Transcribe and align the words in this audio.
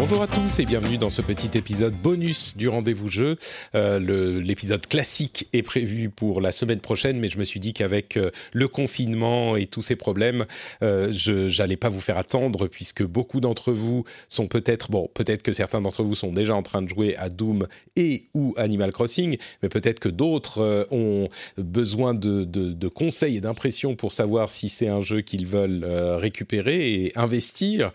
Bonjour 0.00 0.22
à 0.22 0.26
tous 0.26 0.60
et 0.60 0.64
bienvenue 0.64 0.96
dans 0.96 1.10
ce 1.10 1.20
petit 1.20 1.58
épisode 1.58 1.92
bonus 1.92 2.56
du 2.56 2.70
rendez-vous 2.70 3.08
jeu. 3.08 3.36
Euh, 3.74 4.40
L'épisode 4.40 4.86
classique 4.86 5.46
est 5.52 5.60
prévu 5.60 6.08
pour 6.08 6.40
la 6.40 6.52
semaine 6.52 6.80
prochaine, 6.80 7.18
mais 7.18 7.28
je 7.28 7.36
me 7.36 7.44
suis 7.44 7.60
dit 7.60 7.74
qu'avec 7.74 8.16
euh, 8.16 8.30
le 8.54 8.66
confinement 8.66 9.56
et 9.56 9.66
tous 9.66 9.82
ces 9.82 9.96
problèmes, 9.96 10.46
euh, 10.82 11.12
je 11.12 11.54
n'allais 11.60 11.76
pas 11.76 11.90
vous 11.90 12.00
faire 12.00 12.16
attendre 12.16 12.66
puisque 12.66 13.02
beaucoup 13.02 13.40
d'entre 13.40 13.72
vous 13.72 14.04
sont 14.30 14.46
peut-être, 14.46 14.90
bon, 14.90 15.10
peut-être 15.12 15.42
que 15.42 15.52
certains 15.52 15.82
d'entre 15.82 16.02
vous 16.02 16.14
sont 16.14 16.32
déjà 16.32 16.54
en 16.54 16.62
train 16.62 16.80
de 16.80 16.88
jouer 16.88 17.14
à 17.18 17.28
Doom 17.28 17.68
et 17.94 18.24
ou 18.32 18.54
Animal 18.56 18.92
Crossing, 18.92 19.36
mais 19.62 19.68
peut-être 19.68 20.00
que 20.00 20.08
d'autres 20.08 20.62
euh, 20.62 20.84
ont 20.90 21.28
besoin 21.58 22.14
de, 22.14 22.44
de, 22.44 22.88
conseils 22.88 23.36
et 23.36 23.40
d'impressions 23.42 23.96
pour 23.96 24.14
savoir 24.14 24.48
si 24.48 24.70
c'est 24.70 24.88
un 24.88 25.02
jeu 25.02 25.20
qu'ils 25.20 25.46
veulent 25.46 25.84
récupérer 25.84 26.90
et 26.90 27.18
investir. 27.18 27.92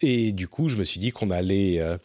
Et 0.00 0.30
du 0.30 0.46
coup, 0.46 0.68
je 0.68 0.76
me 0.76 0.84
suis 0.84 1.00
dit 1.00 1.12
qu'on 1.16 1.30
allait 1.30 1.80
euh, 1.80 1.96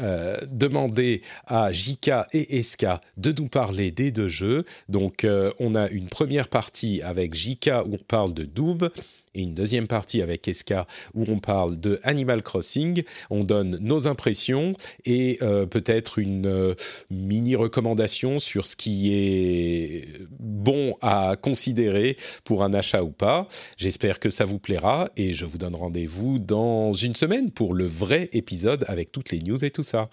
euh, 0.00 0.36
demander 0.46 1.22
à 1.46 1.72
Jika 1.72 2.26
et 2.32 2.58
Eska 2.58 3.00
de 3.16 3.32
nous 3.32 3.48
parler 3.48 3.90
des 3.90 4.10
deux 4.10 4.28
jeux. 4.28 4.64
Donc, 4.88 5.24
euh, 5.24 5.52
on 5.58 5.74
a 5.74 5.88
une 5.88 6.08
première 6.08 6.48
partie 6.48 7.02
avec 7.02 7.34
Jika 7.34 7.84
où 7.84 7.94
on 7.94 7.98
parle 7.98 8.32
de 8.32 8.44
Doom 8.44 8.88
et 9.34 9.42
une 9.42 9.54
deuxième 9.54 9.86
partie 9.86 10.22
avec 10.22 10.46
Eska 10.46 10.86
où 11.14 11.24
on 11.28 11.38
parle 11.38 11.78
de 11.78 12.00
Animal 12.02 12.42
Crossing. 12.42 13.02
On 13.30 13.44
donne 13.44 13.78
nos 13.80 14.06
impressions 14.08 14.74
et 15.04 15.38
euh, 15.42 15.66
peut-être 15.66 16.18
une 16.18 16.46
euh, 16.46 16.74
mini 17.10 17.56
recommandation 17.56 18.38
sur 18.38 18.66
ce 18.66 18.76
qui 18.76 19.14
est 19.14 20.08
bon 20.38 20.96
à 21.00 21.36
considérer 21.40 22.16
pour 22.44 22.62
un 22.62 22.74
achat 22.74 23.02
ou 23.02 23.10
pas. 23.10 23.48
J'espère 23.76 24.20
que 24.20 24.30
ça 24.30 24.44
vous 24.44 24.58
plaira 24.58 25.08
et 25.16 25.34
je 25.34 25.44
vous 25.44 25.58
donne 25.58 25.74
rendez-vous 25.74 26.38
dans 26.38 26.92
une 26.92 27.14
semaine 27.14 27.50
pour 27.50 27.74
le 27.74 27.86
vrai 27.86 28.28
épisode 28.32 28.84
avec 28.88 29.12
toutes 29.12 29.30
les 29.30 29.40
news 29.40 29.64
et 29.64 29.70
tout 29.70 29.82
ça. 29.82 30.08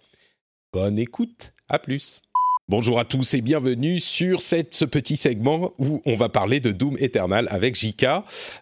Bonne 0.71 0.99
écoute, 0.99 1.53
à 1.67 1.79
plus. 1.79 2.21
Bonjour 2.69 2.99
à 2.99 3.03
tous 3.03 3.33
et 3.33 3.41
bienvenue 3.41 3.99
sur 3.99 4.41
cette, 4.41 4.75
ce 4.75 4.85
petit 4.85 5.17
segment 5.17 5.73
où 5.79 6.03
on 6.05 6.15
va 6.15 6.29
parler 6.29 6.59
de 6.59 6.71
Doom 6.71 6.97
Eternal 6.99 7.47
avec 7.49 7.73
JK. 7.73 8.05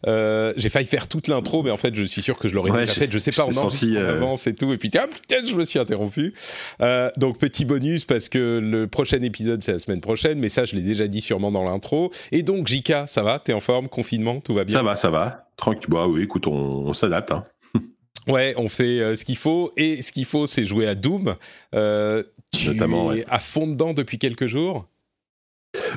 Euh, 0.07 0.53
j'ai 0.55 0.69
failli 0.69 0.87
faire 0.87 1.09
toute 1.09 1.27
l'intro, 1.27 1.61
mais 1.61 1.71
en 1.71 1.77
fait, 1.77 1.93
je 1.93 2.03
suis 2.03 2.21
sûr 2.21 2.37
que 2.37 2.47
je 2.47 2.55
l'aurais 2.55 2.71
Ouais, 2.71 2.81
déjà 2.85 2.93
faite. 2.93 3.11
Je 3.11 3.17
sais 3.17 3.33
je 3.33 3.37
pas, 3.37 3.45
on 3.45 3.57
en 3.57 3.69
euh, 3.69 4.15
avance 4.15 4.47
et 4.47 4.55
tout. 4.55 4.71
Et 4.71 4.77
puis, 4.77 4.89
ah, 4.97 5.07
putain, 5.07 5.45
je 5.45 5.53
me 5.53 5.65
suis 5.65 5.77
interrompu. 5.77 6.33
Euh, 6.81 7.11
donc, 7.17 7.37
petit 7.37 7.65
bonus 7.65 8.05
parce 8.05 8.29
que 8.29 8.59
le 8.63 8.87
prochain 8.87 9.21
épisode, 9.23 9.61
c'est 9.61 9.73
la 9.73 9.79
semaine 9.79 9.99
prochaine. 9.99 10.39
Mais 10.39 10.47
ça, 10.47 10.63
je 10.63 10.77
l'ai 10.77 10.83
déjà 10.83 11.09
dit 11.09 11.19
sûrement 11.19 11.51
dans 11.51 11.65
l'intro. 11.65 12.09
Et 12.31 12.43
donc, 12.43 12.69
JK, 12.69 12.93
ça 13.07 13.23
va? 13.23 13.39
T'es 13.39 13.51
en 13.51 13.59
forme? 13.59 13.89
Confinement? 13.89 14.39
Tout 14.39 14.53
va 14.53 14.63
bien? 14.63 14.77
Ça 14.77 14.83
va, 14.83 14.95
ça 14.95 15.09
va. 15.09 15.49
Tranquille. 15.57 15.89
Bah 15.89 16.07
oui, 16.07 16.23
écoute, 16.23 16.47
on, 16.47 16.53
on 16.53 16.93
s'adapte. 16.93 17.33
Hein. 17.33 17.43
Ouais, 18.27 18.53
on 18.57 18.67
fait 18.67 18.99
euh, 18.99 19.15
ce 19.15 19.23
qu'il 19.23 19.37
faut. 19.37 19.71
Et 19.77 20.01
ce 20.01 20.11
qu'il 20.11 20.25
faut, 20.25 20.47
c'est 20.47 20.65
jouer 20.65 20.85
à 20.87 20.95
Doom. 20.95 21.35
Euh, 21.75 22.23
tu 22.59 22.67
Notamment, 22.69 23.11
es 23.13 23.17
ouais. 23.19 23.25
à 23.29 23.39
fond 23.39 23.67
dedans 23.67 23.93
depuis 23.93 24.17
quelques 24.17 24.47
jours? 24.47 24.87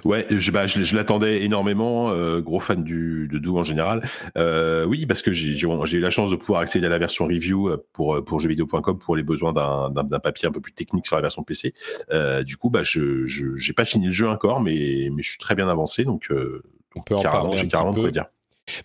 Ouais, 0.05 0.27
je, 0.31 0.51
bah, 0.51 0.67
je, 0.67 0.83
je 0.83 0.97
l'attendais 0.97 1.43
énormément. 1.45 2.11
euh, 2.11 2.41
gros 2.41 2.61
fan 2.61 2.83
du, 2.83 3.29
de 3.33 3.39
Doom 3.39 3.59
en 3.59 3.63
général. 3.63 4.07
Euh, 4.37 4.85
oui, 4.85 5.07
parce 5.07 5.23
que 5.23 5.33
j'ai 5.33 5.57
eu 5.57 6.01
la 6.01 6.11
chance 6.11 6.31
de 6.31 6.37
pouvoir 6.37 6.61
accéder 6.61 6.87
à 6.87 6.91
la 6.91 6.99
version 6.99 7.27
review 7.27 7.69
euh, 7.71 7.87
pour, 7.93 8.23
pour 8.25 8.41
jeuxvideo.com 8.41 8.99
pour 8.99 9.17
les 9.17 9.23
besoins 9.23 9.53
d'un 9.53 10.19
papier 10.21 10.49
un 10.49 10.53
peu 10.53 10.61
plus 10.61 10.73
technique 10.73 11.07
sur 11.07 11.17
la 11.17 11.23
version 11.23 11.43
PC. 11.45 11.73
Euh, 12.11 12.43
du 12.43 12.57
coup, 12.57 12.69
bah, 12.69 12.83
je 12.83 13.25
j'ai 13.27 13.73
pas 13.73 13.85
fini 13.85 14.07
le 14.07 14.13
jeu 14.13 14.29
encore, 14.29 14.61
mais, 14.61 15.09
mais 15.13 15.23
je 15.23 15.31
suis 15.31 15.39
très 15.39 15.55
bien 15.55 15.69
avancé. 15.69 16.05
Donc, 16.05 16.31
On 16.97 17.03
peut 17.03 17.15
en 17.17 17.23
parler 17.23 17.53
un 17.53 17.57
j'ai 17.57 17.63
petit 17.63 17.71
carrément 17.71 17.93
de 17.93 17.97
peu. 17.97 18.03
quoi 18.03 18.11
dire. 18.11 18.27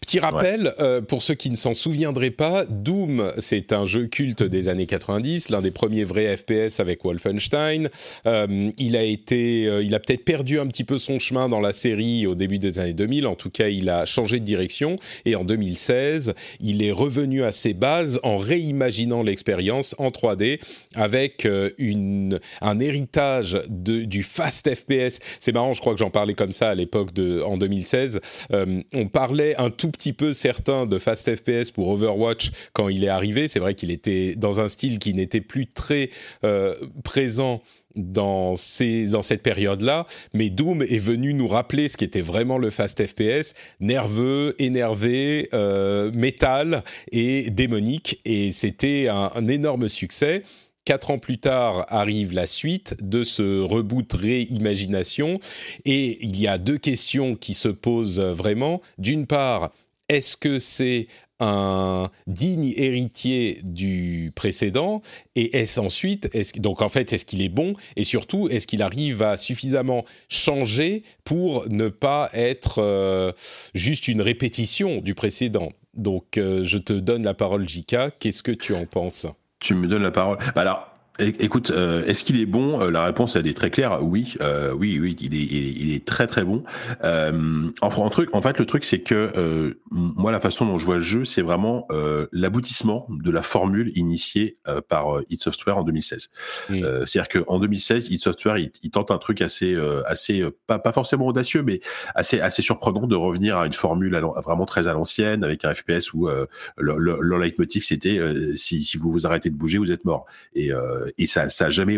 Petit 0.02 0.20
rappel, 0.20 0.74
euh, 0.80 1.02
pour 1.02 1.22
ceux 1.22 1.34
qui 1.34 1.50
ne 1.50 1.56
s'en 1.56 1.74
souviendraient 1.74 2.32
pas, 2.32 2.66
Doom, 2.66 3.32
c'est 3.38 3.74
un 3.74 3.86
jeu 3.86 4.08
culte 4.08 4.44
des 4.44 4.68
années 4.68 4.86
90, 4.86 5.50
l'un 5.50 5.62
des 5.62 5.72
premiers 5.72 6.04
vrais 6.04 6.36
FPS 6.36 6.80
avec 6.80 7.04
Wolfenstein. 7.04 7.90
Euh, 8.26 8.70
il 8.78 8.96
a 8.96 9.04
été, 9.04 9.68
euh, 9.68 9.84
il 9.84 9.96
a 9.96 10.00
peut-être 10.00 10.26
perdu 10.26 10.60
un 10.60 10.68
petit 10.68 10.84
peu 10.84 10.98
son 10.98 11.20
chemin 11.20 11.50
dans 11.50 11.60
la 11.60 11.74
série 11.74 12.28
au 12.28 12.36
début 12.36 12.60
des 12.60 12.80
années 12.80 12.94
2000. 12.94 13.28
En 13.28 13.36
tout 13.36 13.50
cas, 13.50 13.68
il 13.68 13.90
a 13.90 14.06
changé 14.06 14.40
de 14.40 14.46
direction 14.46 14.98
et 15.26 15.36
en 15.36 15.44
2016, 15.44 16.34
il 16.60 16.84
est 16.84 16.92
revenu 16.92 17.44
à 17.44 17.52
ses 17.52 17.74
bases 17.74 18.20
en 18.24 18.38
réimaginant 18.38 19.24
l'expérience 19.24 19.96
en 19.98 20.10
3D 20.10 20.60
avec 20.96 21.48
une, 21.78 22.40
un 22.62 22.80
héritage 22.80 23.60
de, 23.70 24.04
du 24.04 24.24
fast 24.24 24.74
FPS. 24.74 25.20
C'est 25.40 25.52
marrant, 25.52 25.74
je 25.74 25.82
crois 25.82 25.94
que 25.94 26.00
j'en 26.00 26.10
parlais 26.10 26.34
comme 26.34 26.52
ça 26.52 26.70
à 26.70 26.76
l'époque 26.76 27.14
de, 27.14 27.42
en 27.42 27.58
2016. 27.58 28.20
Euh, 28.52 28.82
on 28.94 29.08
parlait 29.08 29.56
un 29.58 29.70
tout 29.76 29.92
petit 29.92 30.14
peu 30.14 30.34
certains 30.34 30.86
de 30.86 30.98
Fast 30.98 31.36
FPS 31.36 31.72
pour 31.72 31.90
Overwatch 31.90 32.52
quand 32.74 32.90
il 32.90 33.04
est 33.04 33.10
arrivé. 33.10 33.48
C'est 33.48 33.60
vrai 33.60 33.76
qu'il 33.76 33.92
était 33.92 34.36
dans 34.36 34.60
un 34.60 34.68
style 34.68 35.00
qui 35.00 35.14
n'était 35.14 35.42
plus 35.42 35.68
très 35.68 36.10
euh, 36.44 36.74
présent 37.04 37.62
dans, 37.96 38.56
ces, 38.56 39.08
dans 39.08 39.22
cette 39.22 39.42
période-là, 39.42 40.06
mais 40.34 40.50
Doom 40.50 40.82
est 40.82 41.00
venu 41.00 41.34
nous 41.34 41.48
rappeler 41.48 41.88
ce 41.88 41.96
qui 41.96 42.04
était 42.04 42.22
vraiment 42.22 42.58
le 42.58 42.70
fast 42.70 43.06
FPS, 43.06 43.54
nerveux, 43.80 44.54
énervé, 44.60 45.48
euh, 45.54 46.12
métal 46.14 46.84
et 47.12 47.50
démonique, 47.50 48.20
et 48.26 48.52
c'était 48.52 49.08
un 49.10 49.48
énorme 49.48 49.88
succès. 49.88 50.44
Quatre 50.86 51.10
ans 51.10 51.18
plus 51.18 51.40
tard 51.40 51.86
arrive 51.90 52.32
la 52.32 52.46
suite 52.46 52.96
de 53.02 53.24
ce 53.24 53.60
reboot 53.60 54.14
réimagination. 54.14 55.40
Et 55.84 56.24
il 56.24 56.40
y 56.40 56.48
a 56.48 56.60
deux 56.60 56.78
questions 56.78 57.36
qui 57.36 57.56
se 57.56 57.70
posent 57.70 58.20
vraiment. 58.20 58.82
D'une 59.00 59.26
part, 59.26 59.72
est-ce 60.10 60.38
que 60.38 60.60
c'est 60.60 61.08
un 61.40 62.10
digne 62.28 62.72
héritier 62.78 63.60
du 63.64 64.32
précédent? 64.36 65.02
Et 65.36 65.58
est-ce 65.58 65.80
ensuite 65.80 66.30
donc 66.62 66.84
en 66.84 66.90
fait 66.90 67.12
est-ce 67.12 67.26
qu'il 67.26 67.42
est 67.42 67.50
bon? 67.50 67.74
Et 67.96 68.04
surtout 68.04 68.48
est-ce 68.50 68.68
qu'il 68.68 68.84
arrive 68.84 69.24
à 69.24 69.38
suffisamment 69.38 70.06
changer 70.30 71.04
pour 71.24 71.68
ne 71.68 71.90
pas 71.90 72.30
être 72.34 72.80
euh, 72.80 73.32
juste 73.74 74.08
une 74.08 74.22
répétition 74.22 75.02
du 75.02 75.16
précédent? 75.16 75.72
Donc 75.96 76.38
euh, 76.38 76.64
je 76.64 76.78
te 76.78 76.94
donne 76.94 77.24
la 77.24 77.34
parole 77.34 77.68
Jika 77.68 78.12
qu'est-ce 78.12 78.44
que 78.44 78.52
tu 78.52 78.76
en 78.76 78.86
penses? 78.86 79.26
Tu 79.60 79.74
me 79.74 79.88
donnes 79.88 80.04
la 80.04 80.12
parole. 80.12 80.38
Bah 80.56 80.62
alors, 80.62 80.95
écoute, 81.20 81.72
euh, 81.72 82.06
est-ce 82.06 82.24
qu'il 82.24 82.40
est 82.40 82.46
bon? 82.46 82.82
Euh, 82.82 82.92
La 82.92 83.06
réponse, 83.06 83.36
elle 83.36 83.48
est 83.48 83.56
très 83.56 83.72
claire. 83.72 84.00
Oui, 84.04 84.36
euh, 84.42 84.74
oui, 84.74 85.00
oui, 85.00 85.16
il 85.20 85.34
est, 85.34 85.44
il 85.44 85.56
est, 85.56 85.72
il 85.72 85.94
est 85.94 86.06
très 86.06 86.28
très 86.28 86.44
bon. 86.44 86.64
Euh, 87.04 87.70
en, 87.82 88.10
truc, 88.10 88.34
en 88.34 88.42
fait, 88.42 88.60
le 88.60 88.66
truc, 88.66 88.84
c'est 88.84 89.00
que 89.00 89.76
moi, 89.92 90.32
la 90.32 90.40
façon 90.40 90.66
dont 90.66 90.78
je 90.78 90.86
vois 90.86 90.96
le 90.96 91.02
jeu, 91.02 91.26
c'est 91.26 91.42
vraiment 91.42 91.88
l'aboutissement 92.32 93.08
de 93.10 93.32
la 93.32 93.42
formule 93.42 93.92
initiée 93.96 94.58
par 94.90 95.20
id 95.30 95.40
Software 95.40 95.78
en 95.78 95.84
2016. 95.84 96.30
Mm. 96.70 96.86
C'est-à-dire 97.06 97.44
qu'en 97.46 97.60
2016, 97.60 98.10
id 98.10 98.20
Software, 98.20 98.58
il, 98.58 98.72
il 98.84 98.92
tente 98.92 99.12
un 99.12 99.18
truc 99.18 99.42
assez, 99.42 99.78
assez 100.06 100.44
pas, 100.68 100.80
pas 100.80 100.92
forcément 100.92 101.28
audacieux, 101.28 101.64
mais 101.64 101.80
assez, 102.14 102.40
assez 102.40 102.62
surprenant 102.62 103.08
de 103.08 103.16
revenir 103.16 103.58
à 103.58 103.66
une 103.66 103.74
formule 103.74 104.16
à 104.16 104.22
vraiment 104.22 104.66
très 104.66 104.88
à 104.88 104.94
l'ancienne, 104.94 105.44
avec 105.44 105.66
un 105.66 105.74
FPS 105.74 106.14
où 106.14 106.28
le, 106.28 106.48
le, 106.78 107.18
le 107.20 107.40
leitmotiv, 107.40 107.84
c'était 107.84 108.20
si, 108.56 108.84
si 108.84 108.98
vous 108.98 109.12
vous 109.12 109.26
arrêtez 109.26 109.50
de 109.50 109.56
bouger, 109.56 109.78
vous 109.78 109.92
êtes 109.92 110.06
mort. 110.06 110.26
Et, 110.54 110.72
euh, 110.72 111.05
et 111.18 111.28
ça, 111.28 111.50
ça 111.50 111.68
a 111.68 111.70
jamais 111.70 111.96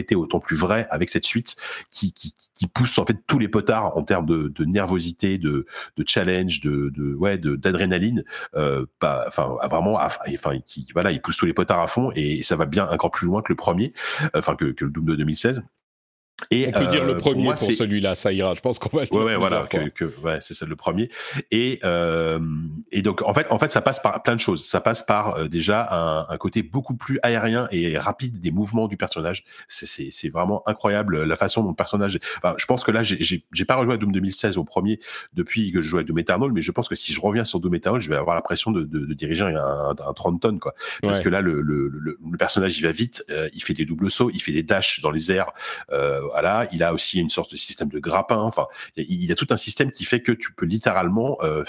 été 0.00 0.14
autant 0.14 0.40
plus 0.40 0.56
vrai 0.56 0.86
avec 0.90 1.10
cette 1.10 1.24
suite 1.24 1.56
qui, 1.90 2.12
pousse 2.72 2.98
en 2.98 3.06
fait 3.06 3.18
tous 3.26 3.38
les 3.38 3.48
potards 3.48 3.96
en 3.96 4.02
termes 4.02 4.26
de, 4.26 4.64
nervosité, 4.64 5.38
de, 5.38 5.66
challenge, 6.06 6.60
de, 6.60 7.56
d'adrénaline. 7.56 8.24
Euh, 8.54 8.86
pas, 8.98 9.24
enfin, 9.28 9.56
vraiment, 9.70 9.94
enfin, 9.94 10.58
qui, 10.66 10.88
voilà, 10.92 11.12
il 11.12 11.20
pousse 11.20 11.36
tous 11.36 11.46
les 11.46 11.52
potards 11.52 11.80
à 11.80 11.86
fond 11.86 12.10
et 12.14 12.42
ça 12.42 12.56
va 12.56 12.66
bien 12.66 12.88
encore 12.88 13.10
plus 13.10 13.26
loin 13.26 13.42
que 13.42 13.52
le 13.52 13.56
premier, 13.56 13.92
enfin 14.34 14.56
que, 14.56 14.66
que 14.66 14.84
le 14.84 14.90
Doom 14.90 15.04
de 15.06 15.16
2016. 15.16 15.62
Et, 16.50 16.68
on 16.68 16.72
peut 16.78 16.86
dire 16.86 17.04
le 17.04 17.16
premier 17.16 17.48
pour, 17.50 17.58
celui-là, 17.58 18.14
ça 18.14 18.32
ira. 18.32 18.54
Je 18.54 18.60
pense 18.60 18.78
qu'on 18.78 18.94
va 18.96 19.04
le 19.04 19.08
dire. 19.08 19.22
Ouais, 19.22 19.36
voilà, 19.36 19.66
que, 19.66 20.04
ouais, 20.22 20.38
c'est 20.40 20.54
ça 20.54 20.66
le 20.66 20.76
premier. 20.76 21.08
Et 21.50 21.78
euh, 21.84 22.40
et 22.90 23.02
donc 23.02 23.22
en 23.22 23.32
fait, 23.32 23.46
en 23.50 23.58
fait, 23.58 23.70
ça 23.70 23.80
passe 23.80 24.00
par 24.00 24.22
plein 24.22 24.34
de 24.34 24.40
choses. 24.40 24.64
Ça 24.64 24.80
passe 24.80 25.02
par 25.02 25.36
euh, 25.36 25.48
déjà 25.48 25.86
un, 25.90 26.26
un, 26.28 26.36
côté 26.36 26.62
beaucoup 26.62 26.96
plus 26.96 27.18
aérien 27.22 27.68
et 27.70 27.96
rapide 27.98 28.40
des 28.40 28.50
mouvements 28.50 28.88
du 28.88 28.96
personnage. 28.96 29.44
C'est 29.68 30.28
vraiment 30.28 30.66
incroyable 30.68 31.22
la 31.22 31.36
façon 31.36 31.62
dont 31.62 31.70
le 31.70 31.74
personnage. 31.74 32.18
Enfin, 32.38 32.54
je 32.58 32.66
pense 32.66 32.84
que 32.84 32.90
là, 32.90 33.02
j'ai 33.04 33.64
pas 33.64 33.76
rejoué 33.76 33.94
à 33.94 33.96
Doom 33.96 34.12
2016 34.12 34.56
au 34.56 34.64
premier 34.64 35.00
depuis 35.34 35.72
que 35.72 35.82
je 35.82 35.88
jouais 35.88 36.00
à 36.00 36.04
Doom 36.04 36.18
Eternal, 36.18 36.50
mais 36.52 36.62
je 36.62 36.72
pense 36.72 36.88
que 36.88 36.94
si 36.96 37.12
je 37.12 37.20
reviens 37.20 37.44
sur 37.44 37.60
Doom 37.60 37.76
Eternal, 37.76 38.00
je 38.00 38.08
vais 38.08 38.16
avoir 38.16 38.34
l'impression 38.34 38.70
de, 38.70 38.82
de, 38.82 39.06
de, 39.06 39.14
diriger 39.14 39.44
un, 39.44 39.56
un, 39.56 40.12
30 40.12 40.40
tonnes 40.40 40.58
quoi. 40.58 40.74
Parce 41.00 41.20
que 41.20 41.28
là, 41.28 41.40
le, 41.40 41.60
le, 41.60 41.88
le, 41.88 42.18
personnage 42.36 42.76
il 42.78 42.82
va 42.82 42.92
vite, 42.92 43.24
euh, 43.30 43.48
il 43.54 43.62
fait 43.62 43.74
des 43.74 43.84
doubles 43.84 44.10
sauts, 44.10 44.30
il 44.34 44.40
fait 44.40 44.52
des 44.52 44.62
dashs 44.62 45.00
dans 45.00 45.10
les 45.10 45.30
airs. 45.30 45.52
Euh, 45.90 46.20
voilà, 46.30 46.66
il 46.72 46.82
a 46.82 46.92
aussi 46.94 47.20
une 47.20 47.28
sorte 47.28 47.52
de 47.52 47.56
système 47.56 47.88
de 47.88 47.98
grappin. 47.98 48.38
Enfin, 48.38 48.66
il 48.96 49.24
y 49.24 49.32
a 49.32 49.34
tout 49.34 49.46
un 49.50 49.56
système 49.56 49.90
qui 49.90 50.04
fait 50.04 50.20
que 50.20 50.32
tu 50.32 50.52
peux 50.52 50.66
littéralement 50.66 51.38
euh, 51.42 51.64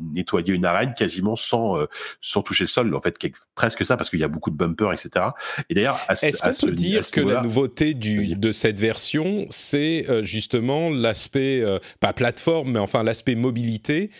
nettoyer 0.00 0.54
une 0.54 0.64
arène 0.64 0.94
quasiment 0.96 1.36
sans 1.36 1.78
euh, 1.78 1.86
sans 2.20 2.42
toucher 2.42 2.64
le 2.64 2.68
sol. 2.68 2.94
En 2.94 3.00
fait, 3.00 3.16
presque 3.54 3.84
ça 3.84 3.96
parce 3.96 4.10
qu'il 4.10 4.20
y 4.20 4.24
a 4.24 4.28
beaucoup 4.28 4.50
de 4.50 4.56
bumpers, 4.56 4.92
etc. 4.92 5.26
Et 5.68 5.74
d'ailleurs, 5.74 6.00
est-ce 6.10 6.40
qu'on 6.40 6.66
peut 6.66 6.72
dire 6.72 7.08
que 7.10 7.20
la 7.20 7.42
nouveauté 7.42 7.94
du, 7.94 8.36
de 8.36 8.52
cette 8.52 8.78
version, 8.78 9.46
c'est 9.50 10.06
euh, 10.08 10.22
justement 10.22 10.90
l'aspect 10.90 11.62
pas 12.00 12.12
plateforme, 12.12 12.72
mais 12.72 12.78
enfin 12.78 13.02
l'aspect 13.02 13.34
mobilité 13.34 14.10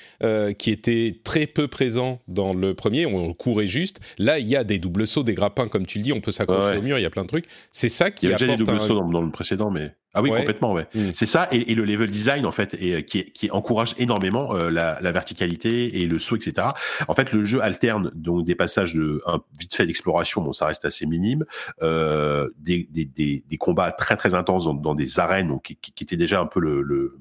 qui 0.59 0.71
était 0.71 1.21
très 1.25 1.47
peu 1.47 1.69
présent 1.69 2.21
dans 2.29 2.55
le 2.55 2.75
premier. 2.75 3.07
On 3.07 3.33
courait 3.35 3.67
juste. 3.67 4.01
Là, 4.19 4.39
il 4.39 4.47
y 4.47 4.57
a 4.57 4.65
des 4.65 4.79
doubles 4.79 5.07
sauts, 5.07 5.23
des 5.23 5.35
grappins, 5.35 5.69
comme 5.69 5.87
tu 5.87 5.99
le 5.99 6.05
dis. 6.05 6.13
On 6.13 6.21
peut 6.21 6.33
s'accrocher 6.33 6.79
au 6.79 6.83
mur. 6.83 6.99
Il 6.99 7.03
y 7.03 7.07
a 7.07 7.11
plein 7.11 7.23
de 7.23 7.29
trucs. 7.29 7.47
C'est 7.73 7.89
ça 7.89 8.11
qui 8.11 8.27
il 8.27 8.31
y 8.31 8.35
a 8.35 8.37
déjà 8.37 8.57
des 8.57 8.65
doubles 8.65 8.81
sauts 8.81 9.01
dans, 9.01 9.30
le 9.31 9.33
précédent, 9.33 9.71
mais 9.71 9.95
ah 10.15 10.23
oui, 10.23 10.31
complètement, 10.31 10.73
ouais. 10.73 10.89
Mm. 10.95 11.11
C'est 11.15 11.27
ça, 11.27 11.49
et, 11.53 11.75
le 11.75 11.85
level 11.85 12.11
design 12.11 12.45
en 12.45 12.51
fait, 12.51 12.75
et, 12.75 13.05
qui, 13.05 13.25
qui 13.25 13.51
encourage 13.51 13.95
énormément 13.99 14.55
euh, 14.55 14.71
la, 14.71 14.99
la, 15.01 15.13
verticalité 15.13 16.01
et 16.01 16.07
le 16.07 16.19
saut, 16.19 16.37
etc. 16.37 16.69
En 17.07 17.15
fait, 17.15 17.33
le 17.33 17.45
jeu 17.45 17.63
alterne 17.63 18.11
donc 18.15 18.45
des 18.45 18.57
passages 18.57 18.95
de 18.95 19.23
un, 19.27 19.41
vite 19.59 19.75
fait 19.75 19.87
d'exploration, 19.87 20.43
bon, 20.43 20.53
ça 20.53 20.67
reste 20.67 20.85
assez 20.85 21.07
minime, 21.07 21.45
euh, 21.83 22.49
des, 22.59 22.89
des, 22.91 23.05
des, 23.05 23.45
des, 23.49 23.57
combats 23.57 23.93
très 23.93 24.17
très 24.17 24.35
intenses 24.35 24.65
dans, 24.65 24.75
dans 24.75 24.95
des 24.95 25.21
arènes, 25.21 25.49
donc 25.49 25.63
qui, 25.63 25.77
qui, 25.77 26.05
étaient 26.05 26.17
déjà 26.17 26.41
un 26.41 26.47
peu 26.47 26.61
le, 26.61 26.83
le 26.83 27.19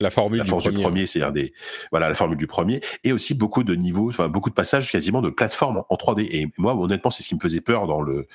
la 0.00 0.10
formule 0.10 0.42
du, 0.42 0.50
premier, 0.50 1.06
c'est-à-dire 1.06 1.32
des 1.32 1.52
voilà 1.90 2.08
la 2.08 2.14
formule 2.14 2.36
du 2.36 2.46
premier. 2.46 2.80
Et 3.04 3.12
aussi 3.12 3.34
beaucoup 3.34 3.62
de 3.62 3.74
niveaux 3.74 4.08
enfin 4.08 4.28
beaucoup 4.28 4.50
de 4.50 4.54
passages 4.54 4.90
quasiment 4.90 5.22
de 5.22 5.30
plateforme 5.30 5.84
en 5.88 5.94
3D 5.94 6.26
et 6.30 6.48
moi 6.58 6.74
honnêtement 6.74 7.10
c'est 7.10 7.22
ce 7.22 7.28
qui 7.28 7.34
me 7.36 7.40
faisait 7.40 7.60
peur 7.60 7.86
dans 7.86 8.02
le 8.02 8.26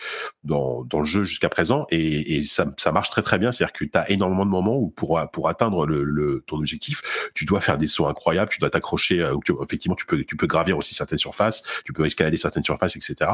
dans, 0.44 0.83
dans 0.85 1.00
le 1.00 1.06
jeu 1.06 1.23
jusqu'à 1.23 1.50
présent. 1.50 1.85
Et, 1.89 2.38
et 2.38 2.44
ça, 2.44 2.73
ça 2.77 2.91
marche 2.91 3.09
très 3.09 3.21
très 3.21 3.38
bien. 3.38 3.51
C'est-à-dire 3.51 3.73
que 3.73 3.83
tu 3.83 3.97
as 3.97 4.09
énormément 4.09 4.45
de 4.45 4.51
moments 4.51 4.77
où 4.77 4.89
pour 4.89 5.19
pour 5.33 5.50
atteindre 5.50 5.85
le, 5.85 6.03
le, 6.03 6.44
ton 6.47 6.57
objectif 6.57 7.01
tu 7.33 7.45
dois 7.45 7.61
faire 7.61 7.77
des 7.77 7.88
sauts 7.88 8.07
incroyables. 8.07 8.51
Tu 8.51 8.59
dois 8.59 8.69
t'accrocher 8.69 9.19
euh, 9.21 9.35
effectivement 9.63 9.95
tu 9.95 10.06
peux 10.06 10.23
tu 10.23 10.38
peux 10.38 10.47
gravir 10.47 10.77
aussi 10.77 10.95
certaines 10.95 11.19
surfaces. 11.19 11.63
Tu 11.85 11.91
peux 11.91 12.06
escalader 12.06 12.38
certaines 12.38 12.63
surfaces 12.63 12.95
etc 12.95 13.31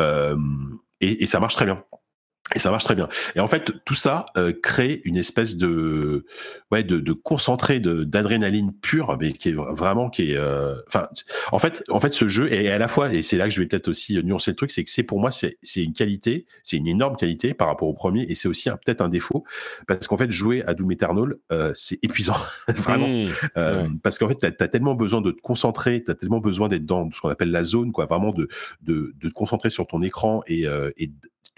euh, 0.00 0.36
et, 1.00 1.22
et 1.22 1.26
ça 1.26 1.40
marche 1.40 1.54
très 1.54 1.66
bien 1.66 1.82
et 2.54 2.60
ça 2.60 2.70
marche 2.70 2.84
très 2.84 2.94
bien. 2.94 3.08
Et 3.34 3.40
en 3.40 3.48
fait, 3.48 3.72
tout 3.84 3.96
ça 3.96 4.26
euh, 4.36 4.52
crée 4.62 5.00
une 5.04 5.16
espèce 5.16 5.56
de, 5.56 6.26
ouais, 6.70 6.84
de, 6.84 7.00
de 7.00 7.12
concentré 7.12 7.80
de 7.80 8.04
d'adrénaline 8.04 8.72
pure, 8.72 9.16
mais 9.20 9.32
qui 9.32 9.48
est 9.48 9.52
vraiment 9.52 10.08
qui 10.10 10.30
est, 10.30 10.36
euh, 10.36 10.76
enfin, 10.86 11.08
en 11.50 11.58
fait, 11.58 11.82
en 11.88 11.98
fait, 11.98 12.14
ce 12.14 12.28
jeu 12.28 12.52
est 12.52 12.68
à 12.70 12.78
la 12.78 12.86
fois, 12.86 13.12
et 13.12 13.22
c'est 13.22 13.36
là 13.36 13.46
que 13.46 13.50
je 13.50 13.60
vais 13.60 13.66
peut-être 13.66 13.88
aussi 13.88 14.22
nuancer 14.22 14.52
le 14.52 14.56
truc, 14.56 14.70
c'est 14.70 14.84
que 14.84 14.90
c'est 14.90 15.02
pour 15.02 15.18
moi 15.18 15.32
c'est 15.32 15.58
c'est 15.62 15.82
une 15.82 15.92
qualité, 15.92 16.46
c'est 16.62 16.76
une 16.76 16.86
énorme 16.86 17.16
qualité 17.16 17.52
par 17.52 17.66
rapport 17.66 17.88
au 17.88 17.94
premier, 17.94 18.22
et 18.22 18.36
c'est 18.36 18.46
aussi 18.46 18.70
peut-être 18.70 19.00
un 19.00 19.08
défaut, 19.08 19.44
parce 19.88 20.06
qu'en 20.06 20.16
fait, 20.16 20.30
jouer 20.30 20.62
à 20.66 20.74
Doom 20.74 20.92
Eternal, 20.92 21.34
euh, 21.50 21.72
c'est 21.74 21.98
épuisant, 22.04 22.36
vraiment, 22.68 23.08
mmh, 23.08 23.30
euh, 23.56 23.88
parce 24.04 24.18
qu'en 24.18 24.28
fait, 24.28 24.36
t'as 24.36 24.64
as 24.64 24.68
tellement 24.68 24.94
besoin 24.94 25.20
de 25.20 25.32
te 25.32 25.40
concentrer, 25.40 26.04
t'as 26.04 26.14
tellement 26.14 26.40
besoin 26.40 26.68
d'être 26.68 26.86
dans 26.86 27.10
ce 27.10 27.20
qu'on 27.20 27.28
appelle 27.28 27.50
la 27.50 27.64
zone, 27.64 27.90
quoi, 27.90 28.06
vraiment 28.06 28.32
de 28.32 28.46
de 28.82 29.12
de 29.20 29.28
te 29.28 29.34
concentrer 29.34 29.70
sur 29.70 29.88
ton 29.88 30.00
écran 30.02 30.42
et 30.46 30.66
et 30.96 31.10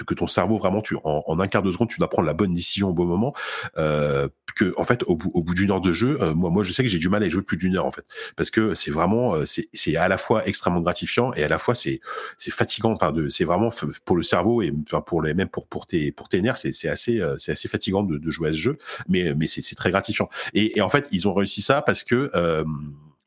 que 0.05 0.15
ton 0.15 0.27
cerveau 0.27 0.59
vraiment 0.59 0.83
tu 0.83 0.97
en, 1.05 1.39
un 1.39 1.49
quart 1.49 1.63
de 1.63 1.73
seconde 1.73 1.89
tu 1.89 1.99
dois 1.99 2.11
prendre 2.11 2.27
la 2.27 2.35
bonne 2.35 2.55
décision 2.55 2.91
au 2.91 2.93
bon 2.93 3.07
moment 3.07 3.35
euh, 3.77 4.29
que 4.57 4.75
en 4.77 4.85
fait 4.85 5.03
au 5.05 5.17
bout, 5.17 5.31
au 5.35 5.43
bout 5.43 5.55
d'une 5.55 5.71
heure 5.71 5.81
de 5.81 5.93
jeu 5.93 6.19
euh, 6.21 6.35
moi 6.35 6.51
moi 6.51 6.63
je 6.63 6.73
sais 6.73 6.83
que 6.83 6.89
j'ai 6.89 6.99
du 6.99 7.09
mal 7.09 7.23
à 7.23 7.29
jouer 7.29 7.43
plus 7.43 7.57
d'une 7.57 7.77
heure 7.77 7.87
en 7.87 7.93
fait. 7.93 8.05
Parce 8.37 8.51
que 8.51 8.75
c'est 8.75 8.91
vraiment 8.91 9.35
euh, 9.35 9.45
c'est 9.47 9.97
à 9.97 10.09
la 10.09 10.19
fois 10.19 10.47
extrêmement 10.47 10.81
gratifiant 10.81 11.33
et 11.35 11.45
à 11.45 11.49
la 11.49 11.59
fois 11.59 11.75
c'est 11.75 12.01
c'est 12.39 12.51
fatigant. 12.51 12.93
Enfin 12.93 13.13
de 13.13 13.29
c'est 13.29 13.45
vraiment 13.45 13.71
pour 14.05 14.17
le 14.17 14.23
cerveau 14.23 14.63
et 14.63 14.73
enfin 14.87 15.01
pour 15.01 15.23
les 15.23 15.35
même 15.35 15.49
pour 15.49 15.67
pour 15.67 15.87
tes 15.87 16.13
pour 16.13 16.29
tes 16.29 16.41
nerfs 16.43 16.59
c'est 16.59 16.73
c'est 16.73 16.89
assez 16.89 17.21
euh, 17.21 17.37
c'est 17.39 17.53
assez 17.53 17.69
fatigant 17.69 18.03
de, 18.03 18.19
de, 18.19 18.31
jouer 18.31 18.51
à 18.51 18.53
ce 18.53 18.59
jeu. 18.59 18.79
Mais 19.09 19.35
mais 19.35 19.47
c'est 19.47 19.63
c'est 19.63 19.77
très 19.77 19.91
gratifiant. 19.91 20.29
Et, 20.55 20.79
et 20.79 20.81
en 20.81 20.89
fait 20.89 21.09
ils 21.13 21.29
ont 21.29 21.35
réussi 21.35 21.63
ça 21.63 21.83
parce 21.83 22.05
que 22.05 22.31
euh, 22.35 22.65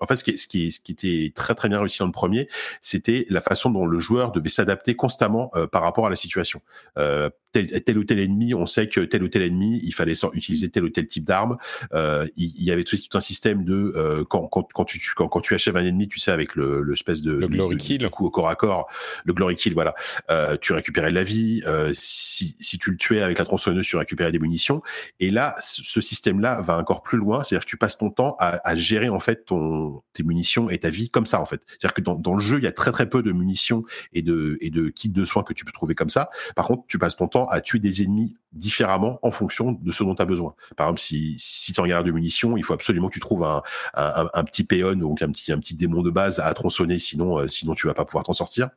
en 0.02 0.08
fait, 0.08 0.16
ce 0.18 0.24
qui, 0.24 0.38
ce 0.38 0.48
ce 0.48 0.80
qui 0.80 0.92
était 0.92 1.32
très 1.36 1.56
très 1.56 1.70
bien 1.70 1.80
réussi 1.80 2.00
dans 2.00 2.08
le 2.08 2.12
premier, 2.12 2.50
c'était 2.82 3.26
la 3.30 3.40
façon 3.40 3.70
dont 3.70 3.86
le 3.86 4.00
joueur 4.00 4.32
devait 4.32 4.50
s'adapter 4.50 4.96
constamment 4.96 5.52
euh, 5.56 5.68
par 5.68 5.84
rapport 5.84 6.08
à 6.08 6.10
la 6.10 6.16
situation. 6.16 6.62
Euh, 6.98 7.30
tel, 7.52 7.84
tel, 7.84 7.98
ou 7.98 8.04
tel 8.04 8.20
ennemi, 8.20 8.54
on 8.54 8.66
sait 8.66 8.88
que 8.88 9.02
tel 9.02 9.24
ou 9.24 9.28
tel 9.28 9.42
ennemi, 9.42 9.80
il 9.84 9.94
fallait 9.94 10.14
utiliser 10.34 10.70
tel 10.70 10.84
ou 10.84 10.90
tel 10.90 11.08
type 11.08 11.26
d'arme. 11.26 11.58
Euh, 11.94 12.28
il, 12.38 12.54
il, 12.58 12.64
y 12.64 12.72
avait 12.72 12.84
tout, 12.84 12.98
tout, 12.98 13.18
un 13.18 13.22
système 13.22 13.64
de 13.64 13.94
euh, 13.96 14.24
quand, 14.24 14.48
quand, 14.48 14.68
quand, 14.74 14.86
tu 14.86 15.00
quand, 15.16 15.28
quand, 15.28 15.42
tu 15.42 15.54
achèves 15.54 15.78
un 15.78 15.86
ennemi, 15.86 16.08
tu 16.08 16.20
sais 16.20 16.32
avec 16.32 16.56
le, 16.56 16.82
le 16.82 16.94
espèce 16.94 17.22
de 17.22 17.34
le 17.34 17.48
glory 17.48 17.78
kill, 17.78 18.10
coup 18.10 18.26
au 18.26 18.30
corps 18.30 18.50
à 18.50 18.56
corps, 18.56 18.88
le 19.26 19.34
glory 19.34 19.56
kill, 19.56 19.74
voilà. 19.74 19.96
Euh, 20.30 20.58
tu 20.60 20.74
récupérais 20.74 21.10
de 21.10 21.16
la 21.16 21.24
vie. 21.24 21.62
Euh, 21.66 21.92
si, 21.94 22.56
si 22.60 22.78
tu 22.78 22.92
le 22.92 22.98
tuais 22.98 23.22
avec 23.22 23.40
la 23.40 23.46
tronçonneuse, 23.46 23.86
tu 23.86 23.98
récupérais 23.98 24.32
des 24.32 24.40
munitions. 24.40 24.82
Et 25.20 25.32
là, 25.32 25.56
ce 25.62 26.02
système-là 26.02 26.62
va 26.62 26.78
encore 26.78 27.02
plus 27.02 27.18
loin, 27.18 27.44
c'est-à-dire 27.44 27.66
que 27.66 27.70
tu 27.70 27.78
passes 27.78 27.98
ton 27.98 28.10
temps 28.10 28.36
à, 28.40 28.68
à 28.68 28.76
gérer 28.76 29.10
en 29.10 29.20
fait 29.20 29.46
ton 29.46 30.02
tes 30.14 30.24
munitions 30.24 30.70
et 30.70 30.78
ta 30.78 30.90
vie 30.90 31.10
comme 31.10 31.26
ça 31.26 31.42
en 31.42 31.46
fait. 31.46 31.62
C'est-à-dire 31.68 31.94
que 31.94 32.02
dans, 32.02 32.16
dans, 32.16 32.36
le 32.36 32.42
jeu, 32.42 32.58
il 32.58 32.64
y 32.64 32.68
a 32.68 32.72
très 32.72 32.92
très 32.92 33.10
peu 33.10 33.24
de 33.24 33.32
munitions 33.32 33.84
et 34.14 34.22
de 34.22 34.58
et 34.62 34.70
de 34.70 34.90
kits 34.90 35.10
de 35.10 35.26
soins 35.26 35.44
que 35.44 35.54
tu 35.54 35.66
peux 35.66 35.72
trouver 35.72 35.96
comme 35.96 36.10
ça. 36.10 36.30
Par 36.56 36.66
contre, 36.66 36.84
tu 36.88 36.98
passes 36.98 37.16
ton 37.16 37.28
temps 37.28 37.41
à 37.50 37.62
tuer 37.62 37.80
des 37.80 38.04
ennemis 38.04 38.36
différemment 38.52 39.20
en 39.22 39.32
fonction 39.32 39.72
de 39.72 39.92
ce 39.92 40.04
dont 40.04 40.16
tu 40.16 40.22
as 40.22 40.26
besoin. 40.26 40.56
Par 40.76 40.88
exemple, 40.88 41.00
si, 41.00 41.36
si 41.40 41.74
tu 41.74 41.80
en 41.80 41.84
galère 41.84 42.04
de 42.04 42.12
munitions, 42.12 42.58
il 42.58 42.64
faut 42.64 42.74
absolument 42.74 43.08
que 43.08 43.14
tu 43.14 43.20
trouves 43.20 43.44
un, 43.44 43.64
un, 43.94 44.30
un 44.34 44.44
petit 44.44 44.64
péon, 44.64 44.96
donc 44.96 45.22
un 45.22 45.32
petit, 45.32 45.52
un 45.52 45.60
petit 45.60 45.76
démon 45.76 46.02
de 46.02 46.10
base 46.10 46.40
à 46.40 46.54
tronçonner, 46.54 47.00
sinon, 47.00 47.40
euh, 47.40 47.48
sinon 47.48 47.74
tu 47.74 47.88
vas 47.88 47.94
pas 47.94 48.06
pouvoir 48.06 48.26
t'en 48.26 48.34
sortir. 48.34 48.70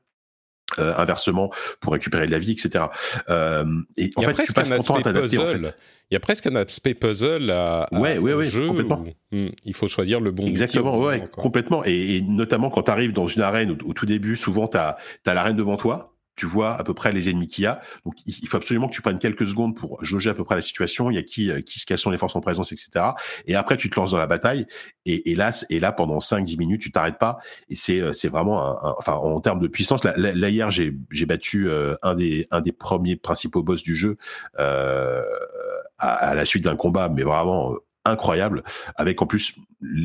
Euh, 0.78 0.94
inversement 0.96 1.50
pour 1.80 1.92
récupérer 1.92 2.26
de 2.26 2.32
la 2.32 2.38
vie, 2.38 2.52
etc. 2.52 2.86
Euh, 3.28 3.64
et 3.96 4.10
en 4.16 4.22
fait, 4.22 4.44
tu 4.44 4.52
passes 4.54 4.70
ton 4.70 4.82
temps 4.82 4.94
à 4.96 5.02
t'adapter. 5.02 5.38
En 5.38 5.46
fait. 5.46 5.76
Il 6.10 6.14
y 6.14 6.16
a 6.16 6.20
presque 6.20 6.46
un 6.46 6.56
aspect 6.56 6.94
puzzle 6.94 7.50
à, 7.50 7.86
ouais, 7.92 8.18
ouais, 8.18 8.32
ouais, 8.32 8.46
jeu 8.46 8.66
complètement. 8.68 9.04
Hmm, 9.30 9.48
il 9.64 9.74
faut 9.74 9.88
choisir 9.88 10.20
le 10.20 10.32
bon 10.32 10.46
Exactement, 10.46 10.98
ouais, 10.98 11.28
complètement. 11.30 11.84
Et, 11.84 12.16
et, 12.16 12.22
notamment 12.22 12.70
quand 12.70 12.84
tu 12.84 12.90
arrives 12.90 13.12
dans 13.12 13.26
une 13.26 13.42
arène 13.42 13.72
au, 13.72 13.90
au 13.90 13.92
tout 13.92 14.06
début, 14.06 14.36
souvent 14.36 14.66
tu 14.66 14.78
as, 14.78 14.96
as 15.26 15.34
l'arène 15.34 15.54
devant 15.54 15.76
toi, 15.76 16.13
tu 16.36 16.46
vois 16.46 16.74
à 16.74 16.82
peu 16.82 16.94
près 16.94 17.12
les 17.12 17.28
ennemis 17.28 17.46
qu'il 17.46 17.64
y 17.64 17.66
a. 17.66 17.80
Donc, 18.04 18.14
il 18.26 18.48
faut 18.48 18.56
absolument 18.56 18.88
que 18.88 18.94
tu 18.94 19.02
prennes 19.02 19.18
quelques 19.18 19.46
secondes 19.46 19.76
pour 19.76 20.04
jauger 20.04 20.30
à 20.30 20.34
peu 20.34 20.44
près 20.44 20.56
la 20.56 20.62
situation. 20.62 21.10
Il 21.10 21.14
y 21.14 21.18
a 21.18 21.22
qui, 21.22 21.50
euh, 21.50 21.60
qui 21.60 21.84
quelles 21.84 21.98
sont 21.98 22.10
les 22.10 22.18
forces 22.18 22.34
en 22.34 22.40
présence, 22.40 22.72
etc. 22.72 23.06
Et 23.46 23.54
après, 23.54 23.76
tu 23.76 23.90
te 23.90 23.98
lances 23.98 24.10
dans 24.10 24.18
la 24.18 24.26
bataille. 24.26 24.66
Et, 25.06 25.30
et 25.30 25.34
là, 25.34 25.52
et 25.70 25.80
là, 25.80 25.92
pendant 25.92 26.18
5-10 26.18 26.58
minutes, 26.58 26.82
tu 26.82 26.90
t'arrêtes 26.90 27.18
pas. 27.18 27.38
Et 27.68 27.74
c'est, 27.74 28.00
euh, 28.00 28.12
vraiment, 28.24 28.78
en 29.06 29.40
termes 29.40 29.60
de 29.60 29.68
puissance. 29.68 30.02
Là, 30.04 30.14
là, 30.16 30.48
hier, 30.48 30.70
j'ai, 30.70 30.92
battu 31.26 31.68
euh, 31.68 31.94
un 32.02 32.14
des, 32.14 32.46
premiers 32.78 33.16
principaux 33.16 33.62
boss 33.62 33.82
du 33.82 33.94
jeu 33.94 34.16
à, 34.56 36.34
la 36.34 36.44
suite 36.44 36.64
d'un 36.64 36.76
combat, 36.76 37.08
mais 37.08 37.22
vraiment 37.22 37.76
incroyable, 38.04 38.62
avec 38.96 39.20
en 39.22 39.26
plus 39.26 39.56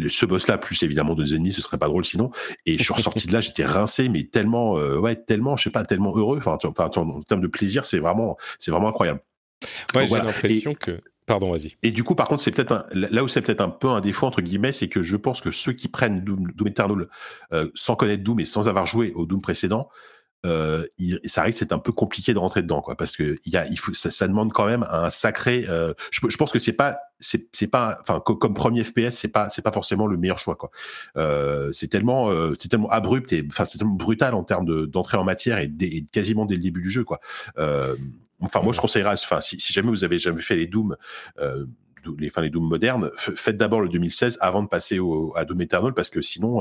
ce 0.09 0.25
boss-là, 0.25 0.57
plus 0.57 0.81
évidemment 0.83 1.15
deux 1.15 1.33
ennemis, 1.33 1.53
ce 1.53 1.61
serait 1.61 1.77
pas 1.77 1.87
drôle 1.87 2.05
sinon. 2.05 2.31
Et 2.65 2.77
je 2.77 2.83
suis 2.83 2.93
ressorti 2.93 3.27
de 3.27 3.33
là, 3.33 3.41
j'étais 3.41 3.65
rincé, 3.65 4.09
mais 4.09 4.25
tellement, 4.25 4.77
euh, 4.77 4.97
ouais, 4.97 5.15
tellement, 5.15 5.57
je 5.57 5.65
sais 5.65 5.69
pas, 5.69 5.83
tellement 5.83 6.15
heureux. 6.15 6.37
Enfin, 6.37 6.57
en 6.63 7.21
termes 7.21 7.41
de 7.41 7.47
plaisir, 7.47 7.85
c'est 7.85 7.99
vraiment, 7.99 8.37
c'est 8.57 8.71
vraiment 8.71 8.89
incroyable. 8.89 9.21
Ouais, 9.95 10.07
j'ai 10.07 10.15
l'impression 10.15 10.73
que. 10.73 10.99
Pardon, 11.25 11.51
vas-y. 11.51 11.75
Et 11.83 11.91
du 11.91 12.03
coup, 12.03 12.15
par 12.15 12.27
contre, 12.27 12.41
c'est 12.41 12.49
peut-être 12.49 12.87
là 12.91 13.23
où 13.23 13.27
c'est 13.27 13.41
peut-être 13.43 13.61
un 13.61 13.69
peu 13.69 13.87
un 13.89 14.01
défaut 14.01 14.25
entre 14.25 14.41
guillemets, 14.41 14.71
c'est 14.71 14.89
que 14.89 15.03
je 15.03 15.15
pense 15.15 15.41
que 15.41 15.51
ceux 15.51 15.73
qui 15.73 15.87
prennent 15.87 16.23
Doom, 16.23 16.51
Doom 16.55 16.67
Eternal 16.69 17.07
euh, 17.53 17.69
sans 17.75 17.95
connaître 17.95 18.23
Doom 18.23 18.39
et 18.39 18.45
sans 18.45 18.67
avoir 18.67 18.87
joué 18.87 19.11
au 19.13 19.27
Doom 19.27 19.39
précédent, 19.39 19.89
euh, 20.45 20.85
il, 20.97 21.19
ça 21.25 21.43
risque 21.43 21.61
d'être 21.61 21.73
un 21.73 21.79
peu 21.79 21.91
compliqué 21.91 22.33
de 22.33 22.39
rentrer 22.39 22.61
dedans, 22.61 22.81
quoi, 22.81 22.95
parce 22.95 23.17
que 23.17 23.37
il 23.45 23.53
y 23.53 23.57
a, 23.57 23.67
il 23.67 23.77
faut, 23.77 23.93
ça, 23.93 24.09
ça 24.09 24.27
demande 24.27 24.53
quand 24.53 24.65
même 24.65 24.85
un 24.89 25.09
sacré. 25.09 25.65
Euh, 25.67 25.93
je, 26.11 26.21
je, 26.27 26.37
pense 26.37 26.51
que 26.51 26.59
c'est 26.59 26.73
pas, 26.73 26.97
c'est, 27.19 27.49
c'est 27.51 27.67
pas, 27.67 27.97
enfin, 28.01 28.21
comme 28.21 28.53
premier 28.53 28.83
FPS, 28.83 29.11
c'est 29.11 29.31
pas, 29.31 29.49
c'est 29.49 29.61
pas 29.61 29.71
forcément 29.71 30.07
le 30.07 30.17
meilleur 30.17 30.39
choix, 30.39 30.55
quoi. 30.55 30.71
Euh, 31.17 31.71
c'est 31.73 31.89
tellement, 31.89 32.31
c'est 32.57 32.69
tellement 32.69 32.89
abrupt 32.89 33.33
et, 33.33 33.45
enfin, 33.49 33.65
c'est 33.65 33.77
tellement 33.77 33.95
brutal 33.95 34.33
en 34.33 34.43
termes 34.43 34.65
de, 34.65 34.85
d'entrée 34.85 35.17
en 35.17 35.25
matière 35.25 35.57
et, 35.57 35.71
et, 35.81 36.05
quasiment 36.05 36.45
dès 36.45 36.55
le 36.55 36.61
début 36.61 36.81
du 36.81 36.91
jeu, 36.91 37.03
quoi. 37.03 37.19
Enfin, 38.41 38.61
moi, 38.61 38.71
je 38.71 38.79
conseillerais, 38.79 39.15
enfin, 39.15 39.41
si, 39.41 39.59
si, 39.59 39.73
jamais 39.73 39.89
vous 39.89 40.05
avez 40.05 40.17
jamais 40.17 40.41
fait 40.41 40.55
les 40.55 40.67
Doom, 40.67 40.95
les, 42.17 42.27
enfin, 42.27 42.41
les 42.41 42.49
Doom 42.49 42.67
modernes, 42.67 43.11
faites 43.17 43.57
d'abord 43.57 43.81
le 43.81 43.89
2016 43.89 44.37
avant 44.41 44.63
de 44.63 44.67
passer 44.67 44.99
au, 44.99 45.33
à 45.35 45.45
Doom 45.45 45.61
Eternal 45.61 45.93
parce 45.93 46.09
que 46.09 46.21
sinon, 46.21 46.59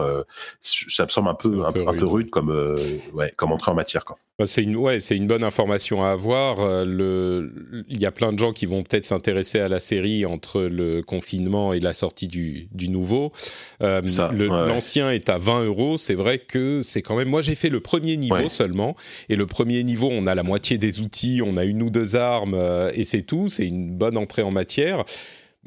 ça 0.61 1.05
me 1.05 1.09
semble 1.09 1.29
un 1.29 1.35
peu, 1.35 1.65
un, 1.65 1.73
peu, 1.73 1.81
rude. 1.81 1.89
un 1.89 1.99
peu 1.99 2.07
rude 2.07 2.31
comme, 2.31 2.75
ouais, 3.15 3.33
comme 3.37 3.53
entrée 3.53 3.71
en 3.71 3.75
matière. 3.75 4.05
Quoi. 4.05 4.19
Bah, 4.39 4.47
c'est 4.47 4.63
une, 4.63 4.77
ouais, 4.77 5.01
c'est 5.01 5.17
une 5.17 5.27
bonne 5.27 5.43
information 5.43 6.05
à 6.05 6.11
avoir. 6.11 6.85
le, 6.85 7.85
il 7.89 8.01
y 8.01 8.07
a 8.07 8.13
plein 8.13 8.33
de 8.33 8.39
gens 8.39 8.53
qui 8.53 8.67
vont 8.67 8.85
peut-être 8.85 9.05
s'intéresser 9.05 9.59
à 9.59 9.69
la 9.69 9.81
série 9.81 10.25
entre 10.27 10.63
le 10.63 11.03
confinement 11.03 11.73
et 11.73 11.81
la 11.81 11.93
sortie 11.93 12.29
du, 12.29 12.69
du 12.73 12.89
nouveau. 12.89 13.33
L'ancien 13.81 15.11
est 15.11 15.29
à 15.29 15.39
20 15.39 15.65
euros. 15.65 15.99
C'est 15.99 16.15
vrai 16.15 16.39
que 16.39 16.81
c'est 16.83 17.03
quand 17.03 17.17
même. 17.17 17.29
Moi, 17.29 17.43
j'ai 17.43 17.55
fait 17.55 17.69
le 17.69 17.81
premier 17.81 18.17
niveau 18.17 18.49
seulement, 18.49 18.97
et 19.29 19.37
le 19.37 19.47
premier 19.47 19.83
niveau, 19.83 20.09
on 20.11 20.27
a 20.27 20.35
la 20.35 20.43
moitié 20.43 20.79
des 20.79 21.01
outils, 21.01 21.41
on 21.45 21.57
a 21.57 21.65
une 21.65 21.83
ou 21.83 21.91
deux 21.91 22.17
armes, 22.17 22.55
euh, 22.55 22.91
et 22.95 23.05
c'est 23.05 23.23
tout. 23.23 23.49
C'est 23.49 23.67
une 23.67 23.91
bonne 23.91 24.17
entrée 24.17 24.43
en 24.43 24.51
matière. 24.51 25.05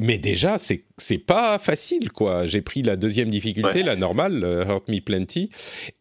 Mais 0.01 0.17
déjà, 0.17 0.58
c'est 0.58 1.17
pas 1.20 1.60
facile, 1.60 2.12
quoi. 2.12 2.48
J'ai 2.48 2.62
pris 2.62 2.81
la 2.81 2.96
deuxième 2.96 3.29
difficulté, 3.29 3.84
la 3.84 3.96
normale, 3.96 4.43
euh, 4.43 4.65
Hurt 4.65 4.89
Me 4.89 5.00
Plenty, 5.00 5.51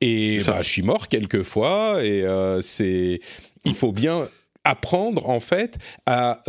et 0.00 0.40
bah, 0.46 0.62
je 0.62 0.68
suis 0.70 0.82
mort 0.82 1.08
quelques 1.08 1.42
fois. 1.42 2.02
Et 2.02 2.22
euh, 2.22 2.62
c'est, 2.62 3.20
il 3.66 3.74
faut 3.74 3.92
bien 3.92 4.26
apprendre 4.64 5.28
en 5.28 5.40
fait 5.40 5.76
à 6.06 6.42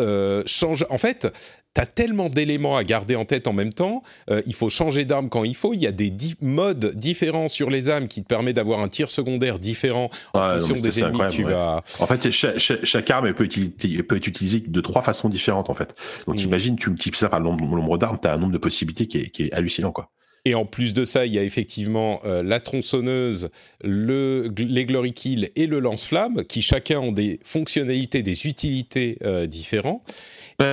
changer. 0.46 0.86
En 0.90 0.98
fait, 0.98 1.28
T'as 1.74 1.86
tellement 1.86 2.30
d'éléments 2.30 2.76
à 2.76 2.84
garder 2.84 3.16
en 3.16 3.24
tête 3.24 3.48
en 3.48 3.54
même 3.54 3.72
temps. 3.72 4.04
Euh, 4.30 4.42
il 4.46 4.54
faut 4.54 4.70
changer 4.70 5.06
d'arme 5.06 5.30
quand 5.30 5.46
il 5.46 5.56
faut. 5.56 5.74
Il 5.74 5.80
y 5.80 5.88
a 5.88 5.94
des 5.94 6.14
modes 6.42 6.94
différents 6.96 7.48
sur 7.48 7.70
les 7.70 7.88
armes 7.88 8.08
qui 8.08 8.22
te 8.24 8.28
permettent 8.28 8.58
d'avoir 8.58 8.82
un 8.82 8.90
tir 8.90 9.10
secondaire 9.10 9.58
différent 9.58 10.10
en 10.34 10.60
fonction 10.60 10.76
des 10.76 11.02
ennemis 11.02 11.20
que 11.20 11.32
tu 11.32 11.44
vas. 11.44 11.82
En 12.00 12.08
fait, 12.08 12.30
chaque, 12.32 13.10
arme 13.10 13.34
peut, 13.34 13.48
peut, 13.48 14.16
être 14.18 14.28
utilisée 14.28 14.60
de 14.60 14.82
trois 14.82 15.02
façons 15.02 15.30
différentes 15.30 15.70
en 15.70 15.74
fait. 15.74 15.96
Donc, 16.28 16.38
mm. 16.38 16.44
imagine, 16.44 16.76
tu 16.76 16.90
multiplies 16.90 17.20
ça 17.20 17.30
par 17.30 17.40
le 17.40 17.46
nombre, 17.46 17.98
d'armes, 17.98 18.20
tu 18.22 18.28
as 18.28 18.34
un 18.34 18.38
nombre 18.38 18.54
de 18.54 18.58
possibilités 18.58 19.08
qui 19.08 19.20
est, 19.20 19.30
qui 19.30 19.44
est 19.44 19.54
hallucinant 19.54 19.92
quoi. 19.92 20.10
Et 20.44 20.56
en 20.56 20.66
plus 20.66 20.94
de 20.94 21.06
ça, 21.06 21.28
il 21.28 21.34
y 21.34 21.40
a 21.40 21.44
effectivement 21.44 22.20
euh, 22.26 22.42
la 22.42 22.60
tronçonneuse, 22.60 23.50
le, 23.84 24.52
les 24.58 24.86
Glory 24.86 25.14
Kill 25.14 25.52
et 25.56 25.68
le 25.68 25.80
lance-flamme, 25.80 26.46
qui 26.46 26.64
chacun 26.64 27.00
ont 27.00 27.12
des 27.12 27.40
fonctionnalités, 27.44 28.24
des 28.24 28.48
utilités 28.48 29.18
euh, 29.24 29.46
différentes. 29.46 30.02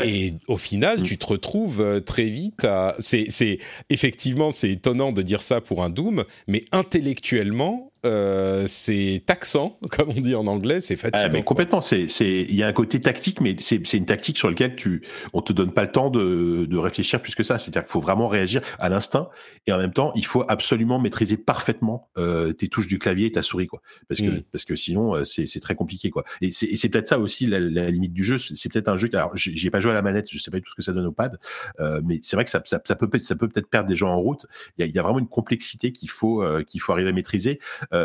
Et 0.05 0.35
au 0.49 0.59
final, 0.59 1.01
mm. 1.01 1.03
tu 1.03 1.17
te 1.17 1.27
retrouves 1.27 1.81
euh, 1.81 2.01
très 2.01 2.25
vite 2.25 2.65
à. 2.65 2.95
C'est 2.99 3.59
effectivement, 3.89 4.51
c'est 4.51 4.71
étonnant 4.71 5.13
de 5.13 5.23
dire 5.23 5.41
ça 5.41 5.61
pour 5.61 5.83
un 5.83 5.89
Doom, 5.91 6.25
mais 6.47 6.65
intellectuellement, 6.73 7.91
euh, 8.09 8.65
c'est 8.67 9.23
taxant, 9.25 9.79
comme 9.91 10.11
on 10.11 10.21
dit 10.21 10.35
en 10.35 10.47
anglais, 10.47 10.81
c'est 10.81 10.97
fatigant. 10.97 11.25
Ah, 11.27 11.29
mais 11.29 11.43
complètement, 11.43 11.81
il 11.81 12.55
y 12.55 12.63
a 12.63 12.67
un 12.67 12.73
côté 12.73 13.01
tactique, 13.01 13.41
mais 13.41 13.57
c'est, 13.61 13.93
une 13.95 14.07
tactique 14.07 14.39
sur 14.39 14.49
laquelle 14.49 14.77
tu, 14.77 15.03
on 15.33 15.43
te 15.43 15.53
donne 15.53 15.73
pas 15.73 15.83
le 15.83 15.93
temps 15.93 16.11
de, 16.11 16.67
de 16.67 16.77
réfléchir 16.77 17.21
plus 17.21 17.35
que 17.35 17.43
ça. 17.43 17.59
C'est-à-dire 17.59 17.83
qu'il 17.83 17.93
faut 17.93 18.01
vraiment 18.01 18.29
réagir 18.29 18.63
à 18.79 18.89
l'instinct, 18.89 19.29
et 19.67 19.73
en 19.73 19.79
même 19.79 19.93
temps, 19.93 20.13
il 20.15 20.25
faut 20.25 20.45
absolument 20.49 20.99
maîtriser 20.99 21.37
parfaitement 21.37 22.09
euh, 22.19 22.53
tes 22.53 22.69
touches 22.69 22.87
du 22.87 22.99
clavier 22.99 23.27
et 23.27 23.33
ta 23.33 23.43
souris, 23.43 23.67
quoi. 23.67 23.83
Parce 24.09 24.21
que, 24.21 24.27
mm. 24.27 24.43
parce 24.51 24.65
que 24.65 24.77
sinon, 24.77 25.15
euh, 25.15 25.25
c'est, 25.25 25.61
très 25.61 25.75
compliqué, 25.75 26.11
quoi. 26.11 26.25
Et 26.41 26.51
c'est, 26.51 26.89
peut-être 26.89 27.09
ça 27.09 27.19
aussi 27.19 27.47
la, 27.47 27.61
la, 27.61 27.91
limite 27.91 28.13
du 28.13 28.25
jeu. 28.25 28.39
C'est 28.39 28.73
peut-être 28.73 28.89
un 28.89 28.97
jeu. 28.97 29.09
Alors, 29.13 29.33
j'ai 29.35 29.71
pas 29.71 29.81
joué 29.81 29.91
à 29.93 29.95
la 29.95 30.03
manette, 30.03 30.27
je 30.31 30.39
sais 30.39 30.51
pas 30.51 30.59
tout 30.59 30.71
ce 30.71 30.75
que 30.75 30.83
ça 30.83 30.93
donne 30.93 31.07
au 31.07 31.13
pad, 31.13 31.39
euh, 31.81 32.01
mais 32.05 32.21
c'est 32.23 32.37
vrai 32.37 32.45
que 32.45 32.51
ça, 32.51 32.63
ça, 32.65 32.81
ça, 32.85 32.97
peut, 32.97 33.09
ça 33.21 33.37
peut 33.37 33.49
peut-être 33.49 33.69
perdre 33.69 33.89
des 33.89 33.97
gens 33.97 34.11
en 34.11 34.19
route. 34.19 34.47
Il 34.79 34.83
y 34.83 34.85
a, 34.85 34.87
il 34.87 34.95
y 34.95 34.99
a 34.99 35.03
vraiment 35.03 35.19
une 35.19 35.29
complexité 35.29 35.93
qu'il 35.93 36.11
faut, 36.11 36.45
qu'il 36.67 36.81
faut 36.81 36.93
arriver 36.93 37.11
à 37.11 37.13
maîtriser. 37.13 37.61
Euh, 37.93 37.98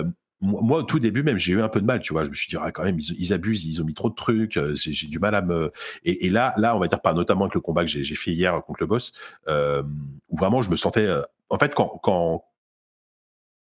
moi, 0.43 0.79
au 0.79 0.83
tout 0.83 0.99
début 0.99 1.23
même, 1.23 1.37
j'ai 1.37 1.53
eu 1.53 1.61
un 1.61 1.69
peu 1.69 1.79
de 1.79 1.85
mal, 1.85 2.01
tu 2.01 2.11
vois. 2.11 2.25
Je 2.25 2.29
me 2.29 2.35
suis 2.35 2.49
dit, 2.49 2.57
ah, 2.59 2.71
quand 2.71 2.83
même, 2.83 2.99
ils, 2.99 3.31
abusent, 3.31 3.63
ils 3.63 3.81
ont 3.81 3.85
mis 3.85 3.93
trop 3.93 4.09
de 4.09 4.15
trucs. 4.15 4.57
Euh, 4.57 4.73
j'ai 4.75 5.07
du 5.07 5.17
mal 5.17 5.35
à 5.35 5.41
me. 5.41 5.71
Et, 6.03 6.29
là, 6.29 6.53
là, 6.57 6.75
on 6.75 6.79
va 6.79 6.87
dire, 6.87 7.01
pas 7.01 7.13
notamment 7.13 7.45
avec 7.45 7.55
le 7.55 7.61
combat 7.61 7.85
que 7.85 7.89
j'ai 7.89 8.15
fait 8.15 8.31
hier 8.31 8.61
contre 8.65 8.81
le 8.81 8.87
boss, 8.87 9.13
euh, 9.47 9.83
où 10.29 10.37
vraiment, 10.37 10.61
je 10.61 10.69
me 10.69 10.75
sentais. 10.75 11.07
Euh, 11.07 11.21
en 11.49 11.57
fait, 11.57 11.73
quand 11.73 11.99
quand 12.03 12.43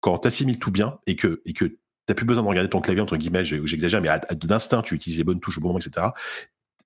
quand 0.02 0.18
t'assimiles 0.20 0.60
tout 0.60 0.72
bien 0.72 1.00
et 1.08 1.16
que 1.16 1.42
et 1.46 1.54
que 1.54 1.78
t'as 2.06 2.14
plus 2.14 2.26
besoin 2.26 2.44
de 2.44 2.48
regarder 2.50 2.70
ton 2.70 2.82
clavier 2.82 3.02
entre 3.02 3.16
guillemets, 3.16 3.46
j'exagère, 3.46 4.02
mais 4.02 4.10
d'instinct, 4.36 4.82
tu 4.82 4.96
utilises 4.96 5.18
les 5.18 5.24
bonnes 5.24 5.40
touches 5.40 5.60
au 5.60 5.62
bon 5.62 5.70
moment, 5.70 5.80
etc. 5.80 6.08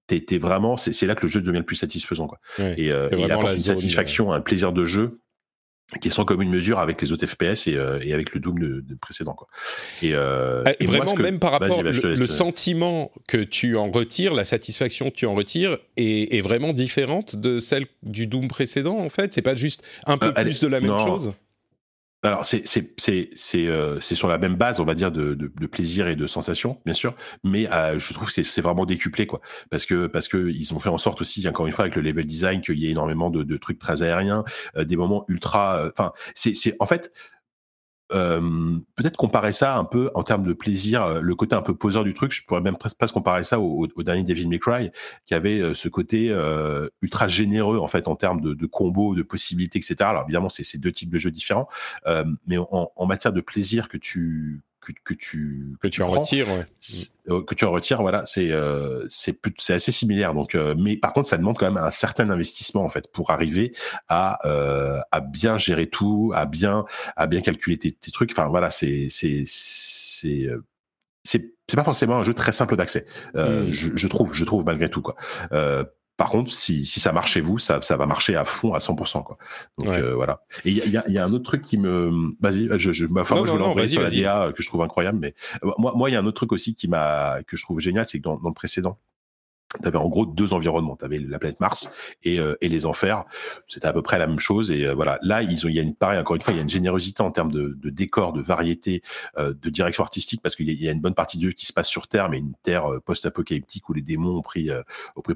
T'es 0.08 0.38
vraiment, 0.38 0.76
c'est 0.76 1.06
là 1.06 1.16
que 1.16 1.26
le 1.26 1.32
jeu 1.32 1.42
devient 1.42 1.60
le 1.60 1.66
plus 1.66 1.78
satisfaisant, 1.78 2.28
quoi. 2.28 2.40
et, 2.60 2.88
et 2.88 2.92
il 3.14 3.32
apporte 3.32 3.56
une 3.56 3.64
satisfaction, 3.64 4.34
un 4.34 4.42
plaisir 4.42 4.74
de 4.74 4.86
jeu 4.86 5.22
qui 6.00 6.08
est 6.08 6.12
sans 6.12 6.24
commune 6.24 6.50
mesure 6.50 6.80
avec 6.80 7.02
les 7.02 7.12
autres 7.12 7.26
FPS 7.26 7.68
et, 7.68 7.76
euh, 7.76 8.00
et 8.02 8.14
avec 8.14 8.34
le 8.34 8.40
Doom 8.40 8.60
de, 8.60 8.82
de 8.82 8.96
précédent 8.96 9.34
quoi. 9.34 9.48
Et, 10.02 10.12
euh, 10.14 10.64
ah, 10.66 10.72
et 10.80 10.86
vraiment 10.86 11.16
même 11.16 11.40
par 11.40 11.52
rapport 11.52 11.84
le, 11.84 11.92
le, 11.92 12.28
sentiment 12.28 13.12
que 13.28 13.38
tu 13.38 13.76
en 13.76 13.92
retires, 13.92 14.34
la 14.34 14.46
satisfaction 14.46 15.10
que 15.10 15.16
tu 15.16 15.26
en 15.26 15.34
retires 15.34 15.78
est, 15.98 16.36
est 16.36 16.42
vraiment 16.42 16.74
différente 16.74 17.36
de 17.36 17.60
celle 17.60 17.88
du 18.04 18.28
Doom 18.28 18.48
précédent 18.48 18.98
en 18.98 19.10
fait? 19.10 19.34
C'est 19.34 19.42
pas 19.42 19.56
juste 19.56 19.84
un 20.06 20.18
peu 20.18 20.28
euh, 20.28 20.44
plus 20.44 20.62
de 20.62 20.68
la 20.68 20.80
même 20.80 20.98
chose? 20.98 21.34
Alors 22.24 22.46
c'est 22.46 22.64
euh, 23.56 24.00
sur 24.00 24.28
la 24.28 24.38
même 24.38 24.56
base, 24.56 24.80
on 24.80 24.86
va 24.86 24.94
dire 24.94 25.12
de, 25.12 25.34
de, 25.34 25.68
plaisir 25.68 26.08
et 26.08 26.16
de 26.16 26.28
sensation, 26.28 26.80
bien 26.86 26.94
sûr, 26.94 27.16
mais 27.44 27.68
euh, 27.72 27.98
je 27.98 28.14
trouve 28.14 28.32
que 28.32 28.44
c'est 28.44 28.62
vraiment 28.62 28.86
décuplé 28.86 29.26
quoi, 29.26 29.42
parce 29.72 29.88
que 29.88 30.06
parce 30.06 30.28
que 30.28 30.50
ils 30.50 30.72
ont 30.76 30.80
fait 30.80 30.90
en 30.90 31.00
sorte 31.00 31.22
aussi 31.22 31.48
encore 31.48 31.66
une 31.66 31.74
fois 31.74 31.86
avec 31.86 31.96
le 31.96 32.04
level 32.04 32.28
design 32.28 32.62
qu'il 32.62 32.78
y 32.78 32.86
ait 32.86 32.92
énormément 32.92 33.32
de, 33.32 33.42
de 33.42 33.58
trucs 33.58 33.80
très 33.80 34.04
aériens, 34.04 34.44
euh, 34.78 34.84
des 34.84 34.98
moments 34.98 35.26
ultra, 35.30 35.90
enfin 35.90 36.12
c'est 36.36 36.54
c'est 36.54 36.76
en 36.80 36.86
fait 36.86 37.12
peut-être 38.12 39.18
comparer 39.18 39.54
ça 39.54 39.78
un 39.78 39.84
peu 39.84 40.10
en 40.16 40.24
termes 40.24 40.46
de 40.46 40.54
plaisir, 40.54 41.04
euh, 41.04 41.22
le 41.22 41.36
côté 41.36 41.56
un 41.56 41.62
peu 41.62 41.76
poseur 41.76 42.04
du 42.04 42.14
truc. 42.14 42.32
Je 42.32 42.44
pourrais 42.44 42.62
même 42.62 42.78
presque, 42.78 43.14
comparer 43.14 43.44
ça 43.44 43.60
au, 43.60 43.88
dernier 44.04 44.24
Devil 44.24 44.48
May 44.48 44.60
Cry, 44.60 44.92
qui 45.26 45.34
avait 45.34 45.60
euh, 45.60 45.74
ce 45.74 45.88
côté 45.88 46.30
euh, 46.30 46.90
ultra 47.02 47.28
généreux 47.28 47.80
en 47.80 47.88
fait 47.88 48.08
en 48.08 48.16
termes 48.16 48.42
de, 48.42 48.66
combos, 48.66 49.16
de 49.16 49.24
possibilités, 49.24 49.80
etc. 49.80 49.96
Alors 50.02 50.24
évidemment, 50.24 50.50
c'est 50.50 50.78
deux 50.78 50.92
types 50.92 51.10
de 51.10 51.18
jeux 51.18 51.32
différents, 51.32 51.68
mais 52.48 52.58
en, 52.58 53.06
matière 53.06 53.34
de 53.34 53.42
plaisir 53.42 53.90
que 53.90 53.98
tu 53.98 54.62
que, 54.94 55.02
que 55.04 55.14
tu 55.14 55.76
que, 55.82 55.88
tu 55.88 56.02
en 56.02 56.08
retires 56.08 56.48
ouais. 56.50 56.66
Euh, 57.30 57.44
que 57.44 57.56
tu 57.56 57.66
en 57.66 57.72
retires 57.72 58.02
voilà 58.02 58.26
c'est 58.26 58.52
euh, 58.52 59.06
c'est 59.10 59.40
c'est 59.58 59.74
assez 59.74 59.92
similaire 59.92 60.34
donc 60.34 60.56
euh, 60.56 60.76
mais 60.78 60.98
par 60.98 61.14
contre 61.14 61.30
ça 61.30 61.38
demande 61.38 61.58
quand 61.58 61.66
même 61.66 61.84
un 61.84 61.90
certain 61.90 62.30
investissement 62.30 62.84
en 62.84 62.90
fait 62.90 63.12
pour 63.12 63.32
arriver 63.32 63.74
à 64.08 64.46
euh, 64.48 65.00
à 65.12 65.20
bien 65.22 65.58
gérer 65.58 65.88
tout 65.88 66.32
à 66.34 66.46
bien 66.46 66.86
à 67.16 67.28
bien 67.28 67.42
calculer 67.42 67.78
tes, 67.78 67.92
tes 67.92 68.12
trucs 68.12 68.32
enfin 68.32 68.48
voilà 68.48 68.72
c'est 68.72 69.08
c'est 69.10 69.44
c'est 69.46 70.48
c'est 71.24 71.54
c'est 71.68 71.76
pas 71.76 71.84
forcément 71.84 72.18
un 72.18 72.24
jeu 72.24 72.34
très 72.34 72.52
simple 72.52 72.76
d'accès 72.76 73.06
mmh. 73.36 73.72
je, 73.72 73.96
je, 73.96 74.08
trouve 74.08 74.34
je 74.34 74.44
trouve 74.44 74.66
malgré 74.66 74.90
tout 74.90 75.02
quoi 75.02 75.16
par 76.22 76.30
contre, 76.30 76.54
si, 76.54 76.86
si 76.86 77.00
ça 77.00 77.14
marche 77.14 77.32
chez 77.32 77.42
vous, 77.42 77.58
ça, 77.58 77.82
ça 77.82 77.98
va 77.98 78.06
marcher 78.06 78.36
à 78.36 78.44
fond 78.44 78.76
à 78.76 78.78
100%. 78.78 79.24
Quoi. 79.24 79.40
Donc 79.80 79.88
euh, 79.88 80.14
voilà. 80.14 80.44
Et 80.66 80.70
il 80.70 80.92
y 80.92 80.96
a, 80.96 81.04
y 81.10 81.18
a, 81.18 81.26
un 81.26 81.34
autre 81.34 81.46
truc 81.46 81.64
qui 81.64 81.80
me. 81.80 82.12
Vas-y, 82.40 82.70
je, 82.78 82.92
je, 82.92 83.08
enfin, 83.18 83.38
moi, 83.38 83.48
je 83.48 83.58
l'envoie 83.58 83.88
sur 83.88 84.04
la 84.04 84.12
DA 84.12 84.52
que 84.56 84.62
je 84.62 84.68
trouve 84.68 84.84
incroyable, 84.84 85.18
mais 85.20 85.34
euh, 85.64 85.72
moi, 85.80 85.94
moi, 85.96 86.12
il 86.12 86.14
y 86.14 86.16
a 86.16 86.20
un 86.20 86.26
autre 86.28 86.36
truc 86.36 86.52
aussi 86.52 86.76
qui 86.76 86.88
m'a 86.88 87.40
que 87.48 87.58
je 87.58 87.64
trouve 87.64 87.80
génial, 87.80 88.08
c'est 88.08 88.20
que 88.20 88.24
dans, 88.24 88.38
dans 88.38 88.50
le 88.50 88.54
précédent, 88.54 89.00
tu 89.80 89.88
avais 89.88 89.98
en 89.98 90.10
gros 90.10 90.26
deux 90.26 90.54
environnements. 90.54 90.96
Tu 90.96 91.06
avais 91.06 91.20
la 91.20 91.40
planète 91.40 91.60
Mars 91.60 91.92
et, 92.24 92.40
euh, 92.40 92.56
et 92.62 92.68
les 92.68 92.86
enfers. 92.86 93.26
C'était 93.68 93.88
à 93.88 93.94
peu 93.94 94.02
près 94.02 94.20
la 94.20 94.28
même 94.28 94.40
chose. 94.40 94.72
Et 94.72 94.86
euh, 94.86 94.94
voilà, 94.94 95.18
là, 95.22 95.42
il 95.42 95.52
y 95.52 95.80
a 95.80 95.82
une 95.82 95.96
pareil, 95.96 96.20
encore 96.20 96.36
une 96.36 96.42
fois, 96.42 96.54
il 96.54 96.58
y 96.58 96.60
a 96.60 96.64
une 96.64 96.70
générosité 96.70 97.24
en 97.24 97.32
termes 97.32 97.52
de, 97.52 97.78
décor, 97.90 98.34
de 98.34 98.42
variété, 98.42 99.02
euh, 99.38 99.54
de 99.54 99.70
direction 99.70 100.04
artistique, 100.04 100.42
parce 100.42 100.56
qu'il 100.56 100.70
y, 100.70 100.88
a 100.88 100.92
une 100.92 101.02
bonne 101.02 101.14
partie 101.14 101.38
du 101.38 101.48
jeu 101.48 101.52
qui 101.54 101.66
se 101.66 101.74
passe 101.74 101.88
sur 101.88 102.08
Terre, 102.08 102.30
mais 102.30 102.40
une 102.40 102.54
Terre 102.64 102.86
post-apocalyptique 103.06 103.88
où 103.90 103.94
les 103.94 104.02
démons 104.02 104.38
ont 104.38 104.42
pris, 104.42 104.70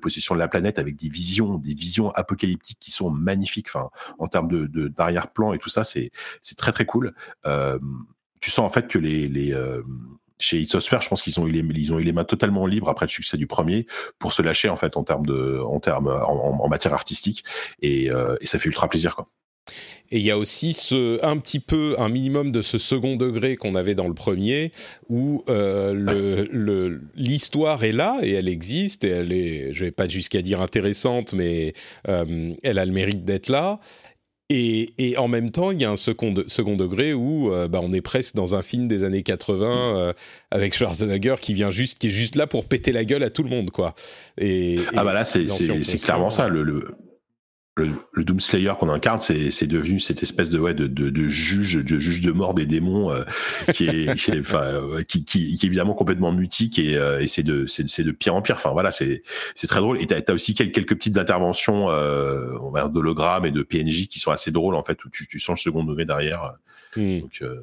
possession 0.02 0.36
de 0.36 0.40
la 0.40 0.48
planète 0.48 0.78
avec 0.78 0.96
des 0.98 1.10
visions, 1.10 1.58
des 1.58 1.74
visions 1.74 2.10
apocalyptiques 2.10 2.80
qui 2.80 2.92
sont 2.92 3.10
magnifiques. 3.10 3.68
Enfin, 3.70 3.90
en 4.20 4.28
termes 4.28 4.48
de, 4.48 4.88
d'arrière-plan 4.88 5.54
et 5.54 5.60
tout 5.60 5.70
ça, 5.70 5.84
c'est, 5.84 6.12
très 6.58 6.72
très 6.72 6.86
cool. 6.86 7.14
tu 8.42 8.52
sens 8.52 8.66
en 8.66 8.70
fait 8.70 8.88
que 8.88 9.00
les 9.00 9.54
chez 10.40 10.60
id 10.60 10.70
Software, 10.70 11.02
je 11.02 11.10
pense 11.10 11.22
qu'ils 11.22 11.40
ont 11.40 11.48
eu 11.48 11.52
les, 11.52 11.92
ont 11.92 12.00
eu 12.00 12.04
les 12.04 12.14
mains 12.14 12.24
totalement 12.24 12.66
libres 12.66 12.90
après 12.90 13.06
le 13.06 13.12
succès 13.12 13.38
du 13.38 13.48
premier 13.48 13.86
pour 14.20 14.34
se 14.34 14.42
lâcher 14.42 14.70
en 14.70 14.78
fait 14.78 14.98
en 14.98 15.04
termes 15.04 15.26
en 15.66 15.80
termes, 15.80 16.08
en, 16.08 16.68
matière 16.68 16.94
artistique 16.94 17.44
et, 17.82 18.12
euh, 18.12 18.36
et, 18.42 18.48
ça 18.48 18.60
fait 18.60 18.68
ultra 18.68 18.88
plaisir 18.90 19.16
quoi. 19.16 19.28
Et 20.12 20.20
il 20.20 20.24
y 20.24 20.32
a 20.32 20.38
aussi 20.38 20.74
ce, 20.74 21.24
un 21.26 21.38
petit 21.38 21.60
peu, 21.60 21.96
un 21.98 22.10
minimum 22.10 22.52
de 22.52 22.62
ce 22.62 22.78
second 22.78 23.16
degré 23.16 23.56
qu'on 23.56 23.74
avait 23.74 23.96
dans 23.96 24.08
le 24.08 24.14
premier, 24.14 24.72
où 25.10 25.44
euh, 25.50 27.00
l'histoire 27.16 27.84
est 27.84 27.92
là 27.92 28.20
et 28.22 28.32
elle 28.34 28.48
existe 28.48 29.04
et 29.04 29.10
elle 29.10 29.34
est, 29.34 29.74
je 29.74 29.86
vais 29.86 29.92
pas 29.92 30.08
jusqu'à 30.08 30.44
dire 30.44 30.62
intéressante, 30.62 31.34
mais 31.34 31.74
euh, 32.08 32.54
elle 32.62 32.78
a 32.78 32.86
le 32.86 32.92
mérite 32.92 33.26
d'être 33.26 33.50
là. 33.50 33.80
Et, 34.50 34.94
et, 35.00 35.18
en 35.18 35.28
même 35.28 35.50
temps, 35.50 35.72
il 35.72 35.82
y 35.82 35.86
a 35.86 35.92
un 35.92 35.96
second, 35.96 36.36
second 36.48 36.76
degré 36.76 37.14
où 37.14 37.52
euh, 37.52 37.68
bah, 37.68 37.80
on 37.82 37.92
est 37.94 38.02
presque 38.02 38.36
dans 38.36 38.54
un 38.54 38.62
film 38.62 38.88
des 38.88 39.04
années 39.04 39.24
80 39.24 39.58
mm. 39.58 39.98
euh, 39.98 40.14
avec 40.52 40.76
Schwarzenegger 40.76 41.36
qui 41.42 41.56
vient 41.56 41.72
juste, 41.72 41.98
qui 41.98 42.08
est 42.08 42.12
juste 42.12 42.36
là 42.36 42.46
pour 42.46 42.68
péter 42.68 42.92
la 42.92 43.06
gueule 43.06 43.24
à 43.24 43.32
tout 43.32 43.42
le 43.42 43.50
monde, 43.50 43.72
quoi. 43.72 43.96
Et, 44.38 44.80
ah 44.96 45.04
bah 45.04 45.14
là, 45.14 45.26
c'est 45.26 45.46
clairement 45.98 46.30
ça. 46.30 46.48
Le, 46.48 46.62
le, 46.62 46.96
le, 47.78 48.24
Doom 48.24 48.40
Slayer 48.40 48.74
qu'on 48.80 48.90
incarne, 48.90 49.20
c'est 49.20 49.68
devenu 49.68 50.00
cette 50.00 50.24
espèce 50.24 50.50
de 50.50 50.58
ouais 50.60 50.74
de, 50.74 50.88
de, 50.88 51.10
de 51.10 51.28
juge 51.28 51.76
de 51.76 52.00
juge 52.00 52.22
de 52.22 52.32
mort 52.32 52.54
des 52.54 52.66
démons 52.66 53.12
euh, 53.12 53.24
qui, 53.74 53.88
est, 53.88 54.16
qui, 54.20 54.32
est, 54.32 54.40
enfin, 54.40 54.82
qui, 55.08 55.26
qui, 55.26 55.56
qui, 55.56 55.66
est 55.66 55.68
évidemment 55.68 55.94
complètement 55.94 56.32
mutique 56.32 56.80
et, 56.80 56.96
euh, 56.96 57.20
et 57.20 57.28
c'est 57.28 57.44
de 57.44 57.68
c'est 57.68 58.04
de 58.04 58.12
pire 58.12 58.36
en 58.36 58.42
pire. 58.42 58.56
Enfin 58.56 58.72
voilà, 58.72 58.92
c'est 58.92 59.24
c'est 59.56 59.68
très 59.68 59.82
drôle. 59.82 60.02
Et 60.02 60.08
t'as 60.08 60.22
as 60.26 60.34
aussi 60.34 60.54
quelques, 60.54 60.74
quelques 60.74 60.96
petites 60.96 61.18
interventions 61.18 61.90
euh, 61.90 62.58
on 62.62 62.72
va 62.72 62.88
d'hologrammes 62.88 63.46
et 63.46 63.52
de 63.52 63.62
PNJ 63.62 64.08
qui 64.08 64.20
sont 64.20 64.32
assez 64.32 64.52
drôles 64.52 64.76
en 64.76 64.84
fait 64.84 65.04
où 65.04 65.10
tu, 65.10 65.28
tu 65.28 65.40
sens 65.40 65.60
le 65.60 65.72
second 65.72 65.84
degré 65.84 66.06
derrière. 66.06 66.54
Hmm. 66.96 67.20
Donc 67.20 67.40
euh, 67.42 67.60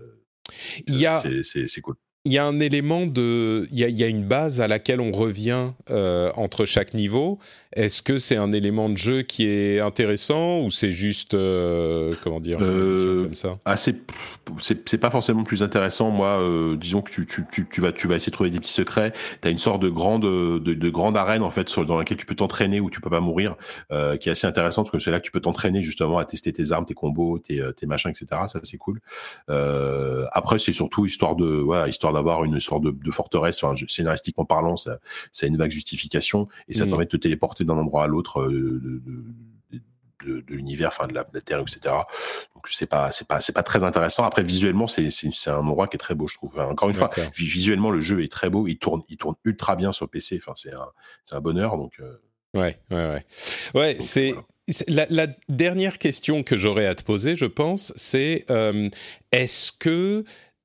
il 0.87 0.97
y 0.97 1.07
a 1.07 1.23
c'est 1.43 1.81
cool 1.81 1.97
il 2.25 2.33
y 2.33 2.39
a 2.39 2.47
un 2.47 2.61
élément 2.61 3.07
de, 3.07 3.67
il 3.73 3.79
y 3.79 3.85
a, 3.85 3.89
il 3.89 3.99
y 3.99 4.05
a 4.05 4.07
une 4.07 4.25
base 4.25 4.61
à 4.61 4.69
laquelle 4.69 5.01
on 5.01 5.11
revient 5.11 5.71
euh, 5.91 6.31
entre 6.37 6.67
chaque 6.67 6.95
niveau. 6.95 7.41
Est-ce 7.75 8.03
que 8.03 8.19
c'est 8.19 8.37
un 8.37 8.53
élément 8.53 8.89
de 8.89 8.97
jeu 8.97 9.23
qui 9.23 9.47
est 9.47 9.81
intéressant 9.81 10.61
ou 10.61 10.71
c'est 10.71 10.93
juste, 10.93 11.35
euh, 11.35 12.15
comment 12.23 12.39
dire, 12.39 12.59
euh, 12.61 13.25
comme 13.25 13.35
ça? 13.35 13.59
c'est 13.77 14.99
pas 14.99 15.11
forcément 15.11 15.43
plus 15.43 15.63
intéressant. 15.63 16.11
Moi, 16.11 16.29
euh, 16.29 16.77
disons 16.77 17.01
que 17.01 17.11
tu, 17.11 17.27
tu, 17.27 17.45
tu, 17.51 17.67
tu, 17.69 17.81
vas, 17.81 17.91
tu 17.93 18.07
vas 18.09 18.17
essayer 18.17 18.31
de 18.31 18.35
trouver 18.35 18.51
des 18.51 18.61
petits 18.61 18.73
secrets. 18.73 19.13
Tu 19.41 19.49
as 19.49 19.51
une 19.51 19.59
sorte 19.59 19.81
de 19.81 19.89
grande, 19.89 20.23
de, 20.23 20.59
de 20.59 20.91
grande 20.91 21.17
arène 21.17 21.43
en 21.43 21.51
fait 21.51 21.69
sur, 21.69 21.87
dans 21.87 21.99
laquelle 21.99 22.19
tu 22.19 22.27
peux 22.27 22.35
t'entraîner 22.35 22.79
où 22.79 22.91
tu 22.91 23.01
peux 23.01 23.11
pas 23.11 23.21
mourir, 23.21 23.57
qui 23.91 24.29
est 24.29 24.33
assez 24.33 24.47
intéressante 24.47 24.87
parce 24.87 24.93
que 24.93 25.05
c'est 25.05 25.11
là 25.11 25.19
que 25.19 25.25
tu 25.25 25.33
peux 25.33 25.41
t'entraîner 25.41 25.83
justement 25.83 26.19
à 26.19 26.25
tester 26.25 26.53
tes 26.53 26.73
armes, 26.73 26.85
tes 26.85 26.95
combos, 26.95 27.39
tes, 27.39 27.63
tes 27.77 27.87
machins, 27.87 28.11
etc. 28.11 28.43
Ça 28.49 28.61
c'est 28.63 28.79
cool. 28.79 29.01
après, 29.49 30.59
c'est 30.59 30.73
surtout 30.73 31.07
histoire 31.07 31.37
de, 31.37 31.63
ouais, 31.63 31.89
histoire 31.89 32.12
d'avoir 32.13 32.45
une 32.45 32.61
sorte 32.61 32.83
de, 32.83 32.91
de 32.91 33.11
forteresse. 33.11 33.63
Enfin, 33.63 33.75
scénaristiquement 33.89 34.45
parlant, 34.45 34.77
ça, 34.77 34.99
ça 35.33 35.47
a 35.47 35.49
une 35.49 35.57
vague 35.57 35.71
justification 35.71 36.49
et 36.69 36.75
ça 36.75 36.87
mmh. 36.87 36.89
permet 36.89 37.05
de 37.05 37.11
te 37.11 37.17
téléporter 37.17 37.65
d'un 37.65 37.75
endroit 37.75 38.05
à 38.05 38.07
l'autre 38.07 38.41
euh, 38.43 38.81
de, 38.83 39.03
de, 40.25 40.41
de 40.41 40.55
l'univers, 40.55 40.89
enfin 40.89 41.07
de 41.07 41.15
la, 41.15 41.25
Terre, 41.25 41.61
etc. 41.61 41.95
Donc 42.55 42.69
c'est 42.69 42.87
pas 42.87 43.11
c'est 43.13 43.27
pas 43.27 43.41
c'est 43.41 43.53
pas 43.53 43.63
très 43.63 43.83
intéressant. 43.83 44.25
Après 44.25 44.43
visuellement 44.43 44.87
c'est 44.87 45.11
c'est 45.11 45.51
un 45.51 45.59
endroit 45.59 45.89
qui 45.89 45.97
est 45.97 45.99
très 45.99 46.15
beau, 46.15 46.29
je 46.29 46.37
trouve. 46.37 46.59
encore 46.59 46.89
une 46.89 46.95
fois, 46.95 47.11
visuellement 47.35 47.91
le 47.91 48.01
jeu 48.01 48.23
est 48.23 48.31
très 48.31 48.51
beau, 48.51 48.67
il 48.67 48.79
tourne 48.79 49.03
il 49.09 49.17
tourne 49.17 49.35
ultra 49.45 49.77
bien 49.77 49.93
sur 49.93 50.09
PC. 50.09 50.39
Enfin 50.41 50.53
c'est 50.55 50.73
un 50.73 50.89
c'est 51.25 51.35
un 51.35 51.41
bonheur 51.41 51.77
donc. 51.77 51.95
Euh, 52.01 52.21
ouais 52.55 52.79
ouais 52.91 53.09
ouais 53.09 53.25
ouais 53.75 53.97
c'est 54.01 54.35
La, 54.87 55.07
la, 55.11 55.27
dernière 55.49 55.99
question 55.99 56.45
que 56.45 56.57
j'aurais 56.57 56.87
à 56.87 56.95
te 56.95 57.03
poser, 57.03 57.35
je 57.35 57.47
pense, 57.47 57.93
c'est 57.97 58.45
euh, 58.49 58.89
est-ce 59.33 59.73
que 59.73 60.25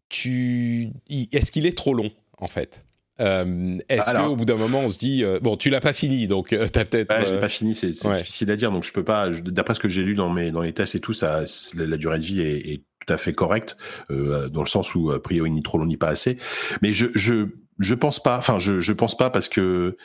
tu 0.09 0.89
est-ce 1.09 1.51
qu'il 1.51 1.65
est 1.65 1.77
trop 1.77 1.93
long 1.93 2.11
en 2.37 2.47
fait? 2.47 2.87
Euh, 3.19 3.77
Est-ce 3.89 4.11
qu'au 4.11 4.35
bout 4.35 4.45
d'un 4.45 4.55
moment, 4.55 4.81
on 4.81 4.89
se 4.89 4.99
dit 4.99 5.23
euh, 5.23 5.39
bon, 5.41 5.57
tu 5.57 5.69
l'as 5.69 5.79
pas 5.79 5.93
fini, 5.93 6.27
donc 6.27 6.53
euh, 6.53 6.67
tu 6.71 6.79
as 6.79 6.85
peut-être. 6.85 7.13
Ouais, 7.15 7.25
j'ai 7.25 7.39
pas 7.39 7.47
fini, 7.47 7.73
c'est 7.73 7.89
difficile 7.89 8.51
à 8.51 8.55
dire, 8.55 8.71
donc 8.71 8.83
je 8.83 8.93
peux 8.93 9.03
pas. 9.03 9.29
D'après 9.29 9.75
ce 9.75 9.79
que 9.79 9.89
j'ai 9.89 10.03
lu 10.03 10.15
dans 10.15 10.29
mes 10.29 10.51
dans 10.51 10.61
les 10.61 10.73
tests 10.73 10.95
et 10.95 10.99
tout, 10.99 11.13
ça, 11.13 11.43
la, 11.75 11.97
durée 11.97 12.19
de 12.19 12.25
vie 12.25 12.41
est, 12.41 12.73
est, 12.73 12.83
tout 13.05 13.13
à 13.13 13.17
fait 13.17 13.33
correcte, 13.33 13.77
dans 14.09 14.61
le 14.61 14.67
sens 14.67 14.93
où 14.93 15.11
a 15.11 15.21
priori 15.21 15.49
ni 15.49 15.63
trop 15.63 15.77
long 15.77 15.85
ni 15.85 15.97
pas 15.97 16.09
assez. 16.09 16.37
Mais 16.81 16.93
je 16.93 17.07
je 17.15 17.47
je 17.79 17.93
pense 17.95 18.21
pas. 18.21 18.37
Enfin, 18.37 18.59
je 18.59 18.81
je 18.81 18.93
pense 18.93 19.17
pas 19.17 19.29
parce 19.29 19.49
que. 19.49 19.97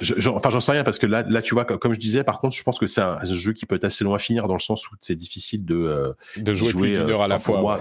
Je, 0.00 0.28
enfin, 0.28 0.50
j'en 0.50 0.58
sais 0.58 0.72
rien 0.72 0.82
parce 0.82 0.98
que 0.98 1.06
là, 1.06 1.22
là, 1.28 1.40
tu 1.40 1.54
vois, 1.54 1.64
comme, 1.64 1.94
je 1.94 2.00
disais, 2.00 2.24
par 2.24 2.40
contre, 2.40 2.56
je 2.56 2.62
pense 2.64 2.80
que 2.80 2.88
c'est 2.88 3.00
un, 3.00 3.24
jeu 3.24 3.52
qui 3.52 3.64
peut 3.64 3.76
être 3.76 3.84
assez 3.84 4.02
long 4.02 4.14
à 4.14 4.18
finir 4.18 4.48
dans 4.48 4.54
le 4.54 4.60
sens 4.60 4.90
où 4.90 4.94
c'est 4.98 5.14
difficile 5.14 5.64
de 5.64 6.16
de 6.36 6.54
jouer, 6.54 6.70
jouer 6.70 6.80
plus 6.80 6.98
d'une 6.98 7.10
heure 7.10 7.22
à 7.22 7.28
la 7.28 7.38
fois 7.38 7.78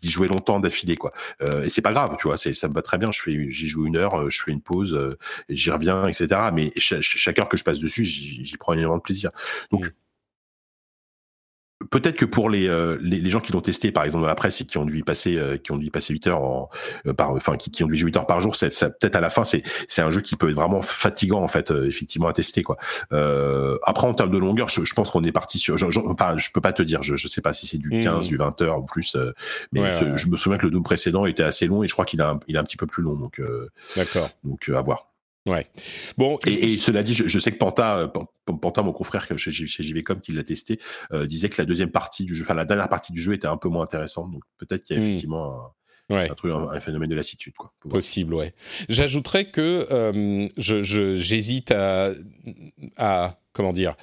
d'y 0.00 0.10
jouer 0.10 0.28
longtemps 0.28 0.60
d'affilée 0.60 0.96
quoi. 0.96 1.12
Euh, 1.42 1.64
et 1.64 1.70
c'est 1.70 1.82
pas 1.82 1.92
grave, 1.92 2.16
tu 2.18 2.28
vois, 2.28 2.36
ça 2.36 2.68
me 2.68 2.74
va 2.74 2.82
très 2.82 2.98
bien. 2.98 3.10
Je 3.10 3.20
fais, 3.20 3.50
j'y 3.50 3.66
joue 3.66 3.86
une 3.86 3.96
heure, 3.96 4.20
euh, 4.20 4.30
je 4.30 4.42
fais 4.42 4.52
une 4.52 4.60
pause, 4.60 4.94
euh, 4.94 5.16
j'y 5.48 5.70
reviens, 5.70 6.06
etc. 6.06 6.50
Mais 6.52 6.72
chaque 6.76 7.38
heure 7.38 7.48
que 7.48 7.56
je 7.56 7.64
passe 7.64 7.80
dessus, 7.80 8.04
j'y 8.04 8.56
prends 8.56 8.72
énormément 8.72 8.98
de 8.98 9.02
plaisir. 9.02 9.30
Donc 9.70 9.86
mmh 9.86 9.90
peut-être 11.90 12.16
que 12.16 12.24
pour 12.24 12.50
les, 12.50 12.68
euh, 12.68 12.98
les, 13.02 13.20
les, 13.20 13.30
gens 13.30 13.40
qui 13.40 13.52
l'ont 13.52 13.60
testé, 13.60 13.90
par 13.92 14.04
exemple 14.04 14.22
dans 14.22 14.28
la 14.28 14.34
presse 14.34 14.60
et 14.60 14.64
qui 14.64 14.78
ont 14.78 14.84
dû 14.84 14.98
y 14.98 15.02
passer, 15.02 15.36
euh, 15.36 15.56
qui 15.56 15.72
ont 15.72 15.76
dû 15.76 15.86
y 15.86 15.90
passer 15.90 16.12
8 16.12 16.26
heures 16.28 16.42
en, 16.42 16.70
euh, 17.06 17.12
par, 17.12 17.30
enfin 17.30 17.56
qui, 17.56 17.70
qui, 17.70 17.84
ont 17.84 17.86
dû 17.86 17.96
jouer 17.96 18.08
8 18.08 18.16
heures 18.18 18.26
par 18.26 18.40
jour, 18.40 18.56
c'est 18.56 18.70
peut-être 18.98 19.16
à 19.16 19.20
la 19.20 19.30
fin 19.30 19.44
c'est 19.44 19.62
c'est 19.88 20.02
un 20.02 20.10
jeu 20.10 20.20
qui 20.20 20.36
peut 20.36 20.48
être 20.48 20.56
vraiment 20.56 20.82
fatigant 20.82 21.42
en 21.42 21.48
fait, 21.48 21.70
effectivement 21.70 22.28
à 22.28 22.32
tester 22.32 22.62
quoi. 22.62 22.76
après 23.10 24.06
en 24.06 24.14
termes 24.14 24.30
de 24.30 24.38
longueur, 24.38 24.68
je, 24.68 24.84
je 24.84 24.94
pense 24.94 25.10
qu'on 25.10 25.24
est 25.24 25.32
parti 25.32 25.58
sur, 25.58 25.78
je, 25.78 25.90
je, 25.90 26.00
enfin, 26.00 26.36
je 26.36 26.50
peux 26.52 26.60
pas 26.60 26.72
te 26.72 26.82
dire, 26.82 27.02
je, 27.02 27.16
je 27.16 27.28
sais 27.28 27.42
pas 27.42 27.52
si 27.52 27.66
c'est 27.66 27.78
du 27.78 27.90
15, 27.90 28.26
mmh. 28.26 28.28
du 28.28 28.36
20 28.36 28.62
heures 28.62 28.78
ou 28.78 28.84
plus, 28.84 29.16
mais 29.72 30.16
je 30.16 30.28
me 30.28 30.36
souviens 30.36 30.58
que 30.58 30.66
le 30.66 30.70
Doom 30.70 30.82
précédent 30.82 31.26
était 31.26 31.42
assez 31.42 31.66
long 31.66 31.82
et 31.82 31.88
je 31.88 31.92
crois 31.92 32.04
qu'il 32.04 32.20
a 32.20 32.38
il 32.48 32.56
est 32.56 32.58
un 32.58 32.64
petit 32.64 32.76
peu 32.76 32.86
plus 32.86 33.02
long 33.02 33.14
donc. 33.14 33.40
D'accord. 33.96 34.30
Donc 34.44 34.68
à 34.68 34.80
voir. 34.80 35.08
Ouais. 35.46 35.66
Bon. 36.18 36.38
Et, 36.46 36.72
et, 36.72 36.78
cela 36.78 37.02
dit, 37.02 37.14
je, 37.14 37.28
je 37.28 37.38
sais 37.38 37.52
que 37.52 37.56
Panta, 37.56 37.98
euh, 37.98 38.08
Panta, 38.44 38.82
mon 38.82 38.92
confrère 38.92 39.26
chez, 39.36 39.52
chez 39.52 39.82
JVcom 39.82 40.20
qui 40.20 40.32
l'a 40.32 40.42
testé, 40.42 40.80
euh, 41.12 41.26
disait 41.26 41.48
que 41.48 41.60
la 41.60 41.66
deuxième 41.66 41.90
partie 41.90 42.24
du 42.24 42.34
jeu, 42.34 42.44
enfin 42.44 42.54
la 42.54 42.64
dernière 42.64 42.88
party 42.88 43.12
du 43.12 43.20
jeu 43.20 43.32
était 43.32 43.46
un 43.46 43.56
peu 43.56 43.68
moins 43.68 43.84
intéressante. 43.84 44.30
Donc 44.32 44.42
peut-être 44.58 44.82
qu'il 44.82 44.96
y 44.96 44.98
a 44.98 45.02
hmm. 45.02 45.06
effectivement 45.06 45.72
un, 46.10 46.14
ouais. 46.14 46.30
un, 46.30 46.34
truc, 46.34 46.52
un, 46.52 46.80
phénomène 46.80 47.08
de 47.08 47.14
lassitude, 47.14 47.54
quoi. 47.56 47.72
Possible, 47.88 48.34
ouais. 48.34 48.54
J'ajouterais 48.88 49.50
que 49.50 49.86
euh, 49.90 50.48
je 50.56 51.14
j'hésite 51.14 51.70
à, 51.70 52.10
à 52.96 53.38
comment 53.52 53.72
dire 53.72 53.94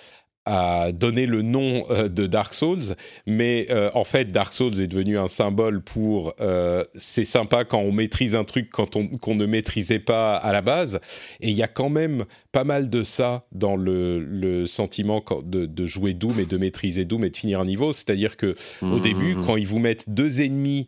a 0.45 0.91
donné 0.91 1.25
le 1.25 1.41
nom 1.41 1.85
euh, 1.89 2.09
de 2.09 2.27
Dark 2.27 2.53
Souls, 2.53 2.95
mais 3.25 3.67
euh, 3.69 3.89
en 3.93 4.03
fait 4.03 4.31
Dark 4.31 4.51
Souls 4.51 4.81
est 4.81 4.87
devenu 4.87 5.17
un 5.17 5.27
symbole 5.27 5.81
pour 5.81 6.33
euh, 6.41 6.83
c'est 6.95 7.23
sympa 7.23 7.63
quand 7.63 7.79
on 7.79 7.91
maîtrise 7.91 8.35
un 8.35 8.43
truc 8.43 8.69
quand 8.69 8.95
on 8.95 9.07
qu'on 9.07 9.35
ne 9.35 9.45
maîtrisait 9.45 9.99
pas 9.99 10.35
à 10.35 10.51
la 10.51 10.61
base, 10.61 10.99
et 11.39 11.49
il 11.49 11.55
y 11.55 11.63
a 11.63 11.67
quand 11.67 11.89
même 11.89 12.25
pas 12.51 12.65
mal 12.65 12.89
de 12.89 13.03
ça 13.03 13.45
dans 13.51 13.75
le, 13.75 14.19
le 14.19 14.65
sentiment 14.65 15.23
de, 15.43 15.65
de, 15.65 15.85
jouer 15.85 16.13
Doom 16.13 16.39
et 16.39 16.45
de 16.45 16.57
maîtriser 16.57 17.05
Doom 17.05 17.23
et 17.23 17.29
de 17.29 17.37
finir 17.37 17.59
un 17.61 17.65
niveau, 17.65 17.93
c'est-à-dire 17.93 18.35
que 18.35 18.55
au 18.81 18.85
mmh, 18.85 19.01
début 19.01 19.35
mmh, 19.35 19.39
mmh. 19.39 19.45
quand 19.45 19.55
ils 19.55 19.67
vous 19.67 19.79
mettent 19.79 20.09
deux 20.09 20.41
ennemis 20.41 20.87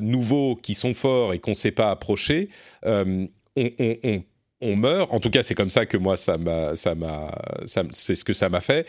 nouveaux 0.00 0.56
qui 0.56 0.74
sont 0.74 0.94
forts 0.94 1.34
et 1.34 1.38
qu'on 1.38 1.50
ne 1.50 1.56
sait 1.56 1.70
pas 1.70 1.90
approcher, 1.90 2.48
on, 2.84 3.28
on, 3.56 3.96
on 4.04 4.22
on 4.60 4.76
meurt. 4.76 5.12
En 5.12 5.20
tout 5.20 5.30
cas, 5.30 5.42
c'est 5.42 5.54
comme 5.54 5.70
ça 5.70 5.86
que 5.86 5.96
moi, 5.96 6.16
ça 6.16 6.38
m'a, 6.38 6.76
ça 6.76 6.94
m'a, 6.94 7.30
c'est 7.64 8.14
ce 8.14 8.24
que 8.24 8.32
ça 8.32 8.48
m'a 8.48 8.60
fait. 8.60 8.86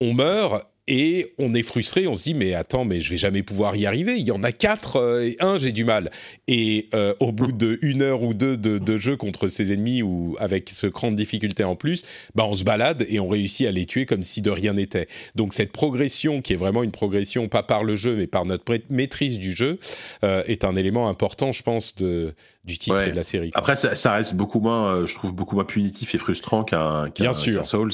On 0.00 0.14
meurt 0.14 0.64
et 0.92 1.34
on 1.38 1.54
est 1.54 1.62
frustré, 1.62 2.08
on 2.08 2.16
se 2.16 2.24
dit 2.24 2.34
mais 2.34 2.52
attends 2.52 2.84
mais 2.84 3.00
je 3.00 3.10
vais 3.10 3.16
jamais 3.16 3.44
pouvoir 3.44 3.76
y 3.76 3.86
arriver. 3.86 4.16
Il 4.16 4.26
y 4.26 4.32
en 4.32 4.42
a 4.42 4.50
quatre 4.50 4.96
euh, 4.96 5.22
et 5.22 5.36
un 5.38 5.56
j'ai 5.56 5.70
du 5.70 5.84
mal. 5.84 6.10
Et 6.48 6.88
euh, 6.94 7.14
au 7.20 7.30
bout 7.30 7.52
de 7.52 7.78
une 7.82 8.02
heure 8.02 8.22
ou 8.22 8.34
deux 8.34 8.56
de, 8.56 8.98
jeu 8.98 9.16
contre 9.16 9.46
ces 9.46 9.72
ennemis 9.72 10.02
ou 10.02 10.36
avec 10.40 10.68
ce 10.68 10.88
cran 10.88 11.12
de 11.12 11.16
difficulté 11.16 11.62
en 11.62 11.76
plus, 11.76 12.04
bah 12.34 12.44
on 12.44 12.54
se 12.54 12.64
balade 12.64 13.06
et 13.08 13.20
on 13.20 13.28
réussit 13.28 13.68
à 13.68 13.70
les 13.70 13.86
tuer 13.86 14.04
comme 14.04 14.24
si 14.24 14.42
de 14.42 14.50
rien 14.50 14.72
n'était. 14.72 15.06
Donc 15.36 15.54
cette 15.54 15.70
progression 15.70 16.42
qui 16.42 16.54
est 16.54 16.56
vraiment 16.56 16.82
une 16.82 16.90
progression 16.90 17.48
pas 17.48 17.62
par 17.62 17.84
le 17.84 17.94
jeu 17.94 18.16
mais 18.16 18.26
par 18.26 18.44
notre 18.44 18.64
maîtrise 18.90 19.38
du 19.38 19.52
jeu 19.52 19.78
euh, 20.24 20.42
est 20.48 20.64
un 20.64 20.74
élément 20.74 21.08
important 21.08 21.52
je 21.52 21.62
pense 21.62 21.94
de 21.94 22.34
du 22.64 22.76
titre 22.78 23.00
et 23.00 23.10
de 23.10 23.16
la 23.16 23.22
série. 23.22 23.50
Après, 23.54 23.76
ça, 23.76 24.12
reste 24.12 24.36
beaucoup 24.36 24.60
moins, 24.60 24.94
euh, 24.94 25.06
je 25.06 25.14
trouve, 25.14 25.32
beaucoup 25.32 25.54
moins 25.54 25.64
punitif 25.64 26.14
et 26.14 26.18
frustrant 26.18 26.64
qu'un 26.64 27.10
qu 27.10 27.24
Souls. 27.62 27.92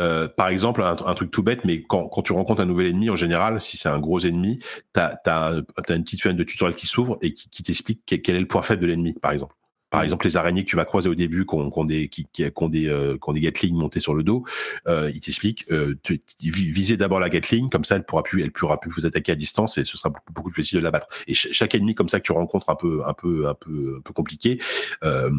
Euh, 0.00 0.28
par 0.28 0.48
exemple, 0.48 0.82
un, 0.82 1.14
truc 1.14 1.30
tout 1.30 1.42
bête, 1.42 1.64
mais 1.64 1.82
quand, 1.82 2.08
quand, 2.08 2.22
tu 2.22 2.32
rencontres 2.32 2.60
un 2.60 2.66
nouvel 2.66 2.88
ennemi, 2.88 3.10
en 3.10 3.16
général, 3.16 3.60
si 3.60 3.76
c'est 3.76 3.88
un 3.88 4.00
gros 4.00 4.20
ennemi, 4.20 4.58
t'as 4.92 5.14
as, 5.26 5.52
as, 5.88 5.94
une 5.94 6.04
petite 6.04 6.22
fenêtre 6.22 6.38
de 6.38 6.44
tutoriel 6.44 6.76
qui 6.76 6.86
s'ouvre 6.86 7.18
et 7.22 7.32
qui, 7.32 7.48
qui 7.48 7.62
t'explique 7.62 8.00
quel 8.04 8.36
est 8.36 8.40
le 8.40 8.48
point 8.48 8.62
faible 8.62 8.82
de 8.82 8.86
l'ennemi, 8.86 9.14
par 9.14 9.32
exemple 9.32 9.54
par 9.92 10.02
exemple 10.02 10.26
les 10.26 10.36
araignées 10.38 10.64
que 10.64 10.68
tu 10.70 10.76
vas 10.76 10.86
croiser 10.86 11.08
au 11.10 11.14
début 11.14 11.44
qui 11.44 11.54
ont, 11.54 11.84
des 11.84 12.08
qui, 12.08 12.26
qui, 12.32 12.50
ont 12.56 12.68
des 12.68 12.88
euh, 12.88 13.14
qui 13.14 13.28
ont 13.28 13.32
des 13.32 13.40
Gatling 13.40 13.74
montés 13.74 14.00
sur 14.00 14.14
le 14.14 14.22
dos 14.22 14.44
euh, 14.88 15.10
il 15.14 15.20
t'explique 15.20 15.66
euh, 15.70 15.94
visez 16.40 16.96
d'abord 16.96 17.20
la 17.20 17.28
Gatling 17.28 17.68
comme 17.68 17.84
ça 17.84 17.96
elle 17.96 18.04
pourra 18.04 18.22
plus 18.22 18.42
elle 18.42 18.52
pourra 18.52 18.80
plus 18.80 18.90
vous 18.90 19.04
attaquer 19.04 19.32
à 19.32 19.34
distance 19.34 19.76
et 19.76 19.84
ce 19.84 19.98
sera 19.98 20.08
beaucoup, 20.08 20.32
beaucoup 20.32 20.50
plus 20.50 20.62
facile 20.62 20.78
de 20.78 20.84
la 20.84 20.90
battre. 20.90 21.08
Et 21.26 21.34
chaque 21.34 21.74
ennemi 21.74 21.94
comme 21.94 22.08
ça 22.08 22.18
que 22.18 22.24
tu 22.24 22.32
rencontres 22.32 22.70
un 22.70 22.74
peu 22.74 23.02
un 23.04 23.12
peu 23.12 23.48
un 23.48 23.54
peu 23.54 23.96
un 23.98 24.00
peu 24.00 24.12
compliqué 24.14 24.60
euh, 25.04 25.30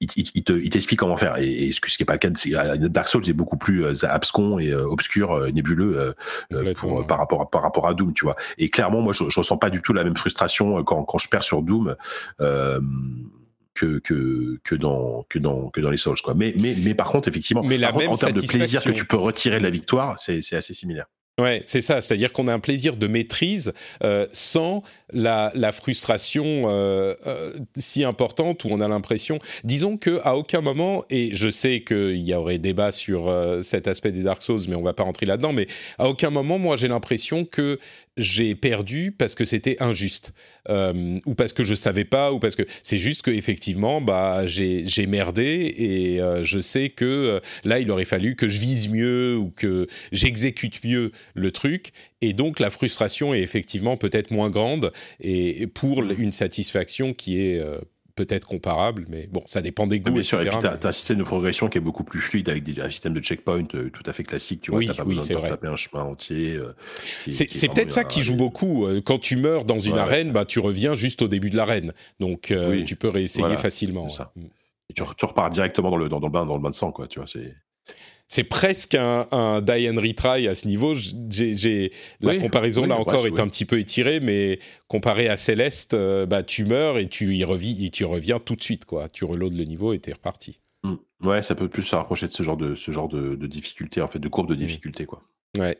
il, 0.00 0.08
il, 0.16 0.30
il, 0.34 0.44
te 0.44 0.52
t'explique 0.68 0.98
comment 0.98 1.16
faire. 1.16 1.38
Et, 1.38 1.68
et, 1.68 1.72
ce 1.72 1.80
qui 1.80 2.02
est 2.02 2.04
pas 2.04 2.12
le 2.12 2.18
cas 2.18 2.28
de 2.28 2.88
Dark 2.88 3.08
Souls 3.08 3.26
est 3.26 3.32
beaucoup 3.32 3.56
plus 3.56 3.84
euh, 3.84 3.94
abscon 4.02 4.58
et 4.58 4.74
obscur 4.74 5.50
nébuleux 5.52 6.14
pour, 6.76 7.06
par 7.06 7.18
rapport 7.18 7.40
à, 7.40 7.50
par 7.50 7.62
rapport 7.62 7.88
à 7.88 7.94
Doom 7.94 8.12
tu 8.12 8.26
vois. 8.26 8.36
Et 8.58 8.68
clairement 8.68 9.00
moi 9.00 9.14
je, 9.14 9.30
je 9.30 9.40
ressens 9.40 9.56
pas 9.56 9.70
du 9.70 9.80
tout 9.80 9.94
la 9.94 10.04
même 10.04 10.16
frustration 10.16 10.84
quand 10.84 11.04
quand 11.04 11.18
je 11.18 11.28
perds 11.28 11.42
sur 11.42 11.62
Doom 11.62 11.96
euh, 12.40 12.80
que 13.74 13.98
que 13.98 14.58
que 14.62 14.74
dans 14.74 15.24
que 15.28 15.38
dans 15.38 15.68
que 15.70 15.80
dans 15.80 15.90
les 15.90 15.96
Souls 15.96 16.20
quoi. 16.22 16.34
Mais 16.34 16.54
mais 16.60 16.74
mais 16.78 16.94
par 16.94 17.08
contre 17.08 17.28
effectivement, 17.28 17.62
mais 17.62 17.78
la 17.78 17.92
même 17.92 18.10
en 18.10 18.16
termes 18.16 18.32
de 18.32 18.46
plaisir 18.46 18.82
que 18.82 18.90
tu 18.90 19.04
peux 19.04 19.16
retirer 19.16 19.58
de 19.58 19.64
la 19.64 19.70
victoire, 19.70 20.18
c'est 20.18 20.42
c'est 20.42 20.56
assez 20.56 20.74
similaire. 20.74 21.06
Ouais, 21.40 21.62
c'est 21.64 21.80
ça. 21.80 22.00
C'est-à-dire 22.00 22.32
qu'on 22.32 22.46
a 22.46 22.52
un 22.52 22.60
plaisir 22.60 22.96
de 22.96 23.08
maîtrise 23.08 23.72
euh, 24.04 24.24
sans 24.30 24.84
la, 25.12 25.50
la 25.56 25.72
frustration 25.72 26.44
euh, 26.66 27.14
euh, 27.26 27.52
si 27.76 28.04
importante 28.04 28.62
où 28.64 28.68
on 28.70 28.80
a 28.80 28.86
l'impression. 28.86 29.40
Disons 29.64 29.96
que 29.96 30.20
à 30.22 30.36
aucun 30.36 30.60
moment, 30.60 31.04
et 31.10 31.34
je 31.34 31.50
sais 31.50 31.82
qu'il 31.82 32.20
y 32.20 32.34
aurait 32.34 32.58
débat 32.58 32.92
sur 32.92 33.34
cet 33.62 33.88
aspect 33.88 34.12
des 34.12 34.22
Dark 34.22 34.42
Souls, 34.42 34.60
mais 34.68 34.76
on 34.76 34.82
va 34.82 34.94
pas 34.94 35.02
rentrer 35.02 35.26
là-dedans. 35.26 35.52
Mais 35.52 35.66
à 35.98 36.08
aucun 36.08 36.30
moment, 36.30 36.60
moi, 36.60 36.76
j'ai 36.76 36.86
l'impression 36.86 37.44
que 37.44 37.80
j'ai 38.16 38.54
perdu 38.54 39.12
parce 39.12 39.34
que 39.34 39.44
c'était 39.44 39.82
injuste. 39.82 40.32
Euh, 40.68 41.18
ou 41.26 41.34
parce 41.34 41.52
que 41.52 41.64
je 41.64 41.74
savais 41.74 42.04
pas 42.04 42.32
ou 42.32 42.38
parce 42.38 42.56
que 42.56 42.62
c'est 42.82 42.98
juste 42.98 43.22
que 43.22 43.30
effectivement 43.30 44.00
bah 44.00 44.46
j'ai 44.46 45.06
merdé 45.06 45.74
et 45.76 46.20
euh, 46.20 46.44
je 46.44 46.60
sais 46.60 46.88
que 46.88 47.04
euh, 47.04 47.40
là 47.64 47.80
il 47.80 47.90
aurait 47.90 48.04
fallu 48.04 48.34
que 48.34 48.48
je 48.48 48.58
vise 48.58 48.88
mieux 48.88 49.36
ou 49.36 49.50
que 49.50 49.86
j'exécute 50.12 50.82
mieux 50.84 51.12
le 51.34 51.50
truc. 51.50 51.92
Et 52.20 52.32
donc 52.32 52.60
la 52.60 52.70
frustration 52.70 53.34
est 53.34 53.40
effectivement 53.40 53.96
peut-être 53.96 54.30
moins 54.30 54.48
grande 54.48 54.92
et, 55.20 55.66
pour 55.66 56.02
une 56.02 56.32
satisfaction 56.32 57.12
qui 57.12 57.40
est 57.40 57.62
peut-être 58.14 58.46
comparable, 58.46 59.06
mais 59.08 59.28
bon, 59.30 59.42
ça 59.46 59.60
dépend 59.60 59.86
des 59.86 60.00
goûts. 60.00 60.12
Bien 60.12 60.22
sûr, 60.22 60.40
et 60.40 60.48
puis 60.48 60.58
tu 60.58 60.66
as, 60.66 60.78
un 60.82 60.92
système 60.92 61.18
de 61.18 61.24
progression 61.24 61.68
qui 61.68 61.78
est 61.78 61.80
beaucoup 61.80 62.04
plus 62.04 62.20
fluide 62.20 62.48
avec 62.48 62.62
des, 62.62 62.80
un 62.80 62.90
système 62.90 63.12
de 63.12 63.20
checkpoint 63.20 63.66
euh, 63.74 63.90
tout 63.90 64.02
à 64.06 64.12
fait 64.12 64.22
classique. 64.22 64.60
Tu 64.62 64.70
vois, 64.70 64.78
oui, 64.78 64.86
pas 64.86 65.04
oui, 65.04 65.16
besoin 65.16 65.42
de 65.42 65.48
taper 65.48 65.66
un 65.68 65.76
chemin 65.76 66.04
entier. 66.04 66.54
Euh, 66.54 66.74
c'est 67.28 67.68
peut-être 67.68 67.90
ça 67.90 68.04
qui 68.04 68.22
joue 68.22 68.36
beaucoup. 68.36 68.86
Euh, 68.86 69.00
quand 69.00 69.18
tu 69.18 69.36
meurs 69.36 69.64
dans 69.64 69.78
une 69.78 69.98
arène, 69.98 70.32
bah, 70.32 70.44
tu 70.44 70.60
reviens 70.60 70.94
juste 70.94 71.22
au 71.22 71.28
début 71.28 71.50
de 71.50 71.56
l'arène. 71.56 71.92
Donc 72.20 72.52
tu 72.86 72.96
peux 72.96 73.08
réessayer 73.08 73.56
facilement. 73.56 74.08
Ça. 74.08 74.32
Et 74.90 74.92
tu, 74.92 75.02
repars 75.02 75.50
directement 75.50 75.90
dans 75.90 75.96
le, 75.96 76.08
dans, 76.08 76.20
le 76.20 76.28
bain, 76.28 76.44
dans 76.44 76.56
le 76.56 76.62
bain 76.62 76.70
de 76.70 76.74
sang, 76.74 76.92
quoi. 76.92 77.06
Tu 77.06 77.18
vois, 77.18 77.26
c'est 77.26 77.54
c'est 78.34 78.42
presque 78.42 78.96
un, 78.96 79.28
un, 79.30 79.62
die 79.62 79.88
and 79.88 80.00
retry 80.00 80.48
à 80.48 80.56
ce 80.56 80.66
niveau. 80.66 80.96
J'ai, 80.96 81.92
la 82.20 82.36
comparaison 82.36 82.84
là 82.84 82.98
encore 82.98 83.28
est 83.28 83.38
un 83.38 83.46
petit 83.46 83.64
peu 83.64 83.78
étirée, 83.78 84.18
mais 84.18 84.58
comparé 84.88 85.28
à 85.28 85.36
Céleste, 85.36 85.94
euh, 85.94 86.26
bah, 86.26 86.42
tu 86.42 86.64
meurs 86.64 86.98
et 86.98 87.08
tu 87.08 87.36
y 87.36 87.44
revis, 87.44 87.86
et 87.86 87.90
tu 87.90 88.04
reviens 88.04 88.40
tout 88.40 88.56
de 88.56 88.62
suite. 88.62 88.86
Quoi. 88.86 89.08
Tu 89.08 89.24
reloads 89.24 89.56
le 89.56 89.62
niveau 89.62 89.92
et 89.92 90.00
t'es 90.00 90.12
reparti. 90.12 90.60
Mm. 90.82 90.94
Ouais, 91.22 91.44
ça 91.44 91.54
peut 91.54 91.68
plus 91.68 91.82
se 91.82 91.94
rapprocher 91.94 92.26
de 92.26 92.32
ce 92.32 92.42
genre 92.42 92.56
de, 92.56 92.74
ce 92.74 92.90
genre 92.90 93.08
de, 93.08 93.36
de 93.36 93.46
difficulté, 93.46 94.00
en 94.00 94.08
fait, 94.08 94.18
de 94.18 94.28
courbe 94.28 94.48
de 94.48 94.56
mm. 94.56 94.66
difficulté. 94.66 95.06
Quoi. 95.06 95.22
Ouais. 95.56 95.78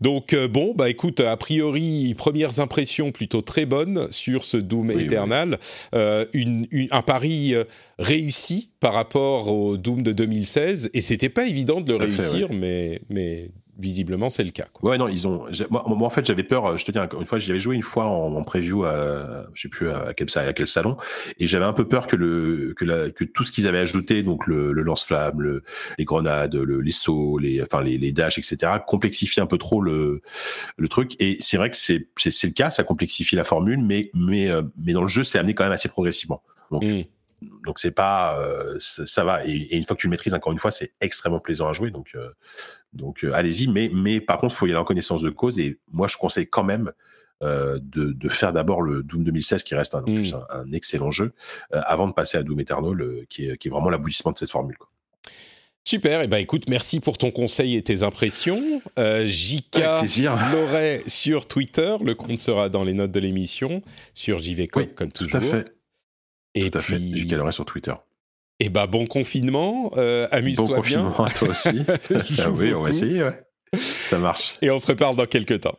Donc 0.00 0.32
euh, 0.32 0.48
bon, 0.48 0.74
bah 0.74 0.88
écoute, 0.88 1.20
a 1.20 1.36
priori, 1.36 2.14
premières 2.14 2.60
impressions 2.60 3.12
plutôt 3.12 3.42
très 3.42 3.66
bonnes 3.66 4.08
sur 4.10 4.44
ce 4.44 4.56
Doom 4.56 4.90
Eternal. 4.92 5.58
Euh, 5.94 6.24
un 6.90 7.02
pari 7.02 7.54
euh, 7.54 7.64
réussi 7.98 8.70
par 8.80 8.94
rapport 8.94 9.52
au 9.52 9.76
Doom 9.76 10.02
de 10.02 10.12
2016, 10.12 10.90
et 10.94 11.00
c'était 11.00 11.28
pas 11.28 11.46
évident 11.46 11.80
de 11.80 11.92
le 11.92 11.98
réussir, 11.98 12.48
mais, 12.52 13.00
mais 13.10 13.50
visiblement, 13.80 14.30
c'est 14.30 14.44
le 14.44 14.50
cas. 14.50 14.66
Ouais, 14.82 14.98
non, 14.98 15.08
ils 15.08 15.26
ont. 15.26 15.46
Moi, 15.70 16.06
en 16.06 16.10
fait, 16.10 16.24
j'avais 16.24 16.42
peur. 16.42 16.76
Je 16.78 16.84
te 16.84 16.92
dis 16.92 16.98
une 16.98 17.26
fois, 17.26 17.38
j'y 17.38 17.50
avais 17.50 17.58
joué 17.58 17.74
une 17.74 17.82
fois 17.82 18.04
en, 18.04 18.42
preview 18.42 18.84
à, 18.84 19.46
je 19.54 19.62
sais 19.62 19.68
plus 19.68 19.90
à 19.90 20.12
quel, 20.14 20.28
à 20.36 20.52
quel 20.52 20.66
salon, 20.66 20.96
et 21.38 21.46
j'avais 21.46 21.64
un 21.64 21.72
peu 21.72 21.86
peur 21.86 22.06
que 22.06 22.16
le 22.16 22.74
que, 22.76 22.84
la, 22.84 23.10
que 23.10 23.24
tout 23.24 23.44
ce 23.44 23.52
qu'ils 23.52 23.66
avaient 23.66 23.78
ajouté, 23.78 24.22
donc 24.22 24.46
le, 24.46 24.72
lance-flamme, 24.72 25.40
le, 25.40 25.62
les 25.98 26.04
grenades, 26.04 26.54
le, 26.54 26.80
les 26.80 26.92
sauts, 26.92 27.38
les 27.38 27.62
enfin 27.62 27.82
les, 27.82 27.98
les 27.98 28.12
dashs, 28.12 28.38
etc., 28.38 28.72
complexifie 28.86 29.40
un 29.40 29.46
peu 29.46 29.58
trop 29.58 29.80
le 29.80 30.22
le 30.76 30.88
truc. 30.88 31.16
Et 31.20 31.36
c'est 31.40 31.56
vrai 31.56 31.70
que 31.70 31.76
c'est 31.76 32.08
c'est 32.16 32.46
le 32.46 32.52
cas, 32.52 32.70
ça 32.70 32.84
complexifie 32.84 33.36
la 33.36 33.44
formule, 33.44 33.80
mais 33.82 34.10
mais 34.14 34.50
euh, 34.50 34.62
mais 34.76 34.92
dans 34.92 35.02
le 35.02 35.08
jeu, 35.08 35.24
c'est 35.24 35.38
amené 35.38 35.54
quand 35.54 35.64
même 35.64 35.72
assez 35.72 35.88
progressivement. 35.88 36.42
Donc 36.70 36.84
mmh 36.84 37.02
donc 37.64 37.78
c'est 37.78 37.90
pas 37.90 38.38
euh, 38.40 38.76
ça, 38.80 39.24
va 39.24 39.44
et, 39.46 39.76
une 39.76 39.84
fois 39.84 39.96
que 39.96 40.00
tu 40.00 40.06
le 40.06 40.10
maîtrises 40.10 40.34
encore 40.34 40.52
une 40.52 40.58
fois 40.58 40.70
c'est 40.70 40.92
extrêmement 41.00 41.40
plaisant 41.40 41.68
à 41.68 41.72
jouer 41.72 41.90
donc 41.90 42.12
euh, 42.14 42.30
donc 42.92 43.24
euh, 43.24 43.32
allez-y 43.32 43.68
mais 43.68 43.90
mais 43.92 44.20
par 44.20 44.38
contre 44.38 44.54
faut 44.54 44.66
y 44.66 44.70
aller 44.70 44.78
en 44.78 44.84
connaissance 44.84 45.22
de 45.22 45.30
cause 45.30 45.58
et 45.58 45.78
moi 45.90 46.08
je 46.08 46.16
conseille 46.16 46.48
quand 46.48 46.64
même 46.64 46.92
de, 47.42 47.80
de, 47.80 48.28
faire 48.28 48.52
d'abord 48.52 48.82
le 48.82 49.02
Doom 49.02 49.24
2016 49.24 49.62
qui 49.62 49.74
reste 49.74 49.94
un, 49.94 50.02
mmh. 50.02 50.34
un, 50.50 50.72
excellent 50.72 51.10
jeu 51.10 51.32
avant 51.70 52.06
de 52.06 52.12
passer 52.12 52.36
à 52.36 52.42
Doom 52.42 52.60
Eternal 52.60 53.24
qui 53.30 53.48
est, 53.48 53.56
qui 53.56 53.68
est 53.68 53.70
vraiment 53.70 53.88
l'aboutissement 53.88 54.30
de 54.32 54.36
cette 54.36 54.50
formule 54.50 54.76
quoi. 54.76 54.90
Super, 55.84 56.20
et 56.20 56.24
eh 56.24 56.28
ben 56.28 56.36
écoute, 56.36 56.68
merci 56.68 57.00
pour 57.00 57.16
ton 57.16 57.30
conseil 57.30 57.74
et 57.74 57.82
tes 57.82 58.02
impressions. 58.02 58.82
Euh, 58.98 59.26
JK 59.26 59.78
Loret 60.52 61.02
sur 61.06 61.46
Twitter, 61.46 61.96
le 62.04 62.14
compte 62.14 62.38
sera 62.38 62.68
dans 62.68 62.84
les 62.84 62.92
notes 62.92 63.10
de 63.10 63.20
l'émission, 63.20 63.82
sur 64.14 64.38
JVCOP 64.40 64.94
comme 64.94 65.10
toujours. 65.10 65.40
Tout 65.40 65.46
à 65.46 65.50
fait. 65.50 65.72
Et 66.54 66.70
Tout 66.70 66.78
à 66.78 66.82
puis... 66.82 66.94
fait, 66.94 67.18
j'y 67.18 67.52
sur 67.52 67.64
Twitter. 67.64 67.94
Et 68.62 68.66
eh 68.66 68.68
bah 68.68 68.86
bon 68.86 69.06
confinement, 69.06 69.90
euh, 69.96 70.28
amuse-toi 70.30 70.80
bien. 70.82 71.04
Bon 71.04 71.10
confinement 71.12 71.24
à 71.24 71.30
toi 71.30 71.48
aussi. 71.50 71.82
ah 72.40 72.50
oui, 72.50 72.74
on 72.74 72.82
va 72.82 72.90
essayer, 72.90 73.22
ouais. 73.22 73.42
Ça 73.78 74.18
marche. 74.18 74.58
Et 74.60 74.70
on 74.70 74.78
se 74.78 74.86
reparle 74.86 75.16
dans 75.16 75.26
quelques 75.26 75.60
temps. 75.60 75.78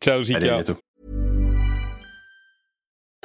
Ciao, 0.00 0.22
JK. 0.22 0.36
Allez, 0.36 0.48
à 0.48 0.54
bientôt. 0.62 0.76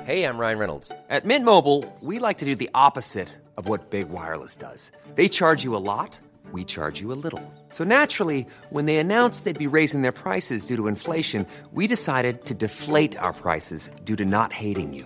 Hey, 0.08 0.24
I'm 0.24 0.40
Ryan 0.40 0.58
Reynolds. 0.58 0.92
At 1.10 1.24
Mint 1.26 1.46
Mobile, 1.46 1.86
we 2.02 2.18
like 2.20 2.40
to 2.40 2.46
do 2.46 2.56
the 2.56 2.70
opposite 2.74 3.28
of 3.58 3.70
what 3.70 3.92
Big 3.92 4.10
Wireless 4.10 4.56
does. 4.56 4.92
They 5.16 5.30
charge 5.30 5.64
you 5.64 5.76
a 5.76 5.78
lot, 5.78 6.18
we 6.52 6.66
charge 6.66 7.00
you 7.00 7.12
a 7.12 7.20
little. 7.22 7.44
So 7.70 7.84
naturally, 7.84 8.48
when 8.72 8.86
they 8.86 8.96
announced 8.96 9.44
they'd 9.44 9.60
be 9.60 9.68
raising 9.68 10.02
their 10.02 10.12
prices 10.14 10.66
due 10.66 10.78
to 10.78 10.88
inflation, 10.88 11.46
we 11.74 11.86
decided 11.86 12.46
to 12.46 12.56
deflate 12.56 13.16
our 13.20 13.34
prices 13.34 13.92
due 14.04 14.16
to 14.16 14.26
not 14.26 14.52
hating 14.52 14.94
you. 14.96 15.06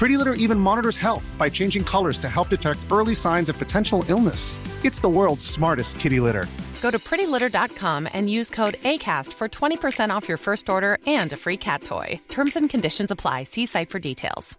Pretty 0.00 0.16
Litter 0.16 0.32
even 0.44 0.58
monitors 0.58 0.96
health 0.96 1.36
by 1.38 1.50
changing 1.50 1.84
colors 1.84 2.16
to 2.18 2.28
help 2.30 2.48
detect 2.48 2.78
early 2.90 3.14
signs 3.14 3.50
of 3.50 3.58
potential 3.58 4.02
illness. 4.08 4.58
It's 4.82 4.98
the 4.98 5.10
world's 5.10 5.44
smartest 5.44 6.00
kitty 6.00 6.20
litter. 6.20 6.46
Go 6.80 6.90
to 6.90 6.98
prettylitter.com 6.98 8.08
and 8.14 8.30
use 8.30 8.48
code 8.48 8.76
ACAST 8.82 9.34
for 9.34 9.46
20% 9.46 10.08
off 10.08 10.26
your 10.26 10.38
first 10.38 10.70
order 10.70 10.96
and 11.06 11.30
a 11.34 11.36
free 11.36 11.58
cat 11.58 11.82
toy. 11.82 12.18
Terms 12.30 12.56
and 12.56 12.70
conditions 12.70 13.10
apply. 13.10 13.42
See 13.42 13.66
site 13.66 13.90
for 13.90 13.98
details. 13.98 14.56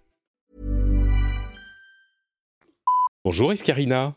Bonjour 3.24 3.52
Escarina. 3.52 4.16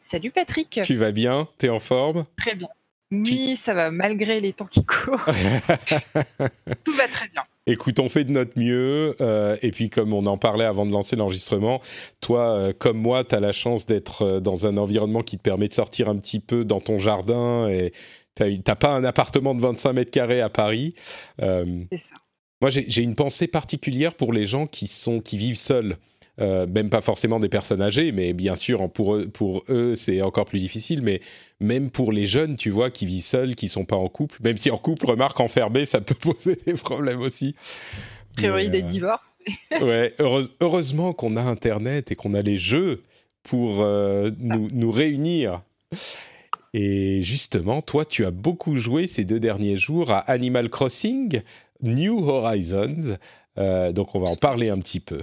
Salut 0.00 0.30
Patrick. 0.30 0.80
Tu 0.82 0.96
vas 0.96 1.12
bien 1.12 1.46
T'es 1.58 1.68
en 1.68 1.78
forme 1.78 2.24
Très 2.38 2.54
bien. 2.54 2.68
Oui, 3.12 3.56
ça 3.56 3.74
va 3.74 3.90
malgré 3.90 4.40
les 4.40 4.54
temps 4.54 4.64
qui 4.64 4.82
courent. 4.82 5.26
Tout 6.84 6.94
va 6.94 7.06
très 7.06 7.28
bien. 7.28 7.44
Écoute, 7.68 7.98
on 7.98 8.08
fait 8.08 8.24
de 8.24 8.30
notre 8.30 8.58
mieux. 8.58 9.16
Euh, 9.20 9.56
et 9.60 9.72
puis, 9.72 9.90
comme 9.90 10.12
on 10.12 10.26
en 10.26 10.38
parlait 10.38 10.64
avant 10.64 10.86
de 10.86 10.92
lancer 10.92 11.16
l'enregistrement, 11.16 11.80
toi, 12.20 12.56
euh, 12.56 12.72
comme 12.76 12.96
moi, 12.96 13.24
tu 13.24 13.34
as 13.34 13.40
la 13.40 13.50
chance 13.50 13.86
d'être 13.86 14.22
euh, 14.22 14.40
dans 14.40 14.68
un 14.68 14.76
environnement 14.76 15.22
qui 15.22 15.36
te 15.36 15.42
permet 15.42 15.66
de 15.66 15.72
sortir 15.72 16.08
un 16.08 16.16
petit 16.16 16.38
peu 16.38 16.64
dans 16.64 16.80
ton 16.80 16.98
jardin. 16.98 17.68
Et 17.68 17.92
tu 18.36 18.62
n'as 18.66 18.76
pas 18.76 18.90
un 18.90 19.02
appartement 19.02 19.52
de 19.54 19.60
25 19.60 19.92
mètres 19.94 20.12
carrés 20.12 20.40
à 20.40 20.48
Paris. 20.48 20.94
C'est 21.40 21.96
ça. 21.96 22.14
Moi, 22.62 22.70
j'ai 22.70 23.02
une 23.02 23.16
pensée 23.16 23.48
particulière 23.48 24.14
pour 24.14 24.32
les 24.32 24.46
gens 24.46 24.66
qui, 24.66 24.86
sont, 24.86 25.20
qui 25.20 25.36
vivent 25.36 25.58
seuls. 25.58 25.96
Euh, 26.38 26.66
même 26.66 26.90
pas 26.90 27.00
forcément 27.00 27.40
des 27.40 27.48
personnes 27.48 27.80
âgées, 27.80 28.12
mais 28.12 28.34
bien 28.34 28.56
sûr, 28.56 28.90
pour 28.90 29.16
eux, 29.16 29.26
pour 29.26 29.62
eux 29.70 29.94
c'est 29.94 30.20
encore 30.20 30.44
plus 30.44 30.58
difficile, 30.58 31.00
mais 31.00 31.22
même 31.60 31.90
pour 31.90 32.12
les 32.12 32.26
jeunes, 32.26 32.56
tu 32.56 32.68
vois, 32.68 32.90
qui 32.90 33.06
vivent 33.06 33.22
seuls, 33.22 33.54
qui 33.54 33.68
sont 33.68 33.86
pas 33.86 33.96
en 33.96 34.08
couple, 34.08 34.36
même 34.44 34.58
si 34.58 34.70
en 34.70 34.76
couple, 34.76 35.06
remarque, 35.06 35.40
enfermé, 35.40 35.86
ça 35.86 36.02
peut 36.02 36.14
poser 36.20 36.58
des 36.66 36.74
problèmes 36.74 37.22
aussi. 37.22 37.54
A 38.32 38.36
priori, 38.36 38.68
des 38.68 38.82
euh, 38.82 38.86
divorces. 38.86 39.36
ouais, 39.80 40.14
heureusement 40.60 41.14
qu'on 41.14 41.36
a 41.38 41.42
Internet 41.42 42.12
et 42.12 42.16
qu'on 42.16 42.34
a 42.34 42.42
les 42.42 42.58
jeux 42.58 43.00
pour 43.42 43.80
euh, 43.80 44.30
nous, 44.38 44.68
nous 44.72 44.90
réunir. 44.90 45.62
Et 46.74 47.22
justement, 47.22 47.80
toi, 47.80 48.04
tu 48.04 48.26
as 48.26 48.30
beaucoup 48.30 48.76
joué 48.76 49.06
ces 49.06 49.24
deux 49.24 49.40
derniers 49.40 49.78
jours 49.78 50.10
à 50.10 50.18
Animal 50.18 50.68
Crossing, 50.68 51.40
New 51.80 52.28
Horizons. 52.28 53.16
donc, 53.56 54.14
on 54.14 54.20
va 54.20 54.28
en 54.28 54.36
parler 54.36 54.68
un 54.68 54.78
petit 54.78 55.00
peu. 55.00 55.22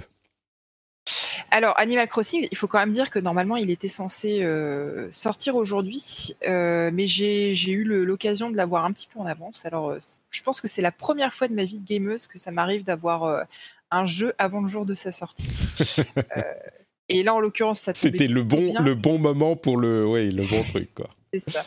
Alors, 1.54 1.78
Animal 1.78 2.08
Crossing, 2.08 2.48
il 2.50 2.56
faut 2.56 2.66
quand 2.66 2.80
même 2.80 2.90
dire 2.90 3.10
que 3.10 3.20
normalement, 3.20 3.54
il 3.54 3.70
était 3.70 3.86
censé 3.86 4.42
euh, 4.42 5.06
sortir 5.12 5.54
aujourd'hui, 5.54 6.34
euh, 6.48 6.90
mais 6.92 7.06
j'ai 7.06 7.70
eu 7.70 7.84
l'occasion 7.84 8.50
de 8.50 8.56
l'avoir 8.56 8.84
un 8.84 8.90
petit 8.90 9.06
peu 9.06 9.20
en 9.20 9.26
avance. 9.26 9.64
Alors, 9.64 9.90
euh, 9.90 9.98
je 10.30 10.42
pense 10.42 10.60
que 10.60 10.66
c'est 10.66 10.82
la 10.82 10.90
première 10.90 11.32
fois 11.32 11.46
de 11.46 11.54
ma 11.54 11.62
vie 11.62 11.78
de 11.78 11.86
gameuse 11.86 12.26
que 12.26 12.40
ça 12.40 12.50
m'arrive 12.50 12.82
d'avoir 12.82 13.46
un 13.92 14.04
jeu 14.04 14.34
avant 14.36 14.62
le 14.62 14.66
jour 14.66 14.84
de 14.84 14.96
sa 14.96 15.12
sortie. 15.12 15.46
et 17.08 17.22
là, 17.22 17.36
en 17.36 17.38
l'occurrence, 17.38 17.82
ça 17.82 17.94
C'était 17.94 18.26
le 18.26 18.42
bon, 18.42 18.74
le 18.80 18.96
bon 18.96 19.20
moment 19.20 19.54
pour 19.54 19.76
le, 19.76 20.04
ouais, 20.04 20.32
le 20.32 20.42
bon 20.42 20.64
truc, 20.64 20.92
quoi 20.92 21.08
c'est 21.38 21.50
ça. 21.50 21.64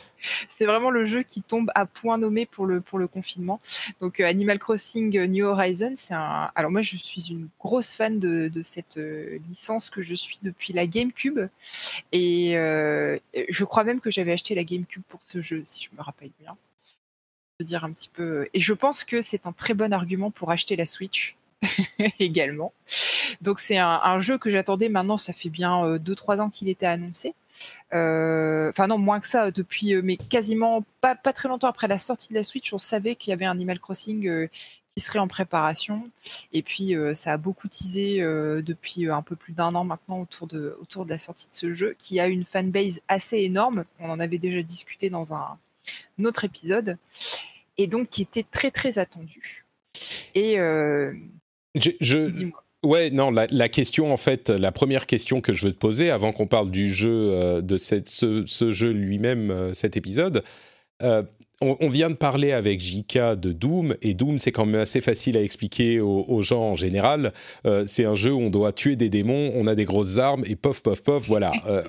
C'est 0.49 0.65
vraiment 0.65 0.89
le 0.89 1.05
jeu 1.05 1.23
qui 1.23 1.41
tombe 1.41 1.71
à 1.75 1.85
point 1.85 2.17
nommé 2.17 2.45
pour 2.45 2.65
le, 2.65 2.81
confinement. 3.07 3.59
Donc, 4.01 4.19
euh, 4.19 4.25
Animal 4.25 4.59
Crossing 4.59 5.17
euh, 5.17 5.27
New 5.27 5.45
Horizons, 5.45 5.93
c'est 5.95 6.13
un. 6.13 6.51
Alors, 6.55 6.71
moi, 6.71 6.81
je 6.81 6.97
suis 6.97 7.29
une 7.29 7.47
grosse 7.59 7.93
fan 7.93 8.19
de, 8.19 8.51
cette 8.63 8.97
euh, 8.97 9.39
licence 9.49 9.89
que 9.89 10.01
je 10.01 10.15
suis 10.15 10.39
depuis 10.41 10.73
la 10.73 10.87
GameCube. 10.87 11.39
Et 12.11 12.51
je 12.53 13.63
crois 13.63 13.83
même 13.83 13.99
que 13.99 14.11
j'avais 14.11 14.33
acheté 14.33 14.55
la 14.55 14.63
GameCube 14.63 15.03
pour 15.07 15.21
ce 15.21 15.41
jeu, 15.41 15.61
si 15.63 15.83
je 15.83 15.95
me 15.97 16.01
rappelle 16.01 16.31
bien. 16.39 16.57
dire 17.61 17.83
un 17.83 17.91
petit 17.91 18.09
peu. 18.09 18.47
Et 18.53 18.61
je 18.61 18.73
pense 18.73 19.03
que 19.03 19.21
c'est 19.21 19.45
un 19.45 19.51
très 19.51 19.73
bon 19.73 19.93
argument 19.93 20.31
pour 20.31 20.51
acheter 20.51 20.75
la 20.75 20.85
Switch 20.85 21.35
également. 22.19 22.73
Donc 23.41 23.59
c'est 23.59 23.77
un, 23.77 24.19
jeu 24.19 24.37
que 24.37 24.49
j'attendais 24.49 24.89
maintenant, 24.89 25.17
ça 25.17 25.33
fait 25.33 25.49
bien 25.49 25.97
2-3 25.97 26.39
ans 26.39 26.49
qu'il 26.49 26.69
était 26.69 26.85
annoncé. 26.85 27.33
Enfin 27.91 28.87
non, 28.87 28.97
moins 28.97 29.19
que 29.19 29.27
ça, 29.27 29.51
depuis, 29.51 29.95
mais 30.01 30.17
quasiment 30.17 30.83
pas, 31.01 31.15
très 31.15 31.49
longtemps 31.49 31.67
après 31.67 31.87
la 31.87 31.97
sortie 31.97 32.29
de 32.29 32.35
la 32.35 32.43
Switch, 32.43 32.73
on 32.73 32.79
savait 32.79 33.15
qu'il 33.15 33.31
y 33.31 33.33
avait 33.33 33.45
un 33.45 33.51
Animal 33.51 33.79
Crossing 33.79 34.47
qui 34.95 34.99
serait 34.99 35.19
en 35.19 35.27
préparation. 35.27 36.09
Et 36.53 36.61
puis 36.61 36.95
ça 37.13 37.33
a 37.33 37.37
beaucoup 37.37 37.67
teasé 37.67 38.19
depuis 38.19 39.09
un 39.09 39.21
peu 39.21 39.35
plus 39.35 39.53
d'un 39.53 39.73
an 39.75 39.83
maintenant 39.83 40.21
autour 40.21 40.47
de, 40.47 40.77
autour 40.81 41.05
de 41.05 41.09
la 41.09 41.17
sortie 41.17 41.49
de 41.49 41.55
ce 41.55 41.73
jeu, 41.73 41.95
qui 41.97 42.19
a 42.19 42.27
une 42.27 42.45
fanbase 42.45 42.99
assez 43.07 43.37
énorme. 43.37 43.85
On 43.99 44.09
en 44.09 44.19
avait 44.19 44.37
déjà 44.37 44.61
discuté 44.61 45.09
dans 45.09 45.33
un, 45.33 45.57
autre 46.23 46.45
épisode. 46.45 46.97
Et 47.79 47.87
donc 47.87 48.09
qui 48.09 48.23
était 48.23 48.45
très 48.49 48.71
très 48.71 48.97
attendu. 48.97 49.65
Et 50.35 50.57
je, 51.79 52.49
Ouais, 52.83 53.09
non, 53.09 53.31
la, 53.31 53.69
question, 53.69 54.13
en 54.13 54.17
fait, 54.17 54.49
la 54.49 54.71
première 54.71 55.07
question 55.07 55.41
que 55.41 55.51
je 55.51 55.65
veux 55.65 55.73
te 55.73 55.77
poser, 55.77 56.11
avant 56.11 56.31
qu'on 56.31 56.45
parle 56.45 56.69
du 56.69 56.93
jeu, 56.93 57.31
euh, 57.31 57.61
de 57.61 57.75
cette, 57.75 58.07
ce, 58.07 58.71
jeu 58.71 58.91
lui-même, 58.91 59.49
euh, 59.49 59.73
cet 59.73 59.97
épisode, 59.97 60.43
euh, 61.01 61.23
on, 61.61 61.89
vient 61.89 62.09
de 62.11 62.15
parler 62.15 62.51
avec 62.51 62.79
JK 62.79 63.35
de 63.35 63.51
Doom, 63.51 63.95
et 64.03 64.13
Doom, 64.13 64.37
c'est 64.37 64.51
quand 64.51 64.67
même 64.67 64.81
assez 64.81 65.01
facile 65.01 65.37
à 65.37 65.41
expliquer 65.41 65.99
aux, 65.99 66.41
gens 66.43 66.61
en 66.61 66.75
général. 66.75 67.33
Euh, 67.65 67.85
c'est 67.87 68.05
un 68.05 68.13
jeu 68.13 68.31
où 68.31 68.39
on 68.39 68.49
doit 68.51 68.73
tuer 68.73 68.95
des 68.95 69.09
démons, 69.09 69.51
on 69.55 69.65
a 69.65 69.73
des 69.73 69.85
grosses 69.85 70.19
armes, 70.19 70.43
et 70.45 70.55
pof, 70.55 70.81
pof, 70.81 71.01
pof, 71.01 71.25
voilà. 71.27 71.51
Euh, 71.67 71.83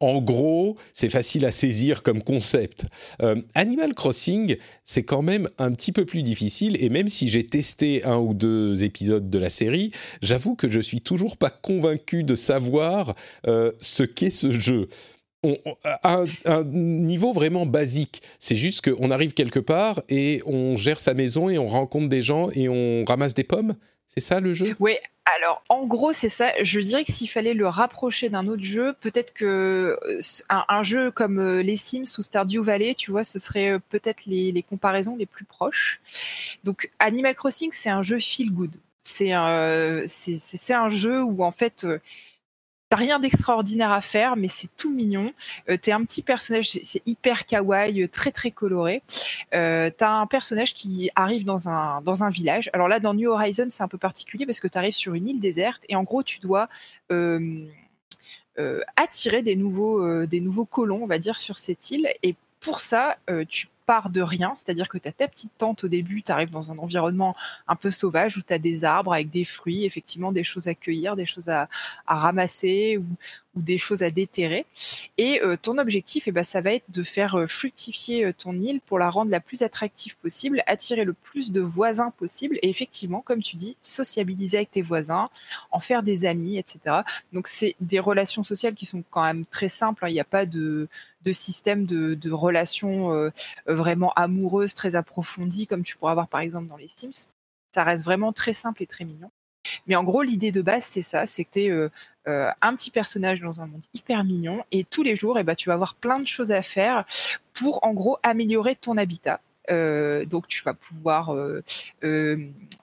en, 0.00 0.20
gros, 0.20 0.76
c'est 0.92 1.08
facile 1.08 1.44
à 1.44 1.50
saisir 1.50 2.02
comme 2.02 2.22
concept. 2.22 2.84
Euh, 3.22 3.36
Animal 3.54 3.94
Crossing, 3.94 4.56
c'est 4.82 5.04
quand 5.04 5.22
même 5.22 5.48
un 5.58 5.72
petit 5.72 5.92
peu 5.92 6.04
plus 6.04 6.22
difficile, 6.22 6.76
et 6.80 6.88
même 6.88 7.08
si 7.08 7.28
j'ai 7.28 7.46
testé 7.46 8.04
un 8.04 8.16
ou 8.16 8.34
deux 8.34 8.82
épisodes 8.82 9.30
de 9.30 9.38
la 9.38 9.50
série, 9.50 9.92
j'avoue 10.20 10.56
que 10.56 10.68
je 10.68 10.80
suis 10.80 11.00
toujours 11.00 11.36
pas 11.36 11.50
convaincu 11.50 12.24
de 12.24 12.34
savoir 12.34 13.14
ce 13.44 14.02
qu'est 14.02 14.30
ce 14.30 14.50
jeu 14.50 14.88
un, 16.02 16.24
un, 16.44 16.64
niveau 16.64 17.32
vraiment 17.32 17.66
basique. 17.66 18.22
C'est 18.38 18.56
juste 18.56 18.90
qu'on 18.90 19.10
arrive 19.10 19.32
quelque 19.34 19.58
part 19.58 20.02
et 20.08 20.42
on 20.46 20.76
gère 20.76 21.00
sa 21.00 21.14
maison 21.14 21.48
et 21.48 21.58
on 21.58 21.68
rencontre 21.68 22.08
des 22.08 22.22
gens 22.22 22.50
et 22.52 22.68
on 22.68 23.04
ramasse 23.04 23.34
des 23.34 23.44
pommes. 23.44 23.74
C'est 24.14 24.20
ça 24.20 24.40
le 24.40 24.52
jeu? 24.52 24.76
Oui, 24.78 24.96
alors 25.36 25.64
en 25.68 25.86
gros 25.86 26.12
c'est 26.12 26.28
ça. 26.28 26.52
Je 26.62 26.78
dirais 26.80 27.04
que 27.04 27.12
s'il 27.12 27.28
fallait 27.28 27.54
le 27.54 27.66
rapprocher 27.66 28.28
d'un 28.28 28.46
autre 28.46 28.62
jeu, 28.62 28.94
peut-être 29.00 29.32
que 29.32 29.98
euh, 30.06 30.20
un, 30.48 30.82
jeu 30.82 31.10
comme 31.10 31.40
euh, 31.40 31.62
les 31.62 31.76
Sims 31.76 32.04
ou 32.18 32.22
Stardew 32.22 32.62
Valley, 32.62 32.94
tu 32.94 33.10
vois, 33.10 33.24
ce 33.24 33.38
serait 33.38 33.72
euh, 33.72 33.78
peut-être 33.88 34.26
les, 34.26 34.62
comparaisons 34.62 35.16
les 35.16 35.26
plus 35.26 35.44
proches. 35.44 36.00
Donc 36.62 36.90
Animal 36.98 37.34
Crossing, 37.34 37.70
c'est 37.72 37.90
un 37.90 38.02
jeu 38.02 38.18
feel 38.18 38.52
good. 38.52 38.76
C'est 39.02 39.32
un 39.32 40.88
jeu 40.88 41.22
où 41.22 41.42
en 41.44 41.52
fait 41.52 41.86
rien 42.94 43.18
d'extraordinaire 43.18 43.92
à 43.92 44.00
faire, 44.00 44.36
mais 44.36 44.48
c'est 44.48 44.68
tout 44.76 44.92
mignon. 44.92 45.32
Euh, 45.68 45.76
t'es 45.76 45.92
un 45.92 46.04
petit 46.04 46.22
personnage, 46.22 46.70
c'est 46.70 47.02
hyper 47.06 47.46
kawaii, 47.46 48.02
euh, 48.02 48.08
très 48.08 48.32
très 48.32 48.50
coloré. 48.50 49.02
Euh, 49.54 49.90
t'as 49.96 50.10
un 50.10 50.26
personnage 50.26 50.74
qui 50.74 51.10
arrive 51.14 51.44
dans 51.44 51.68
un, 51.68 52.00
dans 52.02 52.24
un 52.24 52.30
village. 52.30 52.70
Alors 52.72 52.88
là, 52.88 53.00
dans 53.00 53.14
New 53.14 53.30
Horizon, 53.30 53.68
c'est 53.70 53.82
un 53.82 53.88
peu 53.88 53.98
particulier 53.98 54.46
parce 54.46 54.60
que 54.60 54.68
tu 54.68 54.78
arrives 54.78 54.94
sur 54.94 55.14
une 55.14 55.28
île 55.28 55.40
déserte 55.40 55.84
et 55.88 55.96
en 55.96 56.02
gros, 56.02 56.22
tu 56.22 56.40
dois 56.40 56.68
attirer 58.96 59.42
des 59.42 59.56
nouveaux, 59.56 60.26
des 60.26 60.40
nouveaux 60.40 60.64
colons, 60.64 61.02
on 61.02 61.06
va 61.06 61.18
dire, 61.18 61.36
sur 61.36 61.58
cette 61.58 61.90
île. 61.90 62.08
Et 62.22 62.36
pour 62.60 62.80
ça, 62.80 63.18
tu 63.48 63.68
part 63.86 64.10
de 64.10 64.22
rien, 64.22 64.54
c'est-à-dire 64.54 64.88
que 64.88 64.98
tu 64.98 65.08
as 65.08 65.12
ta 65.12 65.28
petite 65.28 65.52
tente 65.58 65.84
au 65.84 65.88
début, 65.88 66.22
tu 66.22 66.32
arrives 66.32 66.50
dans 66.50 66.72
un 66.72 66.78
environnement 66.78 67.36
un 67.68 67.76
peu 67.76 67.90
sauvage 67.90 68.36
où 68.36 68.42
tu 68.42 68.52
as 68.52 68.58
des 68.58 68.84
arbres 68.84 69.12
avec 69.12 69.30
des 69.30 69.44
fruits, 69.44 69.84
effectivement 69.84 70.32
des 70.32 70.44
choses 70.44 70.68
à 70.68 70.74
cueillir, 70.74 71.16
des 71.16 71.26
choses 71.26 71.48
à, 71.48 71.68
ramasser 72.06 72.98
ou, 72.98 73.04
des 73.56 73.78
choses 73.78 74.02
à 74.02 74.10
déterrer. 74.10 74.66
Et 75.18 75.40
euh, 75.42 75.56
ton 75.60 75.78
objectif, 75.78 76.24
eh 76.26 76.32
ben, 76.32 76.44
ça 76.44 76.60
va 76.60 76.72
être 76.74 76.90
de 76.90 77.02
faire 77.02 77.36
euh, 77.36 77.46
fructifier 77.46 78.26
euh, 78.26 78.32
ton 78.32 78.54
île 78.54 78.80
pour 78.80 78.98
la 78.98 79.10
rendre 79.10 79.30
la 79.30 79.40
plus 79.40 79.62
attractive 79.62 80.16
possible, 80.16 80.62
attirer 80.66 81.04
le 81.04 81.12
plus 81.12 81.52
de 81.52 81.60
voisins 81.60 82.10
possible 82.10 82.58
et 82.62 82.68
effectivement, 82.68 83.20
comme 83.20 83.42
tu 83.42 83.56
dis, 83.56 83.76
sociabiliser 83.80 84.58
avec 84.58 84.70
tes 84.70 84.82
voisins, 84.82 85.30
en 85.70 85.80
faire 85.80 86.02
des 86.02 86.26
amis, 86.26 86.58
etc. 86.58 87.02
Donc 87.32 87.46
c'est 87.46 87.76
des 87.80 88.00
relations 88.00 88.42
sociales 88.42 88.74
qui 88.74 88.86
sont 88.86 89.02
quand 89.10 89.22
même 89.22 89.44
très 89.46 89.68
simples, 89.68 90.04
hein. 90.04 90.08
il 90.08 90.14
n'y 90.14 90.20
a 90.20 90.24
pas 90.24 90.46
de 90.46 90.88
système 91.32 91.86
de, 91.86 92.14
de 92.14 92.30
relations 92.30 93.30
vraiment 93.66 94.12
amoureuses, 94.12 94.74
très 94.74 94.94
approfondies, 94.94 95.66
comme 95.66 95.82
tu 95.82 95.96
pourrais 95.96 96.12
avoir 96.12 96.28
par 96.28 96.40
exemple 96.40 96.68
dans 96.68 96.76
les 96.76 96.88
Sims. 96.88 97.30
Ça 97.70 97.82
reste 97.82 98.04
vraiment 98.04 98.32
très 98.32 98.52
simple 98.52 98.82
et 98.82 98.86
très 98.86 99.04
mignon. 99.04 99.30
Mais 99.86 99.96
en 99.96 100.04
gros, 100.04 100.22
l'idée 100.22 100.52
de 100.52 100.62
base, 100.62 100.84
c'est 100.84 101.02
ça, 101.02 101.24
es 101.24 101.70
euh, 101.70 101.90
euh, 102.28 102.50
un 102.62 102.74
petit 102.74 102.90
personnage 102.90 103.40
dans 103.40 103.60
un 103.60 103.66
monde 103.66 103.84
hyper 103.94 104.24
mignon 104.24 104.64
et 104.72 104.84
tous 104.84 105.02
les 105.02 105.16
jours, 105.16 105.38
eh 105.38 105.44
ben, 105.44 105.54
tu 105.54 105.68
vas 105.68 105.74
avoir 105.74 105.94
plein 105.94 106.18
de 106.18 106.26
choses 106.26 106.52
à 106.52 106.62
faire 106.62 107.04
pour 107.52 107.84
en 107.84 107.92
gros 107.92 108.18
améliorer 108.22 108.76
ton 108.76 108.96
habitat. 108.96 109.40
donc 109.68 110.48
tu 110.48 110.62
vas 110.62 110.74
pouvoir 110.74 111.34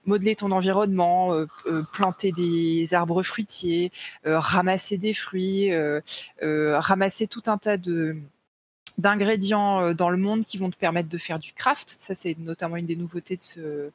modeler 0.06 0.36
ton 0.36 0.52
environnement, 0.52 1.46
planter 1.94 2.32
des 2.32 2.94
arbres 2.94 3.24
fruitiers, 3.24 3.92
ramasser 4.26 4.98
des 4.98 5.14
fruits, 5.14 5.72
ramasser 6.42 7.28
tout 7.28 7.44
un 7.48 7.58
tas 7.58 7.78
de 7.78 8.18
d'ingrédients 9.02 9.94
dans 9.94 10.10
le 10.10 10.18
monde 10.18 10.46
qui 10.46 10.58
vont 10.58 10.70
te 10.70 10.78
permettre 10.78 11.10
de 11.10 11.18
faire 11.18 11.40
du 11.40 11.54
craft. 11.54 11.98
Ça, 12.00 12.14
c'est 12.14 12.38
notamment 12.40 12.78
une 12.78 12.86
des 12.86 12.96
nouveautés 12.96 13.36
de, 13.36 13.42
ce, 13.42 13.90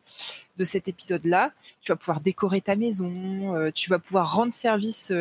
de 0.56 0.64
cet 0.64 0.88
épisode-là. 0.88 1.52
Tu 1.80 1.92
vas 1.92 1.96
pouvoir 1.96 2.20
décorer 2.20 2.60
ta 2.60 2.76
maison, 2.76 3.70
tu 3.74 3.90
vas 3.90 3.98
pouvoir 3.98 4.34
rendre 4.34 4.52
service 4.52 5.12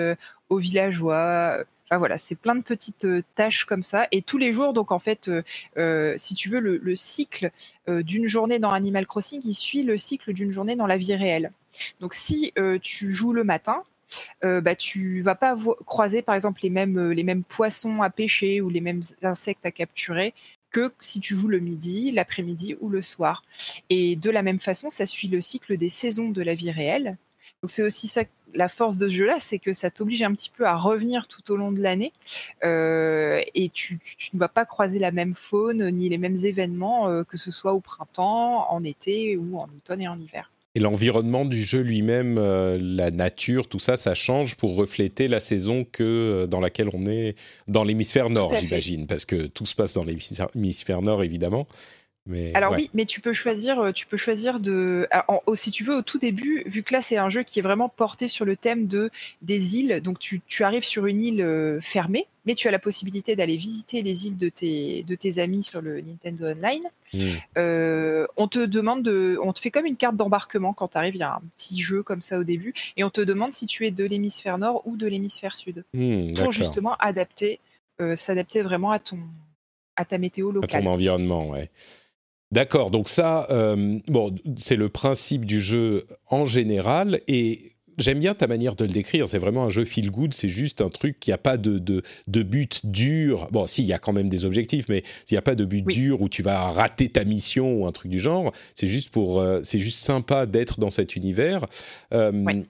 aux 0.49 0.57
villageois, 0.57 1.65
voilà, 1.91 2.17
c'est 2.17 2.35
plein 2.35 2.55
de 2.55 2.61
petites 2.61 3.05
euh, 3.05 3.23
tâches 3.35 3.65
comme 3.65 3.83
ça. 3.83 4.07
Et 4.11 4.21
tous 4.21 4.37
les 4.37 4.53
jours, 4.53 4.73
donc 4.73 4.91
en 4.91 4.99
fait, 4.99 5.27
euh, 5.27 5.43
euh, 5.77 6.13
si 6.17 6.35
tu 6.35 6.49
veux, 6.49 6.59
le, 6.59 6.95
cycle 6.95 7.51
d'une 7.87 8.25
journée 8.27 8.57
dans 8.57 8.71
Animal 8.71 9.05
Crossing, 9.05 9.41
il 9.43 9.53
suit 9.53 9.83
le 9.83 9.97
cycle 9.97 10.33
d'une 10.33 10.51
journée 10.51 10.75
dans 10.75 10.87
la 10.87 10.97
vie 10.97 11.13
réelle. 11.13 11.51
Donc 11.99 12.13
si 12.13 12.53
tu 12.81 13.11
joues 13.11 13.33
le 13.33 13.43
matin, 13.43 13.83
bah, 14.41 14.75
tu 14.75 15.21
vas 15.21 15.35
pas 15.35 15.57
croiser 15.85 16.21
par 16.21 16.35
exemple 16.35 16.61
les 16.63 16.69
mêmes, 16.69 17.11
les 17.11 17.23
mêmes 17.23 17.43
poissons 17.43 18.01
à 18.01 18.09
pêcher 18.09 18.61
ou 18.61 18.69
les 18.69 18.81
mêmes 18.81 19.01
insectes 19.21 19.65
à 19.65 19.71
capturer 19.71 20.33
que 20.71 20.91
si 20.99 21.21
tu 21.21 21.35
joues 21.35 21.47
le 21.47 21.59
midi, 21.59 22.11
l'après-midi 22.11 22.75
ou 22.81 22.89
le 22.89 23.01
soir. 23.01 23.43
Et 23.89 24.15
de 24.17 24.29
la 24.29 24.43
même 24.43 24.59
façon, 24.59 24.89
ça 24.89 25.05
suit 25.05 25.29
le 25.29 25.39
cycle 25.39 25.77
des 25.77 25.89
saisons 25.89 26.29
de 26.29 26.41
la 26.41 26.53
vie 26.53 26.71
réelle. 26.71 27.17
Donc 27.61 27.71
c'est 27.71 27.83
aussi 27.83 28.07
ça 28.09 28.23
la 28.53 28.69
force 28.69 28.97
de 28.97 29.09
ce 29.09 29.15
jeu-là, 29.15 29.37
c'est 29.39 29.59
que 29.59 29.73
ça 29.73 29.89
t'oblige 29.89 30.23
un 30.23 30.33
petit 30.33 30.49
peu 30.49 30.65
à 30.65 30.75
revenir 30.75 31.27
tout 31.27 31.51
au 31.51 31.57
long 31.57 31.71
de 31.71 31.81
l'année 31.81 32.13
euh, 32.63 33.41
et 33.53 33.69
tu, 33.69 33.99
ne 34.33 34.39
vas 34.39 34.47
pas 34.47 34.65
croiser 34.65 34.99
la 34.99 35.11
même 35.11 35.35
faune 35.35 35.89
ni 35.91 36.09
les 36.09 36.17
mêmes 36.17 36.37
événements, 36.37 37.09
euh, 37.09 37.23
que 37.23 37.37
ce 37.37 37.51
soit 37.51 37.73
au 37.73 37.81
printemps, 37.81 38.69
en 38.71 38.83
été 38.83 39.37
ou 39.37 39.59
en 39.59 39.65
automne 39.65 40.01
et 40.01 40.07
en 40.07 40.19
hiver. 40.19 40.51
Et 40.75 40.79
l'environnement 40.79 41.45
du 41.45 41.63
jeu 41.63 41.79
lui-même, 41.79 42.37
euh, 42.37 42.77
la 42.79 43.09
nature, 43.09 43.67
tout 43.67 43.79
ça, 43.79 43.95
ça 43.95 44.13
change 44.13 44.55
pour 44.55 44.75
refléter 44.75 45.27
la 45.27 45.39
saison 45.39 45.85
que 45.89 46.45
dans 46.49 46.59
laquelle 46.59 46.89
on 46.93 47.05
est 47.05 47.35
dans 47.67 47.83
l'hémisphère 47.83 48.29
nord, 48.29 48.53
j'imagine, 48.55 49.07
parce 49.07 49.25
que 49.25 49.47
tout 49.47 49.65
se 49.65 49.73
passe 49.73 49.93
dans 49.93 50.03
l'hémisphère 50.03 51.01
nord, 51.01 51.23
évidemment. 51.23 51.65
Alors 52.55 52.73
oui, 52.73 52.89
mais 52.95 53.05
tu 53.05 53.21
peux 53.21 53.33
choisir, 53.33 53.79
euh, 53.79 53.91
tu 53.91 54.07
peux 54.07 54.17
choisir 54.17 54.59
de, 54.59 55.07
si 55.53 55.69
tu 55.69 55.83
veux 55.83 55.95
au 55.95 56.01
tout 56.01 56.17
début, 56.17 56.63
vu 56.65 56.81
que 56.81 56.91
là 56.93 57.01
c'est 57.01 57.17
un 57.17 57.29
jeu 57.29 57.43
qui 57.43 57.59
est 57.59 57.61
vraiment 57.61 57.87
porté 57.87 58.27
sur 58.27 58.45
le 58.45 58.55
thème 58.55 58.87
de 58.87 59.11
des 59.43 59.77
îles, 59.77 60.01
donc 60.01 60.17
tu, 60.17 60.41
arrives 60.61 60.83
sur 60.83 61.05
une 61.05 61.21
île 61.21 61.41
euh, 61.41 61.79
fermée, 61.81 62.25
mais 62.45 62.55
tu 62.55 62.67
as 62.67 62.71
la 62.71 62.79
possibilité 62.79 63.35
d'aller 63.35 63.57
visiter 63.57 64.01
les 64.01 64.25
îles 64.25 64.37
de 64.37 64.49
tes 64.49 65.03
de 65.03 65.13
tes 65.13 65.37
amis 65.37 65.61
sur 65.61 65.81
le 65.81 66.01
Nintendo 66.01 66.47
Online. 66.47 66.83
Hmm. 67.13 67.19
Euh, 67.59 68.25
on 68.37 68.47
te 68.47 68.65
demande 68.65 69.03
de, 69.03 69.37
on 69.43 69.53
te 69.53 69.59
fait 69.59 69.69
comme 69.69 69.85
une 69.85 69.97
carte 69.97 70.15
d'embarquement 70.15 70.73
quand 70.73 70.87
tu 70.87 70.97
arrives, 70.97 71.15
il 71.15 71.19
y 71.19 71.23
a 71.23 71.35
un 71.35 71.41
petit 71.55 71.79
jeu 71.79 72.01
comme 72.01 72.23
ça 72.23 72.39
au 72.39 72.43
début, 72.43 72.73
et 72.97 73.03
on 73.03 73.11
te 73.11 73.21
demande 73.21 73.53
si 73.53 73.67
tu 73.67 73.85
es 73.85 73.91
de 73.91 74.03
l'hémisphère 74.03 74.57
nord 74.57 74.81
ou 74.85 74.97
de 74.97 75.05
l'hémisphère 75.05 75.55
sud, 75.55 75.83
hmm, 75.93 76.31
pour 76.31 76.51
justement 76.51 76.95
adapter, 76.95 77.59
s'adapter 78.15 78.63
vraiment 78.63 78.89
à 78.89 78.97
ton 78.97 79.19
à 79.95 80.05
ta 80.05 80.17
météo 80.17 80.51
locale. 80.51 80.81
À 80.81 80.83
ton 80.83 80.89
environnement, 80.89 81.49
ouais. 81.49 81.69
D'accord, 82.51 82.91
donc 82.91 83.09
ça, 83.09 83.47
euh, 83.49 83.99
bon, 84.07 84.33
c'est 84.55 84.75
le 84.75 84.89
principe 84.89 85.45
du 85.45 85.59
jeu 85.59 86.05
en 86.29 86.45
général, 86.45 87.19
et 87.27 87.75
j'aime 87.97 88.19
bien 88.19 88.33
ta 88.33 88.47
manière 88.47 88.75
de 88.75 88.85
le 88.85 88.91
décrire. 88.91 89.27
C'est 89.27 89.37
vraiment 89.37 89.65
un 89.65 89.69
jeu 89.69 89.85
feel 89.85 90.11
good. 90.11 90.33
C'est 90.33 90.49
juste 90.49 90.81
un 90.81 90.89
truc 90.89 91.19
qui 91.19 91.31
a 91.31 91.37
pas 91.37 91.57
de, 91.57 91.79
de, 91.79 92.43
but 92.43 92.85
dur. 92.85 93.47
Bon, 93.51 93.65
si, 93.65 93.83
il 93.83 93.87
y 93.87 93.93
a 93.93 93.99
quand 93.99 94.13
même 94.13 94.29
des 94.29 94.45
objectifs, 94.45 94.85
mais 94.89 95.03
il 95.29 95.33
n'y 95.33 95.37
a 95.37 95.41
pas 95.41 95.55
de 95.55 95.65
but 95.65 95.85
dur 95.85 96.21
où 96.21 96.29
tu 96.29 96.43
vas 96.43 96.71
rater 96.71 97.09
ta 97.09 97.23
mission 97.23 97.81
ou 97.81 97.87
un 97.87 97.91
truc 97.91 98.11
du 98.11 98.19
genre. 98.19 98.51
C'est 98.73 98.87
juste 98.87 99.09
pour, 99.09 99.39
euh, 99.39 99.61
c'est 99.63 99.79
juste 99.79 99.99
sympa 99.99 100.45
d'être 100.45 100.79
dans 100.79 100.89
cet 100.89 101.15
univers. 101.15 101.65
Euh, 102.13 102.63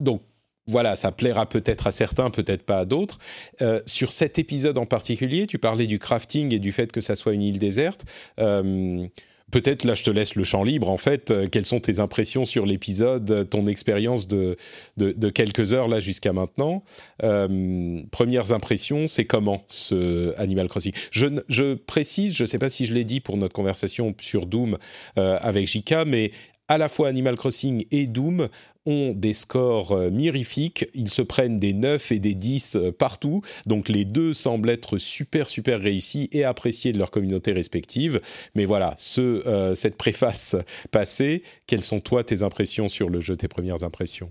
donc 0.00 0.22
voilà, 0.66 0.96
ça 0.96 1.12
plaira 1.12 1.48
peut-être 1.48 1.86
à 1.86 1.92
certains, 1.92 2.30
peut-être 2.30 2.62
pas 2.62 2.78
à 2.78 2.84
d'autres. 2.84 3.18
Euh, 3.62 3.80
sur 3.86 4.12
cet 4.12 4.38
épisode 4.38 4.78
en 4.78 4.86
particulier, 4.86 5.46
tu 5.46 5.58
parlais 5.58 5.86
du 5.86 5.98
crafting 5.98 6.54
et 6.54 6.58
du 6.58 6.72
fait 6.72 6.92
que 6.92 7.00
ça 7.00 7.16
soit 7.16 7.32
une 7.32 7.42
île 7.42 7.58
déserte. 7.58 8.04
Euh, 8.38 9.06
peut-être 9.50 9.84
là, 9.84 9.94
je 9.94 10.04
te 10.04 10.10
laisse 10.10 10.36
le 10.36 10.44
champ 10.44 10.62
libre. 10.62 10.88
En 10.88 10.96
fait, 10.96 11.30
euh, 11.30 11.48
quelles 11.48 11.66
sont 11.66 11.80
tes 11.80 11.98
impressions 11.98 12.44
sur 12.44 12.66
l'épisode, 12.66 13.48
ton 13.50 13.66
expérience 13.66 14.28
de, 14.28 14.56
de, 14.96 15.30
quelques 15.30 15.72
heures 15.72 15.88
là 15.88 15.98
jusqu'à 15.98 16.32
maintenant? 16.32 16.84
Premières 17.18 18.52
impressions, 18.52 19.08
c'est 19.08 19.24
comment 19.24 19.64
ce 19.66 20.38
Animal 20.38 20.68
Crossing? 20.68 20.92
Je, 21.10 21.26
je, 21.48 21.74
précise, 21.74 22.34
je 22.34 22.44
ne 22.44 22.46
sais 22.46 22.58
pas 22.58 22.70
si 22.70 22.86
je 22.86 22.94
l'ai 22.94 23.04
dit 23.04 23.20
pour 23.20 23.36
notre 23.36 23.54
conversation 23.54 24.14
sur 24.20 24.46
Doom 24.46 24.78
avec 25.16 25.66
Jika, 25.66 26.04
mais 26.04 26.30
à 26.70 26.78
la 26.78 26.88
fois 26.88 27.08
Animal 27.08 27.34
Crossing 27.34 27.84
et 27.90 28.06
Doom 28.06 28.48
ont 28.86 29.12
des 29.12 29.32
scores 29.32 29.90
euh, 29.90 30.08
mirifiques. 30.08 30.86
Ils 30.94 31.10
se 31.10 31.20
prennent 31.20 31.58
des 31.58 31.72
9 31.72 32.12
et 32.12 32.20
des 32.20 32.34
10 32.34 32.76
euh, 32.76 32.92
partout. 32.92 33.42
Donc 33.66 33.88
les 33.88 34.04
deux 34.04 34.32
semblent 34.34 34.70
être 34.70 34.96
super, 34.96 35.48
super 35.48 35.80
réussis 35.80 36.28
et 36.30 36.44
appréciés 36.44 36.92
de 36.92 36.98
leur 36.98 37.10
communauté 37.10 37.52
respective. 37.52 38.20
Mais 38.54 38.66
voilà, 38.66 38.94
euh, 39.18 39.74
cette 39.74 39.96
préface 39.96 40.54
passée, 40.92 41.42
quelles 41.66 41.82
sont 41.82 41.98
toi 41.98 42.22
tes 42.22 42.44
impressions 42.44 42.88
sur 42.88 43.10
le 43.10 43.20
jeu, 43.20 43.36
tes 43.36 43.48
premières 43.48 43.82
impressions? 43.82 44.30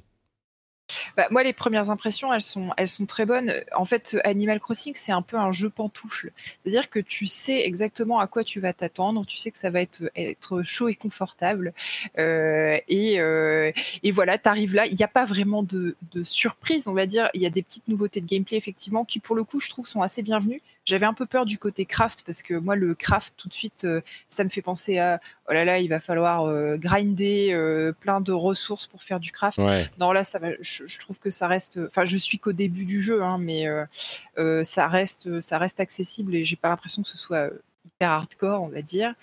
Bah, 1.17 1.27
moi, 1.31 1.43
les 1.43 1.53
premières 1.53 1.89
impressions, 1.89 2.33
elles 2.33 2.41
sont, 2.41 2.69
elles 2.77 2.87
sont 2.87 3.05
très 3.05 3.25
bonnes. 3.25 3.53
En 3.75 3.85
fait, 3.85 4.17
Animal 4.23 4.59
Crossing, 4.59 4.93
c'est 4.95 5.11
un 5.11 5.21
peu 5.21 5.37
un 5.37 5.51
jeu 5.51 5.69
pantoufle. 5.69 6.31
C'est-à-dire 6.63 6.89
que 6.89 6.99
tu 6.99 7.25
sais 7.25 7.65
exactement 7.65 8.19
à 8.19 8.27
quoi 8.27 8.43
tu 8.43 8.59
vas 8.59 8.73
t'attendre, 8.73 9.25
tu 9.25 9.37
sais 9.37 9.51
que 9.51 9.57
ça 9.57 9.69
va 9.69 9.81
être, 9.81 10.61
chaud 10.63 10.89
et 10.89 10.95
confortable. 10.95 11.73
Euh, 12.17 12.77
et, 12.87 13.19
euh, 13.19 13.71
et, 14.03 14.11
voilà, 14.11 14.37
tu 14.37 14.49
arrives 14.49 14.75
là. 14.75 14.85
Il 14.85 14.95
n'y 14.95 15.03
a 15.03 15.07
pas 15.07 15.25
vraiment 15.25 15.63
de, 15.63 15.95
de 16.11 16.23
surprise, 16.23 16.87
on 16.87 16.93
va 16.93 17.05
dire. 17.05 17.29
Il 17.33 17.41
y 17.41 17.45
a 17.45 17.49
des 17.49 17.61
petites 17.61 17.87
nouveautés 17.87 18.21
de 18.21 18.27
gameplay, 18.27 18.57
effectivement, 18.57 19.05
qui, 19.05 19.19
pour 19.19 19.35
le 19.35 19.43
coup, 19.43 19.59
je 19.59 19.69
trouve, 19.69 19.87
sont 19.87 20.01
assez 20.01 20.21
bienvenues. 20.21 20.61
J'avais 20.89 21.05
un 21.05 21.13
peu 21.13 21.27
peur 21.27 21.45
du 21.45 21.59
côté 21.59 21.85
craft 21.85 22.23
parce 22.25 22.41
que 22.41 22.55
moi, 22.55 22.75
le 22.75 22.95
craft, 22.95 23.35
tout 23.37 23.47
de 23.47 23.53
suite, 23.53 23.83
euh, 23.85 24.01
ça 24.27 24.43
me 24.43 24.49
fait 24.49 24.63
penser 24.63 24.97
à 24.97 25.21
oh 25.47 25.53
là 25.53 25.63
là, 25.63 25.77
il 25.77 25.87
va 25.87 25.99
falloir 25.99 26.45
euh, 26.45 26.77
grinder 26.77 27.53
euh, 27.53 27.91
plein 27.91 28.21
de 28.21 28.31
ressources 28.31 28.87
pour 28.87 29.03
faire 29.03 29.19
du 29.19 29.31
craft. 29.31 29.59
Non, 29.99 30.11
là, 30.11 30.23
ça 30.23 30.39
va, 30.39 30.47
je, 30.61 30.97
trouve 30.97 31.19
que 31.19 31.29
ça 31.29 31.47
reste. 31.47 31.79
Enfin, 31.85 32.05
je 32.05 32.17
suis 32.17 32.39
qu'au 32.39 32.53
début 32.53 32.85
du 32.85 33.03
jeu, 33.03 33.21
hein, 33.21 33.37
mais 33.37 33.67
ça 34.63 34.87
reste, 34.87 35.39
ça 35.41 35.59
reste 35.59 35.79
accessible 35.79 36.33
et 36.33 36.43
j'ai 36.43 36.55
pas 36.55 36.69
l'impression 36.69 37.03
que 37.03 37.09
ce 37.09 37.19
soit 37.19 37.51
hyper 37.85 38.09
hardcore, 38.09 38.63
on 38.63 38.69
va 38.69 38.81
dire. 38.81 39.13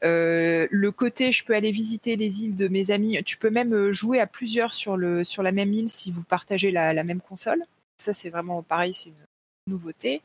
le 0.00 0.88
côté, 0.88 1.32
je 1.32 1.44
peux 1.44 1.54
aller 1.54 1.70
visiter 1.70 2.16
les 2.16 2.44
îles 2.44 2.56
de 2.56 2.66
mes 2.68 2.92
amis. 2.92 3.22
Tu 3.24 3.36
peux 3.36 3.50
même 3.50 3.90
jouer 3.90 4.20
à 4.20 4.26
plusieurs 4.26 4.72
sur, 4.72 4.96
le, 4.96 5.22
sur 5.22 5.42
la 5.42 5.52
même 5.52 5.74
île 5.74 5.90
si 5.90 6.12
vous 6.12 6.24
partagez 6.24 6.70
la, 6.70 6.94
la 6.94 7.04
même 7.04 7.20
console. 7.20 7.62
Ça, 7.98 8.14
c'est 8.14 8.30
vraiment 8.30 8.62
pareil, 8.62 8.94
c'est 8.94 9.10
une 9.10 9.29
nouveauté. 9.66 10.22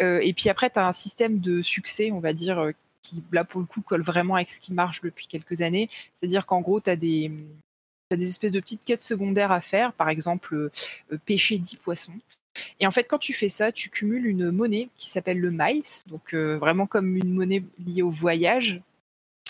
Euh, 0.00 0.20
et 0.22 0.32
puis 0.32 0.48
après, 0.48 0.70
tu 0.70 0.78
as 0.78 0.86
un 0.86 0.92
système 0.92 1.38
de 1.40 1.62
succès, 1.62 2.10
on 2.12 2.20
va 2.20 2.32
dire, 2.32 2.58
euh, 2.58 2.72
qui 3.02 3.22
là 3.32 3.44
pour 3.44 3.60
le 3.60 3.66
coup 3.66 3.80
colle 3.80 4.02
vraiment 4.02 4.34
avec 4.34 4.50
ce 4.50 4.60
qui 4.60 4.72
marche 4.72 5.00
depuis 5.00 5.26
quelques 5.26 5.62
années. 5.62 5.88
C'est-à-dire 6.14 6.46
qu'en 6.46 6.60
gros, 6.60 6.80
tu 6.80 6.90
as 6.90 6.96
des, 6.96 7.32
espèces 8.10 8.52
de 8.52 8.60
petites 8.60 8.84
quêtes 8.84 9.02
secondaires 9.02 9.52
à 9.52 9.60
faire, 9.60 9.92
par 9.92 10.08
exemple 10.08 10.54
euh, 10.54 10.70
pêcher 11.24 11.58
10 11.58 11.76
poissons. 11.76 12.18
Et 12.80 12.86
en 12.86 12.90
fait, 12.90 13.04
quand 13.04 13.18
tu 13.18 13.32
fais 13.32 13.48
ça, 13.48 13.72
tu 13.72 13.90
cumules 13.90 14.26
une 14.26 14.50
monnaie 14.50 14.88
qui 14.96 15.08
s'appelle 15.08 15.38
le 15.38 15.50
miles, 15.50 15.82
donc 16.08 16.34
vraiment 16.34 16.86
comme 16.86 17.16
une 17.16 17.32
monnaie 17.32 17.62
liée 17.78 18.02
au 18.02 18.10
voyage, 18.10 18.82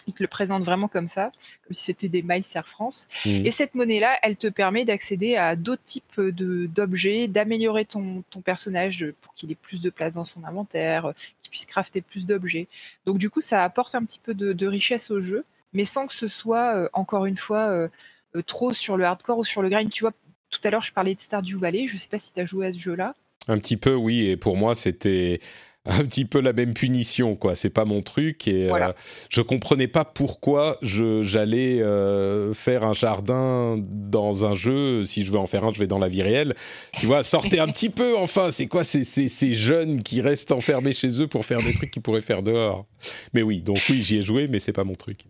il 0.07 0.15
te 0.15 0.23
le 0.23 0.29
présente 0.29 0.65
vraiment 0.65 0.89
comme 0.89 1.09
ça, 1.09 1.33
comme 1.67 1.75
si 1.75 1.85
c'était 1.85 2.09
des 2.09 2.23
miles 2.23 2.45
Air 2.55 2.67
France. 2.67 3.09
Mmh. 3.25 3.47
Et 3.47 3.51
cette 3.51 3.75
monnaie-là, 3.75 4.19
elle 4.23 4.37
te 4.37 4.47
permet 4.47 4.85
d'accéder 4.85 5.37
à 5.37 5.57
d'autres 5.57 5.83
types 5.83 6.21
d'objets, 6.21 7.29
d'améliorer 7.29 7.85
ton, 7.85 8.23
ton, 8.31 8.41
personnage 8.41 9.07
pour 9.21 9.35
qu'il 9.35 9.51
ait 9.53 9.57
plus 9.57 9.81
de 9.81 9.91
place 9.91 10.13
dans 10.13 10.25
son 10.25 10.45
inventaire, 10.45 11.13
qu'il 11.43 11.51
puisse 11.51 11.67
crafter 11.67 12.01
plus 12.01 12.27
d'objets. 12.27 12.69
Donc 13.07 13.19
du 13.19 13.31
coup, 13.31 13.41
ça 13.41 13.65
apporte 13.65 13.95
un 13.95 14.05
petit 14.05 14.19
peu 14.19 14.35
de, 14.35 14.67
richesse 14.67 15.11
au 15.11 15.21
jeu, 15.21 15.45
mais 15.73 15.85
sans 15.85 16.07
que 16.07 16.13
ce 16.13 16.29
soit, 16.29 16.77
euh, 16.77 16.89
encore 16.93 17.27
une 17.27 17.37
fois, 17.37 17.69
euh, 17.69 17.89
euh, 18.37 18.43
trop 18.43 18.73
sur 18.73 18.97
le 18.97 19.05
hardcore 19.05 19.39
ou 19.39 19.45
sur 19.45 19.63
le 19.63 19.69
grind. 19.69 19.91
Tu 19.91 20.05
vois, 20.05 20.13
tout 20.51 20.61
à 20.65 20.71
l'heure, 20.71 20.83
je 20.83 20.93
parlais 20.93 21.15
de 21.15 21.21
Stardew 21.21 21.59
Valley. 21.59 21.87
Je 21.87 21.95
ne 21.95 21.99
sais 21.99 22.09
pas 22.09 22.19
si 22.19 22.33
tu 22.33 22.41
as 22.41 22.45
joué 22.45 22.67
à 22.67 22.73
ce 22.73 22.79
jeu-là. 22.79 23.15
Un 23.49 23.59
petit 23.59 23.77
peu, 23.77 23.95
oui. 23.95 24.27
Et 24.29 24.37
pour 24.37 24.57
moi, 24.57 24.75
c'était 24.75 25.41
un 25.87 26.05
petit 26.05 26.27
peu 26.27 26.41
la 26.41 26.53
même 26.53 26.75
punition, 26.75 27.37
quoi. 27.37 27.55
C'est 27.55 27.71
pas 27.71 27.87
mon 27.87 28.03
truc 28.03 28.47
et 28.47 28.71
euh, 28.71 28.93
je 29.31 29.41
comprenais 29.41 29.89
pas 29.89 30.05
pourquoi 30.05 30.77
j'allais 30.83 31.81
euh, 31.81 32.53
faire 32.53 32.85
un 32.85 32.93
jardin 32.93 33.79
dans 33.79 34.45
un 34.45 34.53
jeu. 34.53 35.05
Si 35.05 35.25
je 35.25 35.31
veux 35.31 35.39
en 35.39 35.47
faire 35.47 35.65
un, 35.65 35.73
je 35.73 35.79
vais 35.79 35.87
dans 35.87 35.99
la 35.99 36.09
vie 36.09 36.23
réelle. 36.23 36.55
Tu 36.99 37.07
vois, 37.07 37.23
sortez 37.23 37.61
un 37.61 37.69
petit 37.73 37.89
peu, 37.89 38.17
enfin. 38.19 38.51
C'est 38.51 38.67
quoi 38.67 38.85
ces, 38.85 39.05
ces, 39.05 39.29
ces, 39.29 39.55
jeunes 39.55 40.03
qui 40.03 40.21
restent 40.21 40.53
enfermés 40.53 40.93
chez 40.93 41.21
eux 41.21 41.29
pour 41.29 41.47
faire 41.47 41.63
des 41.63 41.73
trucs 41.73 41.91
qu'ils 41.91 42.03
pourraient 42.03 42.21
faire 42.21 42.43
dehors? 42.43 42.87
Mais 43.33 43.43
oui, 43.43 43.63
donc 43.63 43.81
oui, 43.89 44.03
j'y 44.03 44.19
ai 44.19 44.23
joué, 44.23 44.49
mais 44.49 44.59
c'est 44.59 44.73
pas 44.73 44.85
mon 44.85 44.95
truc 44.95 45.21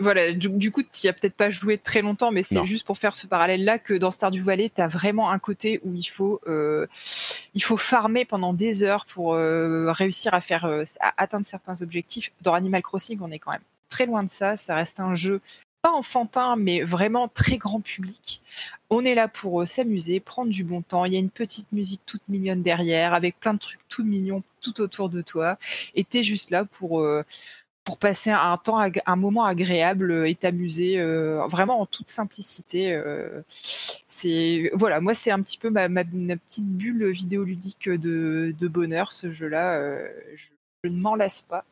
voilà, 0.00 0.32
du, 0.32 0.70
coup, 0.70 0.82
tu 0.82 0.88
n'y 1.04 1.10
as 1.10 1.12
peut-être 1.12 1.34
pas 1.34 1.50
joué 1.50 1.78
très 1.78 2.02
longtemps, 2.02 2.30
mais 2.30 2.42
c'est 2.42 2.64
juste 2.66 2.86
pour 2.86 2.98
faire 2.98 3.14
ce 3.14 3.26
parallèle-là 3.26 3.78
que 3.78 3.94
dans 3.94 4.10
Stardew 4.10 4.42
Valley, 4.42 4.70
tu 4.74 4.80
as 4.80 4.88
vraiment 4.88 5.30
un 5.30 5.38
côté 5.38 5.80
où 5.84 5.94
il 5.94 6.04
faut, 6.04 6.40
euh, 6.46 6.86
il 7.54 7.62
faut 7.62 7.76
farmer 7.76 8.24
pendant 8.24 8.52
des 8.52 8.82
heures 8.82 9.04
pour 9.06 9.34
euh, 9.34 9.92
réussir 9.92 10.34
à 10.34 10.40
faire 10.40 10.64
euh, 10.64 10.84
atteindre 11.16 11.46
certains 11.46 11.82
objectifs. 11.82 12.32
Dans 12.42 12.54
Animal 12.54 12.82
Crossing, 12.82 13.18
on 13.20 13.30
est 13.30 13.38
quand 13.38 13.52
même 13.52 13.60
très 13.88 14.06
loin 14.06 14.22
de 14.22 14.30
ça. 14.30 14.56
Ça 14.56 14.74
reste 14.74 15.00
un 15.00 15.14
jeu 15.14 15.40
pas 15.80 15.92
enfantin, 15.92 16.56
mais 16.56 16.82
vraiment 16.82 17.28
très 17.28 17.56
grand 17.56 17.80
public. 17.80 18.42
On 18.90 19.04
est 19.04 19.14
là 19.14 19.28
pour 19.28 19.66
s'amuser, 19.66 20.18
prendre 20.18 20.50
du 20.50 20.64
bon 20.64 20.82
temps. 20.82 21.04
Il 21.04 21.12
y 21.12 21.16
a 21.16 21.20
une 21.20 21.30
petite 21.30 21.70
musique 21.72 22.00
toute 22.04 22.22
mignonne 22.28 22.62
derrière, 22.62 23.14
avec 23.14 23.38
plein 23.38 23.54
de 23.54 23.60
trucs 23.60 23.80
tout 23.88 24.02
mignons 24.02 24.42
tout 24.60 24.80
autour 24.80 25.08
de 25.08 25.22
toi. 25.22 25.56
Et 25.94 26.04
tu 26.04 26.18
es 26.18 26.22
juste 26.24 26.50
là 26.50 26.64
pour 26.64 27.06
pour 27.88 27.96
passer 27.96 28.28
un 28.28 28.58
temps, 28.58 28.76
un 28.78 29.16
moment 29.16 29.44
agréable 29.44 30.26
et 30.26 30.34
t'amuser 30.34 31.00
euh, 31.00 31.46
vraiment 31.46 31.80
en 31.80 31.86
toute 31.86 32.10
simplicité. 32.10 32.92
Euh, 32.92 33.40
c'est 33.50 34.70
voilà, 34.74 35.00
moi 35.00 35.14
c'est 35.14 35.30
un 35.30 35.40
petit 35.40 35.56
peu 35.56 35.70
ma, 35.70 35.88
petite 35.88 36.68
bulle 36.68 37.08
vidéoludique 37.08 37.88
de, 37.88 38.68
bonheur 38.68 39.10
ce 39.10 39.32
jeu-là. 39.32 39.78
Euh, 39.78 40.06
je, 40.84 40.90
ne 40.90 41.00
m'en 41.00 41.14
lasse 41.14 41.40
pas. 41.40 41.64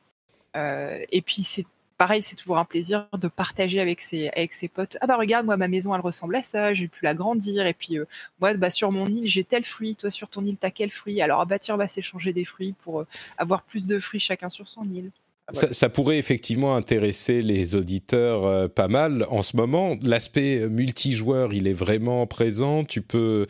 et 0.54 1.20
puis 1.20 1.42
c'est 1.42 1.66
pareil, 1.98 2.22
c'est 2.22 2.36
toujours 2.36 2.56
un 2.56 2.64
plaisir 2.64 3.08
de 3.12 3.28
partager 3.28 3.78
avec 3.78 4.00
ses, 4.00 4.30
avec 4.30 4.54
ses 4.54 4.68
potes. 4.68 4.96
Ah 5.02 5.06
bah 5.06 5.16
regarde, 5.18 5.44
moi 5.44 5.58
ma 5.58 5.68
maison 5.68 5.94
elle 5.94 6.00
ressemble 6.00 6.36
à 6.36 6.42
ça, 6.42 6.72
j'ai 6.72 6.88
pu 6.88 7.04
l'agrandir. 7.04 7.66
Et 7.66 7.74
puis 7.74 7.98
moi 8.40 8.54
bah 8.54 8.70
sur 8.70 8.90
mon 8.90 9.04
île 9.04 9.28
j'ai 9.28 9.44
tel 9.44 9.66
fruit, 9.66 9.96
toi 9.96 10.08
sur 10.08 10.30
ton 10.30 10.46
île 10.46 10.56
t'as 10.56 10.70
quel 10.70 10.90
fruit? 10.90 11.20
Alors 11.20 11.42
ah 11.42 11.44
bah 11.44 11.58
on 11.68 11.76
va 11.76 11.86
s'échanger 11.88 12.32
des 12.32 12.46
fruits 12.46 12.72
pour 12.72 13.04
avoir 13.36 13.62
plus 13.64 13.86
de 13.86 13.98
fruits 14.00 14.20
chacun 14.20 14.48
sur 14.48 14.66
son 14.66 14.84
île. 14.90 15.10
Ça, 15.52 15.88
pourrait 15.88 16.18
effectivement 16.18 16.74
intéresser 16.74 17.40
les 17.40 17.76
auditeurs 17.76 18.44
euh, 18.44 18.66
pas 18.66 18.88
mal. 18.88 19.24
En 19.30 19.42
ce 19.42 19.56
moment, 19.56 19.96
l'aspect 20.02 20.68
multijoueur, 20.68 21.54
il 21.54 21.68
est 21.68 21.72
vraiment 21.72 22.26
présent. 22.26 22.84
Tu 22.84 23.00
peux, 23.00 23.46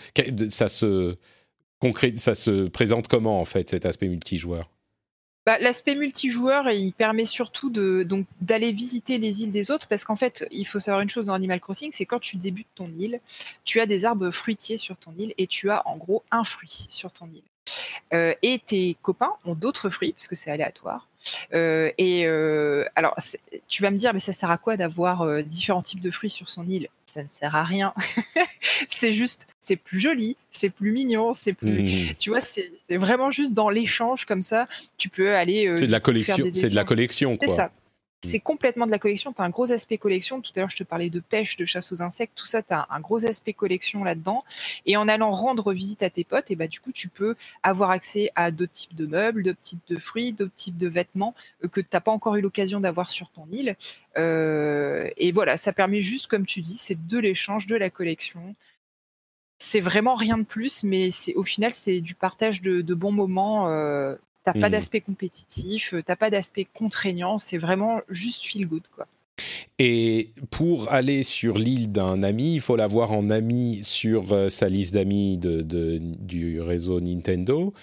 ça 0.51 0.69
se 0.69 1.17
ça 2.17 2.35
se 2.35 2.69
présente 2.69 3.09
comment 3.09 3.41
en 3.41 3.45
fait 3.45 3.71
cet 3.71 3.87
aspect 3.87 4.09
multijoueur? 4.09 4.69
Bah, 5.47 5.59
L'aspect 5.61 5.95
multijoueur, 5.95 6.69
il 6.71 6.93
permet 6.93 7.25
surtout 7.25 7.71
de, 7.71 8.03
donc, 8.03 8.27
d'aller 8.41 8.73
visiter 8.73 9.19
les 9.19 9.43
îles 9.45 9.53
des 9.53 9.71
autres 9.71 9.87
parce 9.87 10.05
qu'en 10.05 10.17
fait, 10.17 10.47
il 10.51 10.67
faut 10.67 10.81
savoir 10.81 11.03
une 11.03 11.09
chose 11.09 11.27
dans 11.27 11.35
Animal 11.35 11.61
Crossing, 11.61 11.93
c'est 11.93 12.05
quand 12.05 12.19
tu 12.19 12.37
débutes 12.37 12.67
ton 12.75 12.91
île, 12.99 13.21
tu 13.65 13.79
as 13.79 13.87
des 13.87 14.05
arbres 14.05 14.33
fruitiers 14.33 14.77
sur 14.77 14.97
ton 14.97 15.13
île 15.17 15.35
et 15.39 15.47
tu 15.47 15.71
as 15.71 15.87
en 15.87 15.97
gros 15.97 16.25
un 16.33 16.43
fruit 16.43 16.87
sur 16.89 17.13
ton 17.13 17.27
île. 17.27 17.45
Euh, 18.13 18.35
et 18.43 18.61
tes 18.65 18.97
copains 19.03 19.33
ont 19.45 19.55
d'autres 19.55 19.91
fruits 19.91 20.13
parce 20.13 20.29
que 20.29 20.37
c'est 20.37 20.51
aléatoire. 20.51 21.09
Euh, 21.55 21.91
et 21.99 22.27
euh, 22.27 22.85
alors, 22.95 23.17
tu 23.69 23.83
vas 23.83 23.91
me 23.91 23.97
dire, 23.97 24.13
mais 24.13 24.21
ça 24.21 24.33
sert 24.33 24.51
à 24.51 24.59
quoi 24.59 24.77
d'avoir 24.77 25.23
euh, 25.23 25.43
différents 25.43 25.83
types 25.83 26.01
de 26.01 26.11
fruits 26.11 26.31
sur 26.31 26.51
son 26.51 26.67
île? 26.69 26.89
Ça 27.05 27.23
ne 27.23 27.29
sert 27.29 27.55
à 27.55 27.65
rien. 27.65 27.95
c'est 28.89 29.13
juste, 29.13 29.47
c'est 29.61 29.77
plus 29.77 30.01
joli, 30.01 30.37
c'est 30.51 30.71
plus 30.71 30.93
mignon, 30.93 31.35
c'est 31.35 31.53
plus. 31.53 31.83
Mmh. 31.83 32.15
Tu 32.19 32.31
vois, 32.31 32.41
c'est 32.41 32.71
vraiment 32.91 33.31
juste 33.31 33.53
dans 33.53 33.69
l'échange 33.69 34.25
comme 34.25 34.43
ça. 34.43 34.69
Tu 34.99 35.09
peux 35.09 35.35
aller. 35.35 35.73
c'est 35.77 35.87
de 35.87 35.93
la 35.93 36.01
collection. 36.01 36.49
C'est 36.53 36.71
de 36.71 36.75
la 36.75 36.85
collection, 36.85 37.37
quoi. 37.37 37.49
C'est 37.49 37.55
ça. 37.55 37.71
Mm. 38.27 38.31
c'est 38.31 38.41
complètement 38.41 38.87
de 38.87 38.91
la 38.91 38.99
collection. 38.99 39.33
Tu 39.33 39.41
as 39.41 39.45
un 39.45 39.51
gros 39.51 39.73
aspect 39.73 39.99
collection. 39.99 40.41
Tout 40.41 40.53
à 40.57 40.61
l'heure, 40.61 40.71
je 40.71 40.77
te 40.77 40.85
parlais 40.85 41.11
de 41.11 41.21
pêche, 41.21 41.57
de 41.57 41.65
chasse 41.65 41.93
aux 41.93 42.03
insectes. 42.03 42.33
Tout 42.35 42.47
ça, 42.47 42.63
tu 42.63 42.75
as 42.75 42.87
un 42.91 43.01
gros 43.01 43.25
aspect 43.25 43.53
collection 43.53 44.05
là-dedans. 44.05 44.45
Et 44.85 44.97
en 44.97 45.09
allant 45.09 45.31
rendre 45.31 45.73
visite 45.73 46.03
à 46.03 46.11
tes 46.11 46.25
potes, 46.25 46.51
et 46.51 46.57
bah, 46.57 46.67
du 46.67 46.81
coup, 46.81 46.93
tu 46.93 47.09
peux 47.09 47.37
avoir 47.63 47.91
accès 47.91 48.31
à 48.35 48.51
d'autres 48.51 48.73
types 48.73 48.95
de 48.95 49.07
meubles, 49.07 49.43
d'autres 49.43 49.61
types 49.61 49.87
de 49.89 49.99
fruits, 49.99 50.33
d'autres 50.33 50.55
types 50.55 50.77
de 50.77 50.89
vêtements 50.89 51.35
euh, 51.65 51.69
que 51.69 51.81
tu 51.81 51.89
n'as 51.93 52.01
pas 52.01 52.13
encore 52.13 52.37
eu 52.37 52.41
l'occasion 52.41 52.81
d'avoir 52.81 53.11
sur 53.11 53.31
ton 53.31 53.47
île. 53.51 53.77
Euh, 54.19 55.09
et 55.17 55.33
voilà, 55.33 55.57
ça 55.57 55.73
permet 55.73 56.03
juste, 56.03 56.27
comme 56.27 56.47
tu 56.47 56.61
dis, 56.61 56.77
c'est 56.77 57.07
de 57.07 57.19
l'échange, 57.19 57.67
de 57.67 57.77
la 57.77 57.91
collection. 57.91 58.55
C'est 59.59 59.81
vraiment 59.81 60.15
rien 60.15 60.37
de 60.37 60.45
plus, 60.45 60.83
mais 60.83 61.11
c'est 61.11 61.35
au 61.35 61.43
final, 61.43 61.73
c'est 61.73 62.01
du 62.01 62.15
partage 62.15 62.61
de, 62.61 62.95
bons 62.95 63.13
moments. 63.13 63.69
Euh, 63.69 64.17
T'as 64.47 64.53
pas 64.53 64.69
mmh. 64.69 64.73
d'aspect 64.73 65.01
compétitif, 65.01 65.93
euh, 65.93 66.03
t'as 66.07 66.15
pas 66.15 66.31
d'aspect 66.31 66.69
contraignant, 66.73 67.37
c'est 67.37 67.59
vraiment 67.59 68.01
juste 68.09 68.45
feel 68.45 68.65
good 68.69 68.85
quoi. 68.95 69.09
Et 69.81 70.31
pour 70.51 70.93
aller 70.93 71.25
sur 71.25 71.59
l'île 71.59 71.91
d'un 71.91 72.23
ami, 72.23 72.55
il 72.55 72.61
faut 72.61 72.77
l'avoir 72.77 73.11
en 73.11 73.29
ami 73.29 73.81
sur 73.83 74.33
euh, 74.33 74.49
sa 74.49 74.69
liste 74.69 74.95
d'amis 74.95 75.37
de, 75.37 75.63
du 76.01 76.61
réseau 76.61 77.01
Nintendo. 77.01 77.75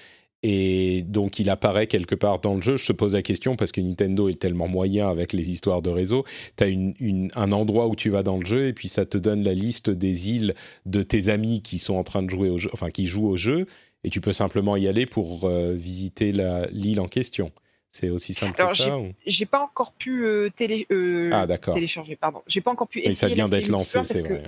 et 0.42 1.02
donc 1.02 1.38
il 1.38 1.50
apparaît 1.50 1.88
quelque 1.88 2.16
part 2.16 2.40
dans 2.40 2.56
le 2.56 2.62
jeu. 2.62 2.78
Je 2.78 2.88
te 2.88 2.94
pose 2.94 3.14
la 3.14 3.22
question 3.22 3.58
parce 3.58 3.74
que 3.74 3.82
Nintendo 3.82 4.30
est 4.30 4.40
tellement 4.40 4.70
moyen 4.70 5.10
avec 5.10 5.34
les 5.34 5.52
histoires 5.52 5.82
de 5.82 5.90
réseau. 5.90 6.24
Tu 6.56 6.64
as 6.64 6.68
une, 6.68 7.30
un 7.36 7.52
endroit 7.52 7.90
où 7.90 7.98
tu 7.98 8.10
vas 8.10 8.24
dans 8.24 8.38
le 8.38 8.46
jeu 8.46 8.68
et 8.68 8.74
puis 8.74 8.88
ça 8.88 9.06
te 9.06 9.18
donne 9.18 9.44
la 9.44 9.54
liste 9.54 9.90
des 9.90 10.30
îles 10.30 10.56
de 10.86 11.04
tes 11.04 11.28
amis 11.28 11.62
qui 11.62 11.78
sont 11.78 11.96
en 11.96 12.04
train 12.06 12.24
de 12.24 12.30
jouer 12.30 12.50
au 12.50 12.58
jeu, 12.58 12.70
enfin 12.72 12.90
qui 12.90 13.06
jouent 13.06 13.28
au 13.28 13.38
jeu, 13.38 13.68
et 14.04 14.10
tu 14.10 14.22
peux 14.22 14.34
simplement 14.34 14.76
y 14.76 14.88
aller 14.88 15.06
pour 15.06 15.48
euh, 15.48 15.74
visiter 15.74 16.32
l'île 16.72 17.00
en 17.00 17.08
question. 17.08 17.52
C'est 17.94 18.10
aussi 18.10 18.34
simple 18.34 18.56
que 18.56 18.76
ça 18.76 19.00
J'ai 19.28 19.46
pas 19.46 19.62
encore 19.62 19.94
pu 19.94 20.26
euh, 20.26 20.50
télé, 20.50 20.88
euh, 20.92 21.30
ah, 21.32 21.46
télécharger, 21.48 22.16
pardon. 22.16 22.42
J'ai 22.48 22.60
pas 22.60 22.72
encore 22.72 22.88
pu 22.88 23.00
essayer. 23.00 23.14
ça 23.14 23.28
vient 23.28 23.46
d'être 23.46 23.68
lancé, 23.68 24.04
c'est 24.04 24.24
vrai. 24.24 24.44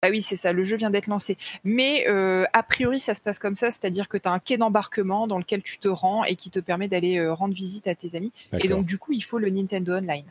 Ah 0.00 0.10
oui, 0.10 0.22
c'est 0.22 0.36
ça, 0.36 0.52
le 0.52 0.62
jeu 0.62 0.76
vient 0.76 0.90
d'être 0.90 1.08
lancé. 1.08 1.36
Mais 1.64 2.06
euh, 2.06 2.44
a 2.52 2.62
priori, 2.62 3.00
ça 3.00 3.14
se 3.14 3.20
passe 3.20 3.40
comme 3.40 3.56
ça, 3.56 3.72
c'est-à-dire 3.72 4.08
que 4.08 4.16
tu 4.16 4.28
as 4.28 4.32
un 4.32 4.38
quai 4.38 4.58
d'embarquement 4.58 5.26
dans 5.26 5.38
lequel 5.38 5.64
tu 5.64 5.78
te 5.78 5.88
rends 5.88 6.22
et 6.22 6.36
qui 6.36 6.50
te 6.50 6.60
permet 6.60 6.86
d'aller 6.86 7.26
rendre 7.26 7.52
visite 7.52 7.88
à 7.88 7.96
tes 7.96 8.14
amis. 8.14 8.30
Et 8.62 8.68
donc, 8.68 8.86
du 8.86 8.96
coup, 8.96 9.12
il 9.12 9.24
faut 9.24 9.38
le 9.38 9.50
Nintendo 9.50 9.94
Online. 9.94 10.26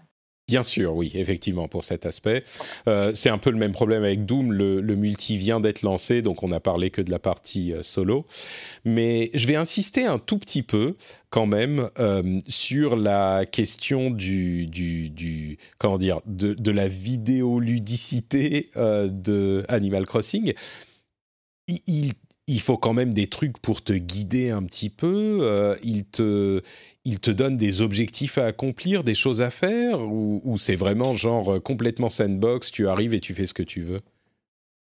Bien 0.54 0.62
sûr, 0.62 0.96
oui, 0.96 1.12
effectivement, 1.16 1.68
pour 1.68 1.84
cet 1.84 2.06
aspect. 2.06 2.44
Euh, 2.88 3.12
c'est 3.16 3.32
un 3.32 3.40
peu 3.40 3.50
le 3.50 3.58
même 3.58 3.72
problème 3.72 4.04
avec 4.04 4.24
Doom. 4.28 4.54
Le, 4.54 4.82
multi 4.96 5.36
vient 5.36 5.60
d'être 5.60 5.82
lancé, 5.82 6.22
donc 6.22 6.44
on 6.44 6.50
n'a 6.50 6.60
parlé 6.60 6.92
que 6.92 7.02
de 7.02 7.10
la 7.10 7.18
partie 7.18 7.74
euh, 7.74 7.82
solo. 7.82 8.28
Mais 8.86 9.32
je 9.34 9.48
vais 9.48 9.56
insister 9.56 10.06
un 10.06 10.20
tout 10.20 10.38
petit 10.38 10.62
peu, 10.62 10.96
quand 11.32 11.48
même, 11.48 11.90
euh, 11.98 12.40
sur 12.48 12.96
la 12.96 13.48
question 13.48 14.12
du, 14.12 14.68
du, 14.68 15.58
comment 15.80 15.98
dire, 15.98 16.22
de, 16.28 16.54
de 16.54 16.70
la 16.70 16.88
vidéoludicité 16.88 18.70
de 18.76 19.66
Animal 19.70 20.06
Crossing. 20.06 20.54
il 21.68 22.14
faut 22.60 22.78
quand 22.78 22.94
même 22.94 23.14
des 23.14 23.28
trucs 23.28 23.58
pour 23.60 23.82
te 23.82 23.94
guider 23.94 24.50
un 24.50 24.64
petit 24.64 24.90
peu. 24.90 25.40
Euh, 25.42 25.76
il, 25.84 26.06
te, 26.06 26.62
il 27.06 27.20
te 27.20 27.32
donne 27.32 27.58
des 27.58 27.82
objectifs 27.82 28.38
à 28.38 28.46
accomplir, 28.46 29.04
des 29.04 29.16
choses 29.16 29.42
à 29.42 29.50
faire, 29.50 30.02
ou, 30.02 30.58
c'est 30.58 30.76
vraiment 30.76 31.14
genre 31.14 31.56
euh, 31.56 31.60
complètement 31.60 32.10
sandbox, 32.10 32.72
tu 32.72 32.88
arrives 32.88 33.14
et 33.14 33.20
tu 33.20 33.34
fais 33.34 33.48
ce 33.48 33.54
que 33.54 33.64
tu 33.64 33.82
veux? 33.82 34.02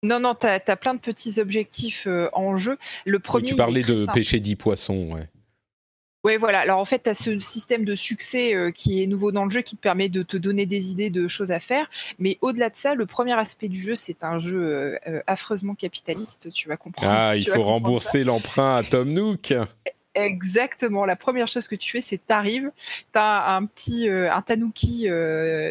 Non, 0.02 0.20
non, 0.20 0.34
tu 0.34 0.46
as, 0.46 0.76
plein 0.76 0.94
de 0.94 1.00
petits 1.00 1.40
objectifs 1.40 2.06
euh, 2.06 2.28
en 2.34 2.56
jeu. 2.56 2.76
Le 3.06 3.18
premier, 3.18 3.48
tu 3.48 3.56
parlais 3.56 3.82
de 3.82 4.06
pêcher 4.12 4.40
10 4.40 4.56
poissons, 4.56 5.12
ouais. 5.12 5.28
Oui, 6.24 6.38
voilà. 6.38 6.60
Alors 6.60 6.78
en 6.78 6.84
fait, 6.86 7.02
tu 7.04 7.10
as 7.10 7.14
ce 7.14 7.38
système 7.38 7.84
de 7.84 7.94
succès 7.94 8.54
euh, 8.54 8.70
qui 8.70 9.02
est 9.02 9.06
nouveau 9.06 9.30
dans 9.30 9.44
le 9.44 9.50
jeu 9.50 9.60
qui 9.60 9.76
te 9.76 9.80
permet 9.82 10.08
de 10.08 10.22
te 10.22 10.38
donner 10.38 10.64
des 10.64 10.90
idées 10.90 11.10
de 11.10 11.28
choses 11.28 11.52
à 11.52 11.60
faire. 11.60 11.88
Mais 12.18 12.38
au-delà 12.40 12.70
de 12.70 12.76
ça, 12.76 12.94
le 12.94 13.04
premier 13.04 13.34
aspect 13.34 13.68
du 13.68 13.80
jeu, 13.80 13.94
c'est 13.94 14.24
un 14.24 14.38
jeu 14.38 14.62
euh, 14.62 14.98
euh, 15.06 15.20
affreusement 15.26 15.74
capitaliste. 15.74 16.50
Tu 16.52 16.68
vas 16.68 16.78
comprendre. 16.78 17.12
Ah, 17.14 17.36
il 17.36 17.46
faut 17.46 17.62
rembourser 17.62 18.24
l'emprunt 18.24 18.76
à 18.76 18.82
Tom 18.82 19.12
Nook. 19.12 19.52
Exactement. 20.14 21.04
La 21.04 21.16
première 21.16 21.48
chose 21.48 21.68
que 21.68 21.74
tu 21.74 21.90
fais, 21.90 22.00
c'est 22.00 22.18
t'arrives, 22.18 22.70
t'as 23.12 23.54
un 23.56 23.66
petit 23.66 24.08
un 24.08 24.42
tanuki 24.42 25.08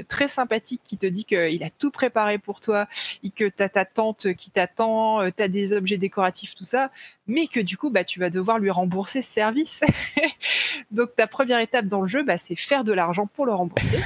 très 0.07 0.27
sympathique 0.27 0.81
qui 0.83 0.97
te 0.97 1.05
dit 1.05 1.25
qu'il 1.25 1.63
a 1.63 1.69
tout 1.69 1.91
préparé 1.91 2.37
pour 2.37 2.59
toi 2.59 2.87
et 3.23 3.29
que 3.29 3.47
t'as 3.47 3.69
ta 3.69 3.85
tante 3.85 4.33
qui 4.33 4.51
t'attend, 4.51 5.29
t'as 5.31 5.47
des 5.47 5.73
objets 5.73 5.97
décoratifs, 5.97 6.55
tout 6.55 6.63
ça 6.63 6.91
mais 7.27 7.47
que 7.47 7.59
du 7.59 7.77
coup, 7.77 7.89
bah, 7.89 8.03
tu 8.03 8.19
vas 8.19 8.29
devoir 8.29 8.59
lui 8.59 8.69
rembourser 8.69 9.21
ce 9.21 9.31
service. 9.31 9.81
Donc, 10.91 11.15
ta 11.15 11.27
première 11.27 11.59
étape 11.59 11.85
dans 11.85 12.01
le 12.01 12.07
jeu, 12.07 12.23
bah, 12.23 12.37
c'est 12.37 12.55
faire 12.55 12.83
de 12.83 12.91
l'argent 12.91 13.27
pour 13.27 13.45
le 13.45 13.53
rembourser. 13.53 13.97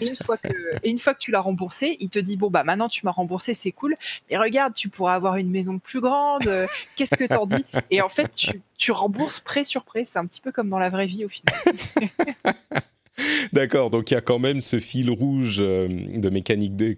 et, 0.00 0.08
une 0.08 0.16
fois 0.16 0.36
que, 0.36 0.48
une 0.84 0.98
fois 0.98 1.14
que 1.14 1.20
tu 1.20 1.30
l'as 1.30 1.40
remboursé, 1.40 1.96
il 2.00 2.10
te 2.10 2.18
dit 2.18 2.36
bon 2.36 2.50
bah 2.50 2.64
maintenant 2.64 2.88
tu 2.88 3.04
m'as 3.04 3.12
remboursé, 3.12 3.54
c'est 3.54 3.72
cool. 3.72 3.96
Mais 4.30 4.36
regarde, 4.36 4.74
tu 4.74 4.88
pourras 4.88 5.14
avoir 5.14 5.36
une 5.36 5.50
maison 5.50 5.78
plus 5.78 6.00
grande. 6.00 6.48
Qu'est-ce 6.96 7.16
que 7.16 7.24
t'en 7.24 7.46
dis? 7.46 7.64
Et 7.90 8.02
en 8.02 8.08
fait, 8.08 8.30
tu, 8.34 8.60
tu 8.76 8.92
rembourses 8.92 9.40
prêt 9.40 9.64
sur 9.64 9.84
prêt. 9.84 10.04
C'est 10.04 10.18
un 10.18 10.26
petit 10.26 10.40
peu 10.40 10.52
comme 10.52 10.68
dans 10.68 10.78
la 10.78 10.90
vraie 10.90 11.06
vie 11.06 11.24
au 11.24 11.28
final. 11.28 11.54
D'accord, 13.52 13.90
donc 13.90 14.10
il 14.10 14.14
y 14.14 14.16
a 14.16 14.20
quand 14.20 14.38
même 14.38 14.60
ce 14.60 14.78
fil 14.78 15.10
rouge 15.10 15.56
euh, 15.60 15.88
de 15.88 16.28
mécanique 16.28 16.76
de, 16.76 16.96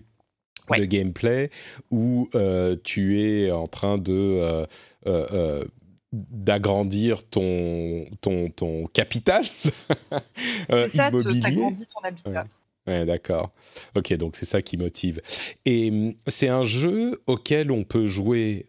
de 0.76 0.84
gameplay 0.84 1.50
où 1.90 2.28
euh, 2.34 2.74
tu 2.82 3.20
es 3.20 3.52
en 3.52 3.66
train 3.66 3.96
de 3.96 4.66
euh, 5.06 5.64
d'agrandir 6.12 7.28
ton, 7.28 8.06
ton, 8.20 8.50
ton 8.50 8.86
capital 8.86 9.44
C'est 10.70 10.88
ça, 10.88 11.10
tu 11.10 11.44
agrandis 11.44 11.86
ton 11.86 12.00
habitat. 12.00 12.46
Ouais. 12.86 13.04
d'accord. 13.04 13.52
Ok, 13.94 14.12
donc 14.14 14.34
c'est 14.34 14.46
ça 14.46 14.62
qui 14.62 14.78
motive. 14.78 15.20
Et 15.66 15.90
hum, 15.90 16.14
c'est 16.26 16.48
un 16.48 16.64
jeu 16.64 17.22
auquel 17.26 17.70
on 17.70 17.84
peut 17.84 18.06
jouer 18.06 18.66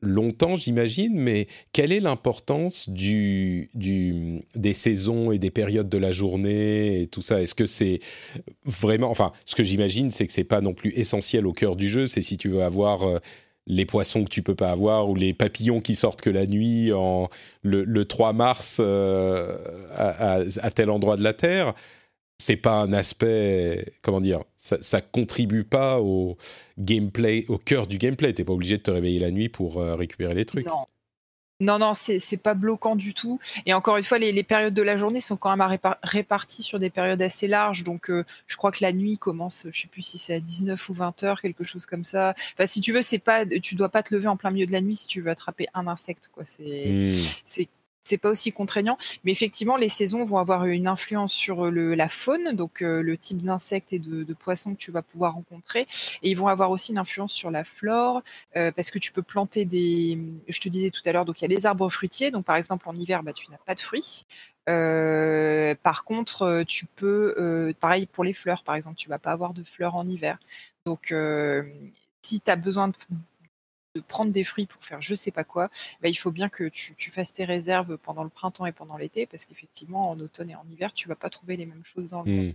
longtemps, 0.00 0.56
j'imagine, 0.56 1.14
mais 1.14 1.46
quelle 1.72 1.92
est 1.92 2.00
l'importance 2.00 2.88
du, 2.88 3.70
des 3.74 4.72
saisons 4.72 5.32
et 5.32 5.38
des 5.38 5.50
périodes 5.50 5.88
de 5.88 5.98
la 5.98 6.12
journée 6.12 7.02
et 7.02 7.06
tout 7.06 7.22
ça? 7.22 7.42
Est-ce 7.42 7.54
que 7.54 7.66
c'est 7.66 8.00
vraiment... 8.64 9.10
Enfin, 9.10 9.32
ce 9.44 9.54
que 9.54 9.64
j'imagine, 9.64 10.10
c'est 10.10 10.26
que 10.26 10.32
c'est 10.32 10.44
pas 10.44 10.60
non 10.60 10.74
plus 10.74 10.90
essentiel 10.90 11.46
au 11.46 11.52
cœur 11.52 11.76
du 11.76 11.88
jeu, 11.88 12.06
c'est 12.06 12.22
si 12.22 12.36
tu 12.36 12.48
veux 12.48 12.62
avoir... 12.62 13.02
Euh, 13.02 13.18
les 13.68 13.84
poissons 13.84 14.24
que 14.24 14.30
tu 14.30 14.42
peux 14.42 14.54
pas 14.54 14.70
avoir 14.70 15.08
ou 15.08 15.14
les 15.14 15.34
papillons 15.34 15.80
qui 15.80 15.94
sortent 15.94 16.22
que 16.22 16.30
la 16.30 16.46
nuit 16.46 16.90
en 16.92 17.28
le, 17.62 18.04
3 18.04 18.32
mars 18.32 18.78
euh, 18.80 19.58
à, 19.94 20.70
tel 20.70 20.90
endroit 20.90 21.16
de 21.16 21.22
la 21.22 21.34
Terre 21.34 21.74
c'est 22.38 22.56
pas 22.56 22.76
un 22.76 22.92
aspect, 22.92 23.92
comment 24.02 24.20
dire, 24.20 24.44
ça, 24.56 24.80
ça 24.80 25.00
contribue 25.00 25.64
pas 25.64 26.00
au 26.00 26.36
gameplay, 26.78 27.44
au 27.48 27.58
cœur 27.58 27.86
du 27.86 27.98
gameplay. 27.98 28.32
T'es 28.32 28.44
pas 28.44 28.52
obligé 28.52 28.78
de 28.78 28.82
te 28.82 28.90
réveiller 28.90 29.18
la 29.18 29.30
nuit 29.30 29.48
pour 29.48 29.78
euh, 29.78 29.96
récupérer 29.96 30.34
les 30.34 30.44
trucs. 30.44 30.66
Non. 30.66 30.86
Non, 31.60 31.80
non, 31.80 31.92
c'est 31.92 32.36
pas 32.36 32.54
bloquant 32.54 32.94
du 32.94 33.14
tout. 33.14 33.40
Et 33.66 33.74
encore 33.74 33.96
une 33.96 34.04
fois, 34.04 34.18
les, 34.18 34.42
périodes 34.44 34.74
de 34.74 34.82
la 34.82 34.96
journée 34.96 35.20
sont 35.20 35.36
quand 35.36 35.56
même 35.56 35.78
réparties 36.04 36.62
sur 36.62 36.78
des 36.78 36.88
périodes 36.88 37.20
assez 37.20 37.48
larges. 37.48 37.82
Donc, 37.82 38.10
euh, 38.10 38.24
je 38.46 38.56
crois 38.56 38.70
que 38.70 38.78
la 38.80 38.92
nuit 38.92 39.18
commence, 39.18 39.66
je 39.72 39.80
sais 39.80 39.88
plus 39.88 40.02
si 40.02 40.18
c'est 40.18 40.34
à 40.34 40.38
19 40.38 40.88
ou 40.88 40.94
20 40.94 41.24
heures, 41.24 41.40
quelque 41.40 41.64
chose 41.64 41.84
comme 41.84 42.04
ça. 42.04 42.36
Enfin, 42.54 42.66
si 42.66 42.80
tu 42.80 42.92
veux, 42.92 43.02
c'est 43.02 43.18
pas, 43.18 43.44
tu 43.44 43.74
dois 43.74 43.88
pas 43.88 44.04
te 44.04 44.14
lever 44.14 44.28
en 44.28 44.36
plein 44.36 44.52
milieu 44.52 44.66
de 44.66 44.72
la 44.72 44.80
nuit 44.80 44.94
si 44.94 45.08
tu 45.08 45.20
veux 45.20 45.32
attraper 45.32 45.66
un 45.74 45.88
insecte, 45.88 46.30
quoi. 46.32 46.44
C'est, 46.46 46.92
hmm 46.92 47.64
c'est 48.08 48.18
pas 48.18 48.30
aussi 48.30 48.52
contraignant. 48.52 48.98
Mais 49.24 49.32
effectivement, 49.32 49.76
les 49.76 49.88
saisons 49.88 50.24
vont 50.24 50.38
avoir 50.38 50.64
une 50.66 50.86
influence 50.86 51.32
sur 51.32 51.70
le, 51.70 51.94
la 51.94 52.08
faune, 52.08 52.54
donc 52.54 52.82
euh, 52.82 53.02
le 53.02 53.16
type 53.16 53.42
d'insectes 53.42 53.92
et 53.92 53.98
de, 53.98 54.34
poissons 54.34 54.74
que 54.74 54.78
tu 54.78 54.90
vas 54.90 55.02
pouvoir 55.02 55.34
rencontrer. 55.34 55.86
Et 56.22 56.30
ils 56.30 56.36
vont 56.36 56.48
avoir 56.48 56.70
aussi 56.70 56.92
une 56.92 56.98
influence 56.98 57.32
sur 57.32 57.50
la 57.50 57.64
flore, 57.64 58.22
euh, 58.56 58.72
parce 58.72 58.90
que 58.90 58.98
tu 58.98 59.12
peux 59.12 59.22
planter 59.22 59.64
des. 59.64 60.18
Je 60.48 60.60
te 60.60 60.68
disais 60.68 60.90
tout 60.90 61.02
à 61.04 61.12
l'heure, 61.12 61.24
donc 61.24 61.40
il 61.40 61.42
y 61.42 61.52
a 61.52 61.54
les 61.54 61.66
arbres 61.66 61.88
fruitiers. 61.90 62.30
Donc 62.30 62.44
par 62.44 62.56
exemple, 62.56 62.88
en 62.88 62.96
hiver, 62.96 63.22
bah, 63.22 63.32
tu 63.32 63.50
n'as 63.50 63.58
pas 63.58 63.74
de 63.74 63.80
fruits. 63.80 64.24
Euh, 64.68 65.74
par 65.82 66.04
contre, 66.04 66.62
tu 66.66 66.86
peux, 66.86 67.74
pareil 67.80 68.06
pour 68.06 68.24
les 68.24 68.34
fleurs, 68.34 68.62
par 68.62 68.74
exemple, 68.74 68.96
tu 68.96 69.08
vas 69.08 69.18
pas 69.18 69.32
avoir 69.32 69.54
de 69.54 69.64
fleurs 69.64 69.96
en 69.96 70.08
hiver. 70.08 70.38
Donc, 70.86 71.14
si 72.22 72.40
tu 72.40 72.50
as 72.50 72.56
besoin 72.56 72.88
de 72.88 72.94
de 74.00 74.04
prendre 74.06 74.32
des 74.32 74.44
fruits 74.44 74.66
pour 74.66 74.82
faire 74.84 75.00
je 75.00 75.14
sais 75.14 75.30
pas 75.30 75.44
quoi, 75.44 75.68
bah, 76.02 76.08
il 76.08 76.14
faut 76.14 76.30
bien 76.30 76.48
que 76.48 76.68
tu, 76.68 77.10
fasses 77.10 77.32
tes 77.32 77.44
réserves 77.44 77.96
pendant 77.98 78.24
le 78.24 78.30
printemps 78.30 78.66
et 78.66 78.72
pendant 78.72 78.96
l'été, 78.96 79.26
parce 79.26 79.44
qu'effectivement, 79.44 80.10
en 80.10 80.20
automne 80.20 80.50
et 80.50 80.54
en 80.54 80.64
hiver, 80.70 80.92
tu 80.92 81.08
vas 81.08 81.14
pas 81.14 81.30
trouver 81.30 81.56
les 81.56 81.66
mêmes 81.66 81.84
choses 81.84 82.10
dans 82.10 82.22
le. 82.22 82.32
Hmm. 82.32 82.52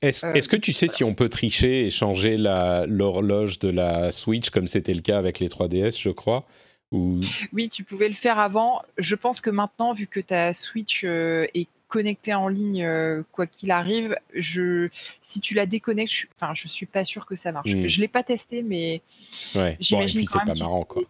Est-ce 0.00 0.26
euh, 0.26 0.40
que 0.40 0.56
tu 0.56 0.72
sais 0.72 0.88
si 0.88 1.04
on 1.04 1.14
peut 1.14 1.28
tricher 1.28 1.86
et 1.86 1.90
changer 1.90 2.36
l'horloge 2.38 3.58
de 3.58 3.68
la 3.68 4.10
Switch 4.10 4.50
comme 4.50 4.66
c'était 4.66 4.94
le 4.94 5.02
cas 5.02 5.18
avec 5.18 5.40
les 5.40 5.48
3DS, 5.48 6.00
je 6.00 6.08
crois 6.10 6.44
Ou... 6.90 7.20
Oui, 7.52 7.68
tu 7.68 7.84
pouvais 7.84 8.08
le 8.08 8.14
faire 8.14 8.38
avant. 8.38 8.82
Je 8.96 9.14
pense 9.14 9.40
que 9.40 9.50
maintenant, 9.50 9.92
vu 9.92 10.06
que 10.06 10.20
ta 10.20 10.54
Switch 10.54 11.02
euh, 11.04 11.46
est 11.54 11.68
connecté 11.92 12.32
en 12.32 12.48
ligne 12.48 12.84
euh, 12.84 13.22
quoi 13.32 13.46
qu'il 13.46 13.70
arrive. 13.70 14.16
Je, 14.32 14.88
si 15.20 15.40
tu 15.40 15.52
la 15.52 15.66
déconnectes, 15.66 16.12
je, 16.12 16.26
enfin, 16.34 16.54
je 16.54 16.66
suis 16.66 16.86
pas 16.86 17.04
sûr 17.04 17.26
que 17.26 17.36
ça 17.36 17.52
marche. 17.52 17.70
Hmm. 17.70 17.86
Je 17.86 18.00
l'ai 18.00 18.08
pas 18.08 18.22
testé, 18.22 18.62
mais 18.62 19.02
j'imagine 19.78 20.22
bon, 20.22 20.26
c'est 20.26 20.44
pas 20.46 20.54
marrant 20.58 20.84
quoi. 20.84 21.02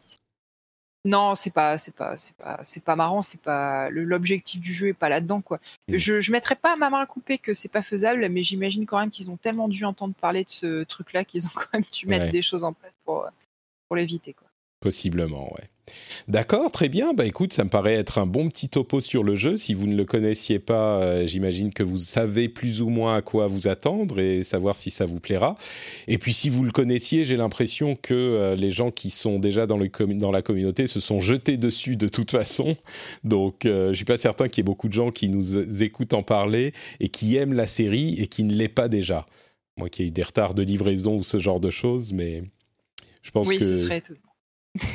Non, 1.05 1.37
c'est 1.37 1.53
pas, 1.53 1.79
c'est 1.79 1.95
pas, 1.95 2.17
c'est 2.17 2.35
pas, 2.35 2.61
c'est 2.65 2.83
pas 2.83 2.97
marrant. 2.97 3.23
C'est 3.23 3.41
pas 3.41 3.91
l'objectif 3.91 4.61
du 4.61 4.75
jeu 4.75 4.89
est 4.89 4.93
pas 4.93 5.09
là-dedans 5.09 5.41
quoi. 5.41 5.61
Hmm. 5.87 5.97
Je, 5.97 6.19
je 6.19 6.33
mettrais 6.33 6.57
pas 6.57 6.75
ma 6.75 6.91
main 6.91 7.01
à 7.01 7.07
couper 7.07 7.39
que 7.39 7.55
c'est 7.55 7.69
pas 7.69 7.83
faisable, 7.83 8.29
mais 8.29 8.43
j'imagine 8.43 8.85
quand 8.85 8.99
même 8.99 9.11
qu'ils 9.11 9.31
ont 9.31 9.37
tellement 9.37 9.69
dû 9.69 9.85
entendre 9.85 10.15
parler 10.15 10.43
de 10.43 10.51
ce 10.51 10.83
truc-là 10.83 11.25
qu'ils 11.25 11.47
ont 11.47 11.51
quand 11.55 11.73
même 11.75 11.85
dû 11.93 12.07
mettre 12.09 12.33
des 12.33 12.43
choses 12.43 12.65
en 12.65 12.73
place 12.73 12.95
pour 13.05 13.29
pour 13.87 13.97
l'éviter 13.97 14.33
quoi. 14.33 14.49
Possiblement, 14.81 15.53
ouais. 15.55 15.69
D'accord, 16.29 16.71
très 16.71 16.89
bien. 16.89 17.13
Bah 17.13 17.27
écoute, 17.27 17.53
ça 17.53 17.65
me 17.65 17.69
paraît 17.69 17.95
être 17.95 18.19
un 18.19 18.27
bon 18.27 18.49
petit 18.49 18.69
topo 18.69 19.01
sur 19.01 19.25
le 19.25 19.35
jeu. 19.35 19.57
Si 19.57 19.75
vous 19.75 19.87
ne 19.87 19.97
le 19.97 20.05
connaissiez 20.05 20.59
pas, 20.61 21.03
euh, 21.03 21.27
j'imagine 21.27 21.73
que 21.73 21.83
vous 21.83 21.99
savez 21.99 22.49
plus 22.49 22.81
ou 22.81 22.89
moins 22.89 23.17
à 23.17 23.23
quoi 23.23 23.49
vous 23.49 23.67
attendre 23.67 24.21
et 24.21 24.45
savoir 24.45 24.77
si 24.77 24.91
ça 24.91 25.05
vous 25.05 25.19
plaira. 25.19 25.57
Et 26.07 26.19
puis 26.19 26.33
si 26.33 26.49
vous 26.49 26.63
le 26.65 26.71
connaissiez, 26.71 27.25
j'ai 27.25 27.37
l'impression 27.37 27.97
que 27.97 28.15
euh, 28.15 28.55
les 28.55 28.71
gens 28.71 28.91
qui 28.93 29.11
sont 29.11 29.41
déjà 29.41 29.67
dans, 29.67 29.77
le 29.77 29.89
dans, 30.15 30.31
la 30.31 30.43
communauté 30.43 30.87
se 30.87 31.01
sont 31.01 31.21
jetés 31.21 31.57
dessus 31.57 31.97
de 31.97 32.09
toute 32.09 32.31
façon. 32.31 32.77
Donc 33.25 33.67
euh, 33.67 33.91
je 33.91 33.95
suis 33.95 34.05
pas 34.05 34.19
certain 34.19 34.49
qu'il 34.49 34.59
y 34.59 34.61
ait 34.61 34.65
beaucoup 34.65 34.89
de 34.89 34.95
gens 34.95 35.11
qui 35.11 35.29
nous 35.29 35.83
écoutent 35.83 36.15
en 36.15 36.23
parler 36.23 36.73
et 37.01 37.09
qui 37.09 37.37
aiment 37.37 37.55
la 37.55 37.67
série 37.67 38.15
et 38.21 38.29
qui 38.29 38.45
ne 38.45 38.55
l'aient 38.55 38.69
pas 38.69 38.89
déjà. 38.89 39.27
Moi 39.77 39.89
qui 39.89 40.05
ai 40.05 40.07
eu 40.07 40.11
des 40.11 40.23
retards 40.23 40.55
de 40.55 40.63
livraison 40.63 41.17
ou 41.17 41.25
ce 41.25 41.41
genre 41.41 41.59
de 41.59 41.71
choses, 41.71 42.13
mais 42.13 42.45
je 43.23 43.31
pense 43.33 43.49
oui, 43.49 43.59
que... 43.59 43.65
ce 43.65 43.77
serait 43.77 44.03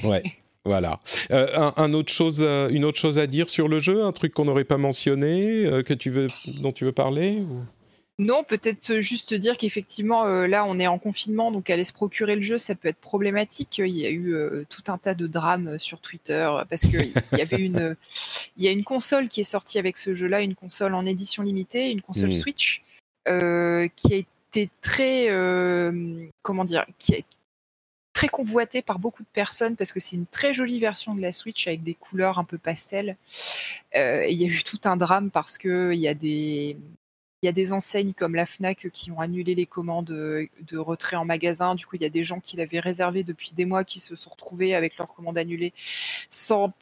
Ouais. 0.04 0.24
Voilà. 0.68 0.99
Euh, 1.32 1.72
un, 1.78 1.93
autre 1.93 2.11
chose, 2.11 2.43
euh, 2.43 2.68
une 2.68 2.84
autre 2.84 2.99
chose 2.99 3.20
à 3.20 3.26
dire 3.26 3.49
sur 3.49 3.70
le 3.70 3.80
jeu, 3.80 4.03
un 4.03 4.11
truc 4.11 4.34
qu'on 4.34 4.43
n'aurait 4.43 4.65
pas 4.65 4.78
mentionné, 4.78 5.65
euh, 5.65 5.82
que 5.82 5.93
tu 5.93 6.09
veux, 6.09 6.28
dont 6.59 6.74
tu 6.74 6.84
veux 6.84 6.91
parler 6.91 7.41
Non, 8.20 8.43
peut-être 8.43 8.99
juste 8.99 9.34
dire 9.34 9.55
qu'effectivement, 9.57 10.26
là, 10.26 10.65
on 10.65 10.78
est 10.78 10.88
en 10.88 10.99
confinement, 10.99 11.53
donc 11.53 11.70
aller 11.70 11.86
se 11.86 11.93
procurer 11.93 12.36
le 12.36 12.41
jeu, 12.41 12.57
ça 12.57 12.76
peut 12.76 12.89
être 12.89 12.97
problématique. 12.97 13.78
Il 13.78 13.95
y 13.95 14.05
a 14.05 14.11
eu 14.11 14.36
tout 14.70 14.84
un 14.91 14.97
tas 14.97 15.13
de 15.13 15.26
drames 15.26 15.80
sur 15.80 16.01
Twitter 16.01 16.51
parce 16.70 16.82
qu'il 16.82 17.13
y 17.32 17.41
avait 17.41 17.61
une, 17.61 17.95
il 18.57 18.63
y 18.65 18.68
a 18.68 18.72
une 18.72 18.84
console 18.84 19.30
qui 19.30 19.39
est 19.39 19.45
sortie 19.45 19.80
avec 19.80 19.95
ce 19.95 20.13
jeu-là, 20.15 20.41
une 20.41 20.55
console 20.55 20.95
en 20.95 21.05
édition 21.05 21.43
limitée, 21.43 21.91
une 21.91 22.01
console 22.01 22.30
hmm. 22.30 22.39
Switch, 22.39 22.84
qui 23.26 23.32
a 23.32 24.18
été 24.18 24.70
très, 24.82 25.28
comment 26.41 26.65
dire, 26.65 26.86
qui 26.97 27.15
a, 27.15 27.20
très 28.18 28.30
convoité 28.30 28.82
par 28.82 28.97
beaucoup 28.97 29.22
de 29.22 29.28
personnes 29.32 29.76
parce 29.76 29.91
que 29.91 29.99
c'est 29.99 30.15
une 30.15 30.26
très 30.26 30.51
jolie 30.51 30.80
version 30.80 31.13
de 31.13 31.22
la 31.22 31.32
Switch 31.32 31.68
avec 31.68 31.84
des 31.84 31.93
couleurs 31.93 32.39
un 32.39 32.45
peu 32.45 32.57
pastel. 32.57 33.15
Euh, 33.95 34.26
il 34.26 34.41
y 34.41 34.43
a 34.43 34.47
eu 34.47 34.63
tout 34.63 34.80
un 34.86 34.97
drame 34.97 35.30
parce 35.30 35.59
que 35.59 35.91
il 35.93 35.99
y 35.99 36.07
a 36.07 36.15
des 36.15 36.78
il 37.43 37.45
y 37.45 37.49
a 37.49 37.51
des 37.51 37.74
enseignes 37.74 38.13
comme 38.13 38.34
la 38.34 38.47
Fnac 38.47 38.89
qui 38.91 39.11
ont 39.11 39.20
annulé 39.20 39.53
les 39.53 39.68
commandes 39.68 40.07
de 40.07 40.78
retrait 40.78 41.15
en 41.15 41.26
magasin. 41.26 41.76
Du 41.76 41.86
coup, 41.86 41.95
il 41.95 42.01
y 42.01 42.05
a 42.05 42.09
des 42.09 42.24
gens 42.24 42.39
qui 42.39 42.57
l'avaient 42.57 42.80
réservé 42.80 43.24
depuis 43.24 43.51
des 43.53 43.65
mois 43.65 43.84
qui 43.84 43.99
se 43.99 44.15
sont 44.15 44.32
retrouvés 44.32 44.74
avec 44.74 44.97
leurs 44.97 45.13
commandes 45.13 45.38
annulées 45.38 45.74
sans 46.32 46.74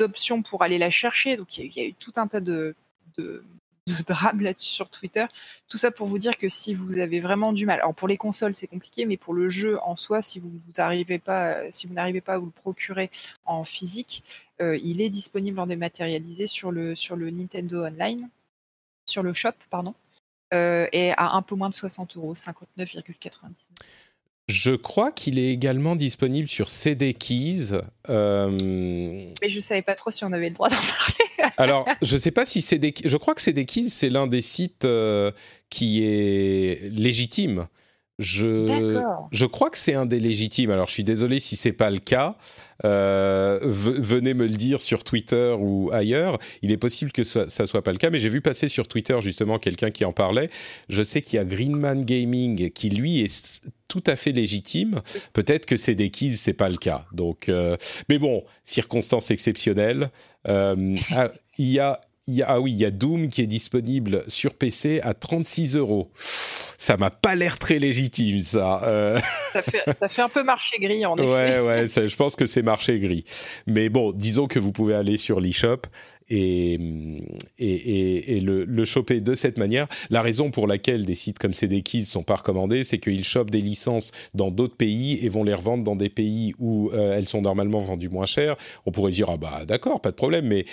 option 0.00 0.42
pour 0.42 0.62
aller 0.62 0.76
la 0.76 0.90
chercher. 0.90 1.38
Donc, 1.38 1.56
il 1.56 1.72
y 1.74 1.80
a, 1.80 1.84
eu 1.86 1.94
tout 1.94 2.12
un 2.16 2.26
tas 2.26 2.40
de 2.40 2.76
drame 4.06 4.40
là-dessus 4.40 4.70
sur 4.70 4.88
Twitter. 4.88 5.26
Tout 5.68 5.76
ça 5.76 5.90
pour 5.90 6.06
vous 6.06 6.18
dire 6.18 6.38
que 6.38 6.48
si 6.48 6.74
vous 6.74 6.98
avez 6.98 7.20
vraiment 7.20 7.52
du 7.52 7.66
mal, 7.66 7.80
alors 7.80 7.94
pour 7.94 8.08
les 8.08 8.16
consoles 8.16 8.54
c'est 8.54 8.66
compliqué, 8.66 9.06
mais 9.06 9.16
pour 9.16 9.34
le 9.34 9.48
jeu 9.48 9.78
en 9.82 9.96
soi, 9.96 10.22
si 10.22 10.40
vous 10.40 10.50
n'arrivez 10.78 11.18
pas, 11.18 11.70
si 11.70 11.86
vous 11.86 11.94
n'arrivez 11.94 12.20
pas 12.20 12.34
à 12.34 12.38
vous 12.38 12.46
le 12.46 12.52
procurer 12.52 13.10
en 13.44 13.64
physique, 13.64 14.24
euh, 14.60 14.78
il 14.82 15.00
est 15.00 15.10
disponible 15.10 15.58
en 15.58 15.66
dématérialisé 15.66 16.46
sur 16.46 16.72
le 16.72 16.94
sur 16.94 17.16
le 17.16 17.30
Nintendo 17.30 17.84
Online, 17.84 18.28
sur 19.06 19.22
le 19.22 19.32
shop 19.32 19.52
pardon, 19.70 19.94
euh, 20.54 20.86
et 20.92 21.12
à 21.12 21.32
un 21.32 21.42
peu 21.42 21.54
moins 21.54 21.68
de 21.68 21.74
60 21.74 22.16
euros, 22.16 22.34
59,99. 22.34 23.70
Je 24.48 24.72
crois 24.72 25.10
qu'il 25.10 25.38
est 25.38 25.50
également 25.50 25.96
disponible 25.96 26.48
sur 26.48 26.68
CD 26.68 27.14
Keys. 27.14 27.78
Euh, 28.10 28.50
Mais 29.40 29.48
je 29.48 29.60
savais 29.60 29.80
pas 29.80 29.94
trop 29.94 30.10
si 30.10 30.22
on 30.24 30.32
avait 30.32 30.48
le 30.48 30.54
droit 30.54 30.68
d'en 30.68 30.76
parler. 30.98 31.33
Alors, 31.56 31.88
je 32.02 32.16
sais 32.16 32.30
pas 32.30 32.44
si 32.44 32.62
CD... 32.62 32.94
Je 33.04 33.16
crois 33.16 33.34
que 33.34 33.40
CD 33.40 33.64
Keys, 33.64 33.88
c'est 33.88 34.10
l'un 34.10 34.26
des 34.26 34.42
sites 34.42 34.84
euh, 34.84 35.30
qui 35.70 36.04
est 36.04 36.90
légitime. 36.90 37.66
Je, 38.20 39.02
je 39.32 39.46
crois 39.46 39.70
que 39.70 39.78
c'est 39.78 39.94
un 39.94 40.06
des 40.06 40.20
légitimes. 40.20 40.70
Alors, 40.70 40.88
je 40.88 40.92
suis 40.92 41.04
désolé 41.04 41.40
si 41.40 41.56
c'est 41.56 41.72
pas 41.72 41.90
le 41.90 41.98
cas. 41.98 42.36
Euh, 42.84 43.58
venez 43.62 44.34
me 44.34 44.46
le 44.46 44.54
dire 44.54 44.80
sur 44.80 45.02
Twitter 45.02 45.54
ou 45.58 45.90
ailleurs. 45.92 46.38
Il 46.62 46.70
est 46.70 46.76
possible 46.76 47.10
que 47.10 47.24
ça, 47.24 47.48
ça 47.48 47.66
soit 47.66 47.82
pas 47.82 47.90
le 47.90 47.98
cas, 47.98 48.10
mais 48.10 48.20
j'ai 48.20 48.28
vu 48.28 48.40
passer 48.40 48.68
sur 48.68 48.86
Twitter 48.86 49.18
justement 49.20 49.58
quelqu'un 49.58 49.90
qui 49.90 50.04
en 50.04 50.12
parlait. 50.12 50.48
Je 50.88 51.02
sais 51.02 51.22
qu'il 51.22 51.36
y 51.36 51.38
a 51.38 51.44
Greenman 51.44 52.04
Gaming 52.04 52.70
qui 52.70 52.88
lui 52.88 53.20
est 53.20 53.62
tout 53.88 54.04
à 54.06 54.14
fait 54.14 54.32
légitime. 54.32 55.00
Peut-être 55.32 55.66
que 55.66 55.76
c'est 55.76 55.94
des 55.96 56.10
keys, 56.10 56.36
c'est 56.36 56.52
pas 56.52 56.68
le 56.68 56.76
cas. 56.76 57.06
Donc, 57.12 57.48
euh, 57.48 57.76
mais 58.08 58.18
bon, 58.18 58.44
circonstances 58.62 59.32
exceptionnelles. 59.32 60.10
Euh, 60.46 60.96
ah, 61.10 61.30
il 62.26 62.34
y 62.34 62.42
a 62.42 62.46
ah 62.48 62.60
oui, 62.60 62.72
il 62.72 62.78
y 62.78 62.84
a 62.84 62.90
Doom 62.90 63.28
qui 63.28 63.42
est 63.42 63.46
disponible 63.46 64.22
sur 64.28 64.54
PC 64.54 65.00
à 65.02 65.14
36 65.14 65.76
euros. 65.76 66.10
Ça 66.78 66.96
m'a 66.96 67.10
pas 67.10 67.34
l'air 67.34 67.58
très 67.58 67.78
légitime, 67.78 68.40
ça. 68.40 68.82
Euh. 68.90 69.18
Ça, 69.52 69.62
fait, 70.08 70.22
un 70.22 70.28
peu 70.28 70.42
marché 70.42 70.78
gris, 70.78 71.06
en 71.06 71.16
effet. 71.16 71.26
Ouais, 71.26 71.60
ouais, 71.60 71.86
je 71.86 72.16
pense 72.16 72.36
que 72.36 72.46
c'est 72.46 72.62
marché 72.62 72.98
gris. 72.98 73.24
Mais 73.66 73.88
bon, 73.88 74.12
disons 74.12 74.48
que 74.48 74.58
vous 74.58 74.72
pouvez 74.72 74.94
aller 74.94 75.16
sur 75.16 75.40
l'eShop 75.40 75.82
et, 76.30 76.74
et, 77.58 78.36
et, 78.36 78.40
le, 78.40 78.64
le, 78.64 78.84
choper 78.84 79.20
de 79.20 79.34
cette 79.34 79.58
manière. 79.58 79.86
La 80.10 80.22
raison 80.22 80.50
pour 80.50 80.66
laquelle 80.66 81.04
des 81.04 81.14
sites 81.14 81.38
comme 81.38 81.52
CDKeys 81.52 82.04
sont 82.04 82.22
pas 82.22 82.36
recommandés, 82.36 82.82
c'est 82.82 82.98
qu'ils 82.98 83.24
chopent 83.24 83.50
des 83.50 83.60
licences 83.60 84.10
dans 84.34 84.50
d'autres 84.50 84.76
pays 84.76 85.24
et 85.24 85.28
vont 85.28 85.44
les 85.44 85.54
revendre 85.54 85.84
dans 85.84 85.96
des 85.96 86.08
pays 86.08 86.54
où 86.58 86.90
euh, 86.92 87.16
elles 87.16 87.28
sont 87.28 87.42
normalement 87.42 87.78
vendues 87.78 88.08
moins 88.08 88.26
cher. 88.26 88.56
On 88.86 88.92
pourrait 88.92 89.12
dire 89.12 89.28
ah 89.30 89.36
bah 89.36 89.64
d'accord, 89.66 90.00
pas 90.00 90.10
de 90.10 90.16
problème, 90.16 90.46
mais 90.46 90.64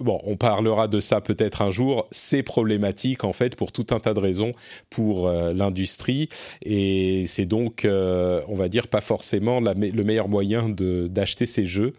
bon, 0.00 0.20
on 0.24 0.36
parlera 0.36 0.88
de 0.88 1.00
ça 1.00 1.20
peut-être 1.20 1.62
un 1.62 1.70
jour. 1.70 2.06
C'est 2.10 2.42
problématique 2.42 3.24
en 3.24 3.32
fait 3.32 3.56
pour 3.56 3.72
tout 3.72 3.86
un 3.90 4.00
tas 4.00 4.14
de 4.14 4.20
raisons 4.20 4.52
pour 4.90 5.28
euh, 5.28 5.52
l'industrie 5.52 6.28
et 6.62 7.26
c'est 7.26 7.46
donc, 7.46 7.84
euh, 7.84 8.40
on 8.48 8.54
va 8.54 8.68
dire, 8.68 8.88
pas 8.88 9.00
forcément 9.00 9.60
le 9.60 10.04
meilleur 10.04 10.28
moyen 10.28 10.68
d'acheter 10.68 11.46
ces 11.46 11.64
jeux 11.64 11.94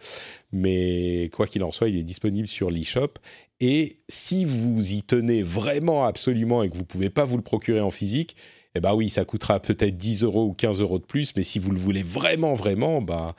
mais 0.54 1.30
quoi 1.34 1.48
qu'il 1.48 1.64
en 1.64 1.72
soit, 1.72 1.90
il 1.90 1.98
est 1.98 2.04
disponible 2.04 2.48
sur 2.48 2.72
l'eShop. 2.72 3.14
Et 3.60 4.00
si 4.08 4.44
vous 4.46 4.94
y 4.94 5.04
tenez 5.04 5.44
vraiment 5.44 6.06
absolument 6.06 6.64
et 6.64 6.70
que 6.70 6.76
vous 6.76 6.86
pouvez 6.86 7.10
pas 7.10 7.26
vous 7.26 7.38
le 7.38 7.44
procurer 7.44 7.80
en 7.80 7.92
physique, 7.92 8.36
eh 8.76 8.80
ben 8.80 8.94
oui, 8.94 9.10
ça 9.10 9.26
coûtera 9.26 9.60
peut-être 9.60 9.98
10 9.98 10.24
euros 10.24 10.46
ou 10.46 10.54
15 10.54 10.82
euros 10.82 11.00
de 11.00 11.04
plus, 11.04 11.36
mais 11.36 11.44
si 11.44 11.60
vous 11.60 11.72
le 11.72 11.78
voulez 11.78 12.04
vraiment, 12.04 12.54
vraiment, 12.54 13.02
bah, 13.02 13.36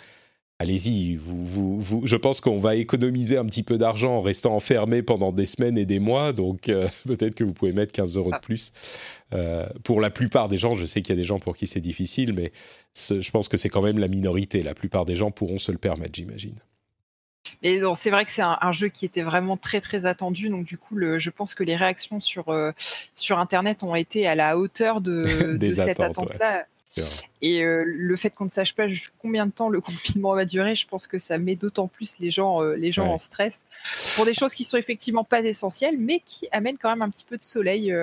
allez-y. 0.62 1.16
Vous, 1.16 1.78
vous, 1.78 2.06
je 2.06 2.16
pense 2.16 2.40
qu'on 2.40 2.56
va 2.56 2.76
économiser 2.76 3.36
un 3.36 3.44
petit 3.44 3.62
peu 3.62 3.78
d'argent 3.78 4.16
en 4.16 4.20
restant 4.20 4.54
enfermé 4.54 5.02
pendant 5.02 5.32
des 5.32 5.46
semaines 5.46 5.76
et 5.76 5.84
des 5.84 5.98
mois, 5.98 6.32
donc 6.32 6.68
euh, 6.68 6.88
peut-être 7.06 7.34
que 7.34 7.44
vous 7.44 7.52
pouvez 7.52 7.72
mettre 7.72 7.92
15 7.92 8.16
euros 8.16 8.30
de 8.30 8.38
plus. 8.38 8.72
Euh, 9.34 9.66
pour 9.84 10.00
la 10.00 10.10
plupart 10.10 10.48
des 10.48 10.58
gens, 10.58 10.74
je 10.74 10.86
sais 10.86 11.02
qu'il 11.02 11.14
y 11.14 11.18
a 11.18 11.20
des 11.20 11.26
gens 11.26 11.38
pour 11.38 11.56
qui 11.56 11.66
c'est 11.66 11.80
difficile, 11.80 12.32
mais 12.32 12.52
je 12.94 13.30
pense 13.30 13.48
que 13.48 13.56
c'est 13.56 13.68
quand 13.68 13.82
même 13.82 13.98
la 13.98 14.08
minorité. 14.08 14.62
La 14.62 14.74
plupart 14.74 15.04
des 15.04 15.16
gens 15.16 15.30
pourront 15.30 15.58
se 15.58 15.72
le 15.72 15.78
permettre, 15.78 16.14
j'imagine. 16.14 16.56
Mais 17.62 17.80
c'est 17.94 18.10
vrai 18.10 18.24
que 18.24 18.30
c'est 18.30 18.42
un, 18.42 18.72
jeu 18.72 18.88
qui 18.88 19.04
était 19.04 19.22
vraiment 19.22 19.56
très 19.56 19.80
très 19.80 20.06
attendu, 20.06 20.48
donc 20.48 20.64
du 20.64 20.78
coup, 20.78 20.94
le, 20.94 21.18
je 21.18 21.30
pense 21.30 21.56
que 21.56 21.64
les 21.64 21.74
réactions 21.74 22.20
sur 22.20 22.50
euh, 22.50 22.70
sur 23.14 23.40
Internet 23.40 23.82
ont 23.82 23.96
été 23.96 24.28
à 24.28 24.36
la 24.36 24.56
hauteur 24.56 25.00
de, 25.00 25.26
cette 25.72 25.98
attente-là. 25.98 26.66
Et 27.40 27.64
euh, 27.64 27.84
le 27.86 28.16
fait 28.16 28.30
qu'on 28.30 28.44
ne 28.44 28.50
sache 28.50 28.74
pas 28.74 28.86
combien 29.18 29.46
de 29.46 29.52
temps 29.52 29.68
le 29.68 29.80
confinement 29.82 30.34
va 30.34 30.44
durer, 30.44 30.74
je 30.74 30.86
pense 30.86 31.06
que 31.06 31.18
ça 31.18 31.38
met 31.38 31.56
d'autant 31.56 31.88
plus 31.88 32.18
les 32.18 32.30
gens, 32.30 32.62
euh, 32.62 32.74
les 32.74 32.92
gens 32.92 33.06
en 33.06 33.18
stress 33.18 33.64
pour 34.14 34.24
des 34.24 34.34
choses 34.34 34.54
qui 34.54 34.64
sont 34.64 34.76
effectivement 34.76 35.24
pas 35.24 35.40
essentielles, 35.40 35.96
mais 35.98 36.20
qui 36.24 36.48
amènent 36.52 36.78
quand 36.78 36.90
même 36.90 37.02
un 37.02 37.10
petit 37.10 37.24
peu 37.24 37.36
de 37.36 37.42
soleil 37.42 37.94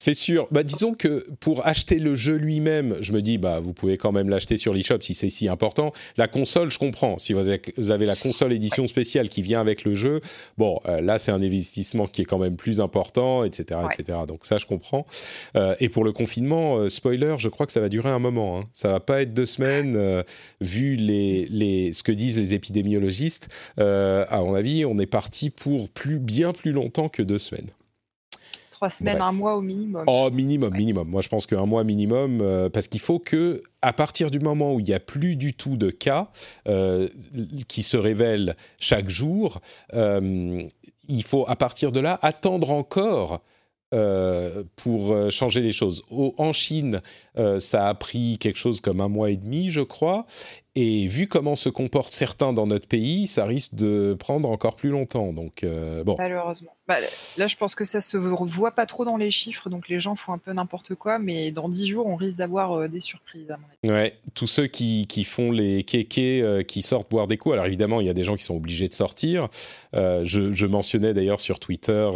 c'est 0.00 0.14
sûr. 0.14 0.46
Bah, 0.50 0.62
disons 0.62 0.94
que 0.94 1.26
pour 1.40 1.66
acheter 1.66 1.98
le 1.98 2.14
jeu 2.14 2.36
lui-même, 2.36 2.96
je 3.02 3.12
me 3.12 3.20
dis, 3.20 3.36
bah, 3.36 3.60
vous 3.60 3.74
pouvez 3.74 3.98
quand 3.98 4.12
même 4.12 4.30
l'acheter 4.30 4.56
sur 4.56 4.72
l'eShop 4.72 5.02
si 5.02 5.12
c'est 5.12 5.28
si 5.28 5.46
important. 5.46 5.92
La 6.16 6.26
console, 6.26 6.70
je 6.70 6.78
comprends. 6.78 7.18
Si 7.18 7.34
vous 7.34 7.50
avez, 7.50 8.06
la 8.06 8.16
console 8.16 8.54
édition 8.54 8.86
spéciale 8.86 9.28
qui 9.28 9.42
vient 9.42 9.60
avec 9.60 9.84
le 9.84 9.94
jeu, 9.94 10.22
bon, 10.56 10.80
euh, 10.86 11.02
là, 11.02 11.18
c'est 11.18 11.32
un 11.32 11.42
investissement 11.42 12.06
qui 12.06 12.22
est 12.22 12.24
quand 12.24 12.38
même 12.38 12.56
plus 12.56 12.80
important, 12.80 13.44
etc., 13.44 13.80
etc. 13.92 14.20
Donc 14.26 14.46
ça, 14.46 14.56
je 14.56 14.64
comprends. 14.64 15.04
Euh, 15.54 15.74
et 15.80 15.90
pour 15.90 16.04
le 16.04 16.12
confinement, 16.12 16.78
euh, 16.78 16.88
spoiler, 16.88 17.34
je 17.36 17.50
crois 17.50 17.66
que 17.66 17.72
ça 17.72 17.80
va 17.80 17.90
durer 17.90 18.08
un 18.08 18.18
moment. 18.18 18.58
Hein. 18.58 18.62
Ça 18.72 18.88
va 18.88 19.00
pas 19.00 19.20
être 19.20 19.34
deux 19.34 19.44
semaines, 19.44 20.24
vu 20.62 20.94
les, 20.94 21.44
les, 21.50 21.92
ce 21.92 22.02
que 22.02 22.12
disent 22.12 22.38
les 22.38 22.54
épidémiologistes. 22.54 23.48
à 23.76 24.40
mon 24.40 24.54
avis, 24.54 24.86
on 24.86 24.98
est 24.98 25.04
parti 25.04 25.50
pour 25.50 25.90
plus, 25.90 26.18
bien 26.18 26.54
plus 26.54 26.72
longtemps 26.72 27.10
que 27.10 27.22
deux 27.22 27.38
semaines 27.38 27.68
trois 28.80 28.88
semaines, 28.88 29.20
un 29.20 29.32
mois 29.32 29.56
au 29.56 29.60
minimum. 29.60 30.04
Oh, 30.06 30.30
minimum, 30.32 30.74
minimum. 30.74 31.06
Moi, 31.06 31.20
je 31.20 31.28
pense 31.28 31.44
qu'un 31.44 31.66
mois 31.66 31.84
minimum, 31.84 32.40
euh, 32.40 32.70
parce 32.70 32.88
qu'il 32.88 33.00
faut 33.00 33.18
que, 33.18 33.62
à 33.82 33.92
partir 33.92 34.30
du 34.30 34.40
moment 34.40 34.72
où 34.74 34.80
il 34.80 34.86
n'y 34.86 34.94
a 34.94 35.00
plus 35.00 35.36
du 35.36 35.52
tout 35.52 35.76
de 35.76 35.90
cas 35.90 36.30
euh, 36.66 37.06
qui 37.68 37.82
se 37.82 37.98
révèlent 37.98 38.56
chaque 38.78 39.10
jour, 39.10 39.60
euh, 39.92 40.62
il 41.08 41.22
faut, 41.24 41.44
à 41.46 41.56
partir 41.56 41.92
de 41.92 42.00
là, 42.00 42.18
attendre 42.22 42.70
encore 42.70 43.42
pour 44.76 45.32
changer 45.32 45.62
les 45.62 45.72
choses. 45.72 46.04
en 46.10 46.52
Chine, 46.52 47.00
ça 47.58 47.88
a 47.88 47.94
pris 47.94 48.38
quelque 48.38 48.56
chose 48.56 48.80
comme 48.80 49.00
un 49.00 49.08
mois 49.08 49.30
et 49.30 49.36
demi, 49.36 49.70
je 49.70 49.80
crois. 49.80 50.26
Et 50.76 51.06
vu 51.06 51.26
comment 51.26 51.56
se 51.56 51.68
comportent 51.68 52.12
certains 52.12 52.52
dans 52.52 52.66
notre 52.66 52.86
pays, 52.86 53.26
ça 53.26 53.44
risque 53.44 53.74
de 53.74 54.16
prendre 54.18 54.48
encore 54.50 54.76
plus 54.76 54.90
longtemps. 54.90 55.32
Donc, 55.32 55.64
bon. 56.04 56.16
Malheureusement. 56.18 56.74
Bah, 56.90 56.96
là, 57.38 57.46
je 57.46 57.54
pense 57.54 57.76
que 57.76 57.84
ça 57.84 58.00
se 58.00 58.16
voit 58.16 58.72
pas 58.72 58.84
trop 58.84 59.04
dans 59.04 59.16
les 59.16 59.30
chiffres, 59.30 59.70
donc 59.70 59.88
les 59.88 60.00
gens 60.00 60.16
font 60.16 60.32
un 60.32 60.38
peu 60.38 60.52
n'importe 60.52 60.96
quoi, 60.96 61.20
mais 61.20 61.52
dans 61.52 61.68
dix 61.68 61.86
jours, 61.86 62.08
on 62.08 62.16
risque 62.16 62.38
d'avoir 62.38 62.72
euh, 62.72 62.88
des 62.88 62.98
surprises. 62.98 63.48
À 63.48 63.58
mon 63.58 63.94
Ouais, 63.94 64.18
tous 64.34 64.48
ceux 64.48 64.66
qui, 64.66 65.06
qui 65.06 65.22
font 65.22 65.52
les 65.52 65.84
kékés, 65.84 66.42
euh, 66.42 66.64
qui 66.64 66.82
sortent 66.82 67.08
boire 67.08 67.28
des 67.28 67.36
coups. 67.36 67.52
Alors 67.52 67.66
évidemment, 67.66 68.00
il 68.00 68.08
y 68.08 68.10
a 68.10 68.12
des 68.12 68.24
gens 68.24 68.34
qui 68.34 68.42
sont 68.42 68.56
obligés 68.56 68.88
de 68.88 68.94
sortir. 68.94 69.48
Euh, 69.94 70.22
je, 70.24 70.66
mentionnais 70.66 71.14
d'ailleurs 71.14 71.38
sur 71.38 71.60
Twitter, 71.60 72.10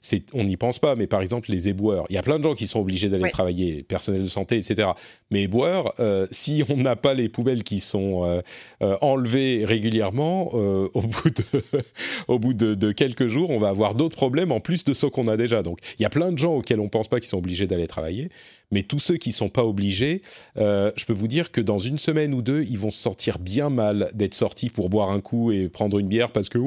c'est, 0.00 0.24
on 0.32 0.44
n'y 0.44 0.56
pense 0.56 0.78
pas, 0.78 0.94
mais 0.94 1.08
par 1.08 1.22
exemple 1.22 1.50
les 1.50 1.68
éboueurs. 1.68 2.04
Il 2.08 2.14
y 2.14 2.18
a 2.18 2.22
plein 2.22 2.38
de 2.38 2.44
gens 2.44 2.54
qui 2.54 2.68
sont 2.68 2.78
obligés 2.78 3.08
d'aller 3.08 3.30
travailler, 3.30 3.82
personnel 3.82 4.22
de 4.22 4.28
santé, 4.28 4.56
etc. 4.56 4.90
Mais 5.30 5.42
éboueurs, 5.42 5.92
si 6.30 6.62
on 6.68 6.76
n'a 6.76 6.94
pas 6.94 7.14
les 7.14 7.28
poubelles 7.28 7.64
qui 7.64 7.80
sont 7.80 7.99
euh, 8.24 8.42
euh, 8.82 8.96
enlevés 9.00 9.64
régulièrement, 9.64 10.50
euh, 10.54 10.88
au 10.94 11.02
bout, 12.38 12.54
de, 12.54 12.92
quelques 12.92 13.26
jours, 13.26 13.50
on 13.50 13.58
va 13.58 13.68
avoir 13.68 13.94
d'autres 13.94 14.16
problèmes 14.16 14.52
en 14.52 14.60
plus 14.60 14.84
de 14.84 14.92
ceux 14.92 15.10
qu'on 15.10 15.28
a 15.28 15.36
déjà. 15.36 15.62
Donc 15.62 15.78
il 15.98 16.02
y 16.02 16.06
a 16.06 16.10
plein 16.10 16.32
de 16.32 16.38
gens 16.38 16.54
auxquels 16.54 16.80
on 16.80 16.84
ne 16.84 16.88
pense 16.88 17.08
pas 17.08 17.20
qu'ils 17.20 17.28
sont 17.28 17.38
obligés 17.38 17.66
d'aller 17.66 17.86
travailler, 17.86 18.30
mais 18.70 18.82
tous 18.82 18.98
ceux 18.98 19.16
qui 19.16 19.30
ne 19.30 19.34
sont 19.34 19.48
pas 19.48 19.64
obligés, 19.64 20.22
je 20.56 21.04
peux 21.04 21.12
vous 21.12 21.28
dire 21.28 21.50
que 21.50 21.60
dans 21.60 21.78
une 21.78 21.98
semaine 21.98 22.34
ou 22.34 22.42
deux, 22.42 22.62
ils 22.62 22.78
vont 22.78 22.90
se 22.90 22.98
sentir 23.00 23.38
bien 23.38 23.70
mal 23.70 24.10
d'être 24.14 24.34
sortis 24.34 24.70
pour 24.70 24.90
boire 24.90 25.10
un 25.10 25.20
coup 25.20 25.52
et 25.52 25.68
prendre 25.68 25.98
une 25.98 26.08
bière 26.08 26.30
parce 26.30 26.48
que 26.48 26.58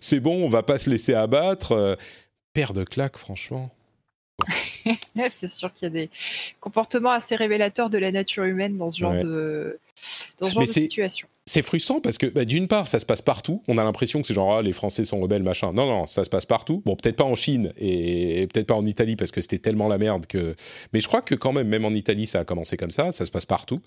c'est 0.00 0.20
bon, 0.20 0.44
on 0.44 0.48
va 0.48 0.62
pas 0.62 0.78
se 0.78 0.90
laisser 0.90 1.14
abattre. 1.14 1.96
Père 2.52 2.74
de 2.74 2.84
claque, 2.84 3.16
franchement. 3.16 3.70
c'est 5.28 5.48
sûr 5.48 5.72
qu'il 5.72 5.86
y 5.86 5.90
a 5.90 5.90
des 5.90 6.10
comportements 6.60 7.10
assez 7.10 7.36
révélateurs 7.36 7.90
de 7.90 7.98
la 7.98 8.12
nature 8.12 8.44
humaine 8.44 8.76
dans 8.76 8.90
ce 8.90 8.98
genre 8.98 9.12
de, 9.12 9.78
dans 10.38 10.48
ce 10.48 10.54
genre 10.54 10.62
de 10.62 10.68
situation 10.68 11.28
c'est 11.50 11.62
frustrant 11.62 12.00
parce 12.00 12.16
que 12.16 12.26
bah, 12.26 12.44
d'une 12.44 12.68
part, 12.68 12.86
ça 12.86 13.00
se 13.00 13.06
passe 13.06 13.22
partout. 13.22 13.62
On 13.66 13.76
a 13.76 13.82
l'impression 13.82 14.20
que 14.20 14.26
c'est 14.26 14.34
genre 14.34 14.58
ah, 14.58 14.62
les 14.62 14.72
Français 14.72 15.02
sont 15.02 15.18
rebelles, 15.18 15.42
machin. 15.42 15.72
Non, 15.72 15.86
non, 15.86 16.06
ça 16.06 16.22
se 16.22 16.30
passe 16.30 16.46
partout. 16.46 16.80
Bon, 16.86 16.94
peut-être 16.94 17.16
pas 17.16 17.24
en 17.24 17.34
Chine 17.34 17.72
et, 17.76 18.46
peut-être 18.46 18.68
pas 18.68 18.76
en 18.76 18.86
Italie 18.86 19.16
parce 19.16 19.32
que 19.32 19.40
c'était 19.40 19.58
tellement 19.58 19.88
la 19.88 19.98
merde 19.98 20.26
que. 20.26 20.54
Mais 20.92 21.00
je 21.00 21.08
crois 21.08 21.22
que 21.22 21.34
quand 21.34 21.52
même, 21.52 21.66
même 21.66 21.84
en 21.84 21.90
Italie, 21.90 22.26
ça 22.26 22.40
a 22.40 22.44
commencé 22.44 22.76
comme 22.76 22.92
ça. 22.92 23.10
Ça 23.10 23.24
se 23.24 23.32
passe 23.32 23.46
partout. 23.46 23.80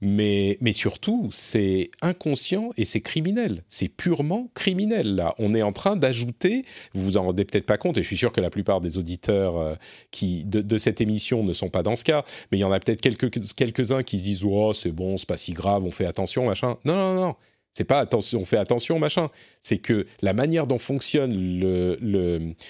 Mais, 0.00 0.56
mais 0.60 0.72
surtout, 0.72 1.28
c'est 1.30 1.90
inconscient 2.00 2.70
et 2.76 2.84
c'est 2.84 3.00
criminel. 3.00 3.64
C'est 3.68 3.88
purement 3.88 4.50
criminel 4.54 5.14
là. 5.14 5.34
On 5.38 5.54
est 5.54 5.62
en 5.62 5.72
train 5.72 5.96
d'ajouter. 5.96 6.64
Vous 6.94 7.04
vous 7.04 7.16
en 7.16 7.24
rendez 7.24 7.44
peut-être 7.44 7.66
pas 7.66 7.76
compte 7.76 7.98
et 7.98 8.02
je 8.02 8.06
suis 8.06 8.16
sûr 8.16 8.32
que 8.32 8.40
la 8.40 8.50
plupart 8.50 8.80
des 8.80 8.98
auditeurs 8.98 9.58
euh, 9.58 9.74
qui 10.10 10.44
de, 10.44 10.78
cette 10.78 11.00
émission 11.00 11.44
ne 11.44 11.52
sont 11.52 11.68
pas 11.68 11.82
dans 11.82 11.96
ce 11.96 12.04
cas. 12.04 12.24
Mais 12.50 12.58
il 12.58 12.60
y 12.60 12.64
en 12.64 12.72
a 12.72 12.80
peut-être 12.80 13.00
quelques 13.00 13.30
quelques 13.54 13.92
uns 13.92 14.02
qui 14.02 14.18
se 14.18 14.24
disent 14.24 14.44
oh 14.44 14.72
c'est 14.72 14.92
bon, 14.92 15.18
c'est 15.18 15.28
pas 15.28 15.36
si 15.36 15.52
grave, 15.52 15.84
on 15.84 15.90
fait 15.90 16.06
attention, 16.06 16.46
machin. 16.46 16.76
Non, 16.84 16.94
non, 16.94 17.14
non. 17.14 17.36
C'est 17.72 17.84
pas 17.84 18.00
attention, 18.00 18.40
on 18.40 18.44
fait 18.44 18.56
attention, 18.56 18.98
machin. 18.98 19.30
C'est 19.62 19.78
que 19.78 20.06
la 20.22 20.32
manière 20.32 20.66
dont 20.66 20.78
fonctionne 20.78 21.32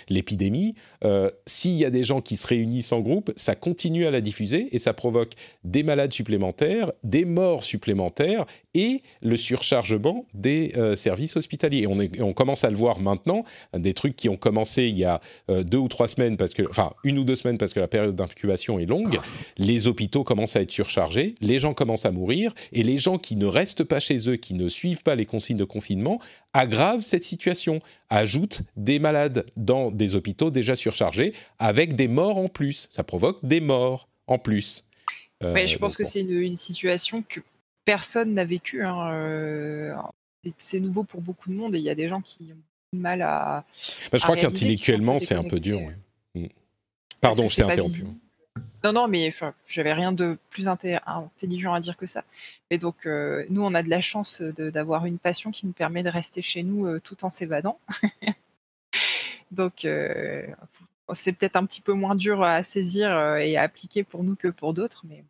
l'épidémie, 0.08 0.74
euh, 1.04 1.30
s'il 1.46 1.72
y 1.72 1.84
a 1.84 1.90
des 1.90 2.04
gens 2.04 2.20
qui 2.20 2.36
se 2.36 2.46
réunissent 2.46 2.92
en 2.92 3.00
groupe, 3.00 3.32
ça 3.36 3.54
continue 3.54 4.06
à 4.06 4.10
la 4.10 4.20
diffuser 4.20 4.68
et 4.72 4.78
ça 4.78 4.92
provoque 4.92 5.32
des 5.64 5.82
malades 5.82 6.12
supplémentaires, 6.12 6.92
des 7.02 7.24
morts 7.24 7.64
supplémentaires 7.64 8.44
et 8.74 9.02
le 9.22 9.36
surchargement 9.36 10.26
des 10.34 10.72
euh, 10.76 10.96
services 10.96 11.36
hospitaliers. 11.36 11.82
Et 11.82 12.22
on, 12.22 12.32
commence 12.34 12.64
à 12.64 12.70
le 12.70 12.76
voir 12.76 13.00
maintenant, 13.00 13.44
des 13.76 13.94
trucs 13.94 14.16
qui 14.16 14.28
ont 14.28 14.36
commencé 14.36 14.84
il 14.84 14.98
y 14.98 15.04
a 15.04 15.20
euh, 15.50 15.62
deux 15.62 15.78
ou 15.78 15.88
trois 15.88 16.08
semaines, 16.08 16.36
parce 16.36 16.52
que, 16.52 16.62
enfin 16.68 16.92
une 17.04 17.18
ou 17.18 17.24
deux 17.24 17.36
semaines 17.36 17.58
parce 17.58 17.72
que 17.72 17.80
la 17.80 17.88
période 17.88 18.14
d'incubation 18.14 18.78
est 18.78 18.86
longue. 18.86 19.18
Les 19.56 19.88
hôpitaux 19.88 20.24
commencent 20.24 20.56
à 20.56 20.62
être 20.62 20.70
surchargés, 20.70 21.34
les 21.40 21.58
gens 21.58 21.74
commencent 21.74 22.06
à 22.06 22.12
mourir 22.12 22.54
et 22.72 22.82
les 22.82 22.98
gens 22.98 23.18
qui 23.18 23.36
ne 23.36 23.46
restent 23.46 23.84
pas 23.84 24.00
chez 24.00 24.28
eux, 24.28 24.36
qui 24.36 24.54
ne 24.54 24.68
suivent 24.68 24.89
pas 24.96 25.14
les 25.14 25.26
consignes 25.26 25.56
de 25.56 25.64
confinement 25.64 26.20
aggrave 26.52 27.02
cette 27.02 27.24
situation, 27.24 27.80
ajoute 28.08 28.62
des 28.76 28.98
malades 28.98 29.46
dans 29.56 29.90
des 29.90 30.14
hôpitaux 30.14 30.50
déjà 30.50 30.76
surchargés 30.76 31.34
avec 31.58 31.94
des 31.94 32.08
morts 32.08 32.38
en 32.38 32.48
plus. 32.48 32.88
Ça 32.90 33.04
provoque 33.04 33.38
des 33.44 33.60
morts 33.60 34.08
en 34.26 34.38
plus. 34.38 34.84
Euh, 35.42 35.66
je 35.66 35.78
pense 35.78 35.96
que 35.96 36.04
c'est 36.04 36.20
une, 36.20 36.54
situation 36.54 37.22
que 37.26 37.40
personne 37.84 38.34
n'a 38.34 38.44
vécue. 38.44 38.84
Hein, 38.84 39.12
euh, 39.12 39.94
c'est 40.58 40.80
nouveau 40.80 41.04
pour 41.04 41.20
beaucoup 41.20 41.48
de 41.48 41.54
monde 41.54 41.74
et 41.74 41.78
il 41.78 41.84
y 41.84 41.90
a 41.90 41.94
des 41.94 42.08
gens 42.08 42.20
qui 42.20 42.52
ont 42.52 42.62
du 42.92 42.98
mal 42.98 43.22
à. 43.22 43.64
Bah, 44.12 44.18
je 44.18 44.22
crois 44.22 44.36
qu'intellectuellement, 44.36 45.18
c'est 45.18 45.34
un 45.34 45.44
peu 45.44 45.58
dur. 45.58 45.80
Mm. 46.34 46.46
Pardon, 47.20 47.48
je 47.48 47.56
t'ai 47.56 47.62
interrompu. 47.62 48.04
Non, 48.82 48.92
non, 48.92 49.08
mais 49.08 49.34
j'avais 49.66 49.92
rien 49.92 50.12
de 50.12 50.38
plus 50.48 50.68
intelligent 50.68 51.74
à 51.74 51.80
dire 51.80 51.96
que 51.96 52.06
ça. 52.06 52.24
Mais 52.70 52.78
donc, 52.78 53.06
euh, 53.06 53.44
nous, 53.50 53.62
on 53.62 53.74
a 53.74 53.82
de 53.82 53.90
la 53.90 54.00
chance 54.00 54.40
d'avoir 54.42 55.06
une 55.06 55.18
passion 55.18 55.50
qui 55.50 55.66
nous 55.66 55.72
permet 55.72 56.02
de 56.02 56.08
rester 56.08 56.42
chez 56.42 56.62
nous 56.62 56.86
euh, 56.86 57.00
tout 57.00 57.24
en 57.24 57.30
s'évadant. 57.30 57.78
donc, 59.50 59.84
euh, 59.84 60.46
c'est 61.12 61.32
peut-être 61.32 61.56
un 61.56 61.66
petit 61.66 61.80
peu 61.80 61.92
moins 61.92 62.14
dur 62.14 62.42
à 62.42 62.62
saisir 62.62 63.36
et 63.36 63.56
à 63.56 63.62
appliquer 63.62 64.04
pour 64.04 64.24
nous 64.24 64.36
que 64.36 64.48
pour 64.48 64.72
d'autres, 64.72 65.04
mais 65.08 65.24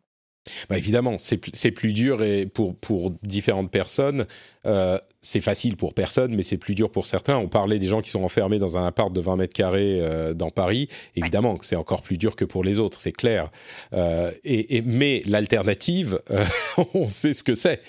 bah 0.69 0.77
évidemment, 0.77 1.17
c'est 1.19 1.71
plus 1.71 1.93
dur 1.93 2.23
et 2.23 2.45
pour, 2.47 2.75
pour 2.75 3.11
différentes 3.23 3.69
personnes. 3.69 4.25
Euh, 4.65 4.97
c'est 5.21 5.41
facile 5.41 5.77
pour 5.77 5.93
personne, 5.93 6.35
mais 6.35 6.41
c'est 6.41 6.57
plus 6.57 6.73
dur 6.73 6.91
pour 6.91 7.05
certains. 7.05 7.37
On 7.37 7.47
parlait 7.47 7.77
des 7.77 7.87
gens 7.87 8.01
qui 8.01 8.09
sont 8.09 8.23
enfermés 8.23 8.57
dans 8.57 8.75
un 8.77 8.85
appart 8.85 9.13
de 9.13 9.21
20 9.21 9.35
mètres 9.35 9.53
carrés 9.53 9.99
euh, 10.01 10.33
dans 10.33 10.49
Paris. 10.49 10.87
Évidemment, 11.15 11.57
c'est 11.61 11.75
encore 11.75 12.01
plus 12.01 12.17
dur 12.17 12.35
que 12.35 12.45
pour 12.45 12.63
les 12.63 12.79
autres, 12.79 13.01
c'est 13.01 13.11
clair. 13.11 13.51
Euh, 13.93 14.31
et, 14.43 14.81
mais 14.81 15.21
l'alternative, 15.27 16.19
on 16.95 17.07
sait 17.07 17.33
ce 17.33 17.43
que 17.43 17.53
c'est. 17.53 17.81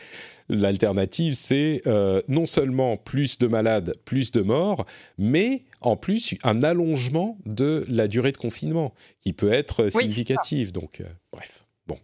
L'alternative, 0.51 1.35
c'est 1.35 1.81
non 2.29 2.45
seulement 2.45 2.99
plus 2.99 3.39
de 3.39 3.47
malades, 3.47 3.95
plus 4.05 4.33
de 4.33 4.43
morts, 4.43 4.85
mais 5.17 5.63
en 5.81 5.97
plus 5.97 6.35
un 6.43 6.63
allongement 6.63 7.39
de 7.47 7.87
la 7.89 8.09
durée 8.09 8.33
de 8.33 8.37
confinement 8.37 8.93
qui 9.21 9.33
peut 9.33 9.53
être 9.53 9.89
significatif. 9.89 10.73
Donc, 10.73 11.03
bref, 11.33 11.65
bon. 11.87 11.97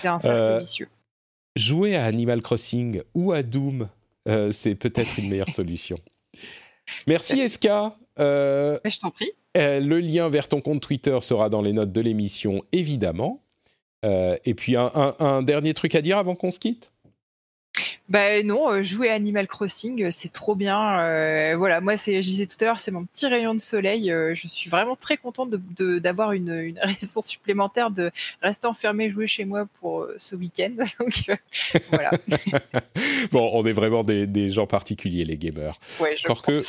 C'est 0.00 0.08
un 0.08 0.18
cercle 0.18 0.36
euh, 0.36 0.58
vicieux. 0.58 0.88
Jouer 1.56 1.96
à 1.96 2.04
Animal 2.04 2.42
Crossing 2.42 3.02
ou 3.14 3.32
à 3.32 3.42
Doom, 3.42 3.88
euh, 4.28 4.50
c'est 4.52 4.74
peut-être 4.74 5.18
une 5.18 5.28
meilleure 5.28 5.50
solution. 5.54 5.96
Merci 7.06 7.40
Eska. 7.40 7.96
Euh, 8.18 8.78
je 8.84 8.98
t'en 8.98 9.10
prie. 9.10 9.32
le 9.56 9.98
lien 10.00 10.28
vers 10.28 10.48
ton 10.48 10.60
compte 10.60 10.80
Twitter 10.80 11.16
sera 11.20 11.48
dans 11.48 11.62
les 11.62 11.72
notes 11.72 11.92
de 11.92 12.00
l'émission, 12.00 12.62
évidemment. 12.72 13.42
et 14.02 14.54
puis 14.54 14.76
un, 14.76 15.42
dernier 15.42 15.74
truc 15.74 15.94
à 15.94 16.02
dire 16.02 16.18
avant 16.18 16.34
qu'on 16.34 16.50
se 16.50 16.58
quitte? 16.58 16.90
Ben 18.08 18.46
non, 18.46 18.70
euh, 18.70 18.82
jouer 18.82 19.08
Animal 19.08 19.46
Crossing, 19.46 20.04
euh, 20.04 20.08
c'est 20.10 20.30
trop 20.30 20.54
bien. 20.54 21.00
Euh, 21.00 21.54
voilà, 21.56 21.80
moi, 21.80 21.96
c'est, 21.96 22.22
je 22.22 22.28
disais 22.28 22.44
tout 22.44 22.56
à 22.60 22.64
l'heure, 22.66 22.78
c'est 22.78 22.90
mon 22.90 23.04
petit 23.04 23.26
rayon 23.26 23.54
de 23.54 23.60
soleil. 23.60 24.12
je 24.34 24.46
suis 24.46 24.68
vraiment 24.68 24.94
très 24.94 25.16
contente 25.16 25.50
de, 25.50 25.98
d'avoir 25.98 26.32
une, 26.32 26.52
une, 26.52 26.78
raison 26.82 27.22
supplémentaire 27.22 27.90
de 27.90 28.10
rester 28.42 28.66
enfermée 28.66 29.08
jouer 29.08 29.26
chez 29.26 29.46
moi 29.46 29.66
pour 29.80 30.06
ce 30.18 30.36
week-end. 30.36 30.72
Donc 31.00 31.24
voilà. 31.90 32.10
bon, 33.32 33.50
on 33.54 33.64
est 33.64 33.72
vraiment 33.72 34.04
des, 34.04 34.26
des 34.26 34.50
gens 34.50 34.66
particuliers, 34.66 35.24
les 35.24 35.38
gamers. 35.38 35.78
Ouais, 35.98 36.16
je 36.18 36.24
que 36.42 36.62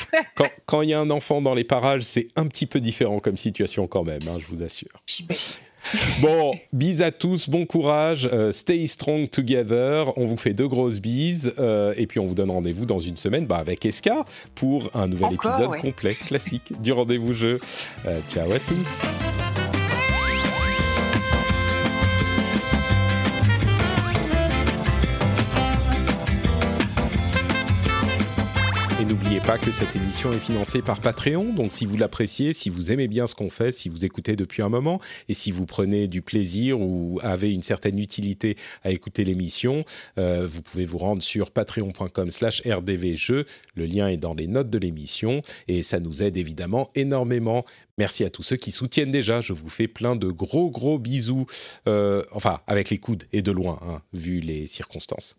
quand 0.66 0.82
il 0.84 0.90
y 0.90 0.94
a 0.94 1.00
un 1.00 1.10
enfant 1.10 1.42
dans 1.42 1.54
les 1.54 1.66
parages, 1.66 2.04
c'est 2.04 2.30
un 2.38 2.48
petit 2.48 2.66
peu 2.66 2.80
différent 2.80 3.20
comme 3.20 3.36
situation 3.36 3.88
quand 3.88 4.04
même, 4.04 4.22
hein, 4.30 4.38
je 4.40 4.46
vous 4.48 4.64
assure. 4.64 5.04
Bon, 6.22 6.58
bis 6.74 7.02
à 7.02 7.12
tous, 7.12 7.50
bon 7.50 7.66
courage, 7.66 8.30
euh, 8.32 8.52
stay 8.52 8.88
strong 8.88 9.30
together. 9.30 10.18
On 10.18 10.26
vous 10.26 10.38
fait 10.38 10.54
deux 10.54 10.68
grosses 10.68 11.00
bises 11.00 11.54
euh, 11.60 11.94
et 11.98 12.08
puis 12.08 12.20
on 12.20 12.26
vous 12.26 12.36
donne 12.36 12.52
rendez-vous 12.52 12.86
dans 12.86 13.00
une 13.00 13.18
semaine 13.18 13.46
bah, 13.46 13.58
avec 13.58 13.86
Eska 13.86 14.26
pour 14.56 14.90
un 14.94 15.08
nouvel 15.08 15.34
épisode 15.34 15.76
complet, 15.78 16.16
classique 16.16 16.74
du 16.82 16.92
rendez-vous 16.92 17.34
jeu. 17.34 17.60
Euh, 18.06 18.20
ciao 18.30 18.52
à 18.52 18.60
tous. 18.60 19.45
N'oubliez 29.08 29.40
pas 29.40 29.60
que 29.60 29.72
cette 29.72 29.96
émission 29.96 30.34
est 30.34 30.40
financée 30.40 30.82
par 30.82 31.00
Patreon, 31.00 31.54
donc 31.54 31.72
si 31.72 31.86
vous 31.86 31.96
l'appréciez, 31.96 32.54
si 32.54 32.70
vous 32.70 32.92
aimez 32.92 33.08
bien 33.08 33.28
ce 33.28 33.36
qu'on 33.36 33.52
fait, 33.52 33.72
si 33.72 33.88
vous 33.88 34.04
écoutez 34.04 34.36
depuis 34.36 34.64
un 34.64 34.70
moment, 34.70 35.00
et 35.30 35.36
si 35.36 35.52
vous 35.52 35.68
prenez 35.68 36.08
du 36.08 36.24
plaisir 36.24 36.80
ou 36.82 37.20
avez 37.22 37.54
une 37.54 37.62
certaine 37.62 38.00
utilité 38.00 38.58
à 38.84 38.92
écouter 38.92 39.24
l'émission, 39.24 39.84
euh, 40.18 40.48
vous 40.50 40.62
pouvez 40.62 40.86
vous 40.86 40.98
rendre 40.98 41.22
sur 41.22 41.52
patreon.com 41.52 42.32
slash 42.32 42.64
rdvjeux, 42.66 43.46
le 43.76 43.86
lien 43.86 44.08
est 44.08 44.18
dans 44.18 44.34
les 44.34 44.48
notes 44.48 44.72
de 44.72 44.80
l'émission, 44.80 45.40
et 45.68 45.84
ça 45.84 46.00
nous 46.00 46.24
aide 46.24 46.38
évidemment 46.38 46.90
énormément. 46.96 47.64
Merci 48.00 48.24
à 48.24 48.32
tous 48.32 48.44
ceux 48.44 48.58
qui 48.58 48.72
soutiennent 48.72 49.12
déjà, 49.12 49.40
je 49.40 49.54
vous 49.54 49.70
fais 49.70 49.88
plein 49.88 50.16
de 50.16 50.30
gros 50.30 50.72
gros 50.72 50.98
bisous, 50.98 51.46
euh, 51.88 52.24
enfin 52.32 52.60
avec 52.66 52.90
les 52.90 52.98
coudes 52.98 53.26
et 53.34 53.44
de 53.44 53.52
loin, 53.52 53.80
hein, 53.84 54.02
vu 54.14 54.40
les 54.40 54.66
circonstances. 54.66 55.36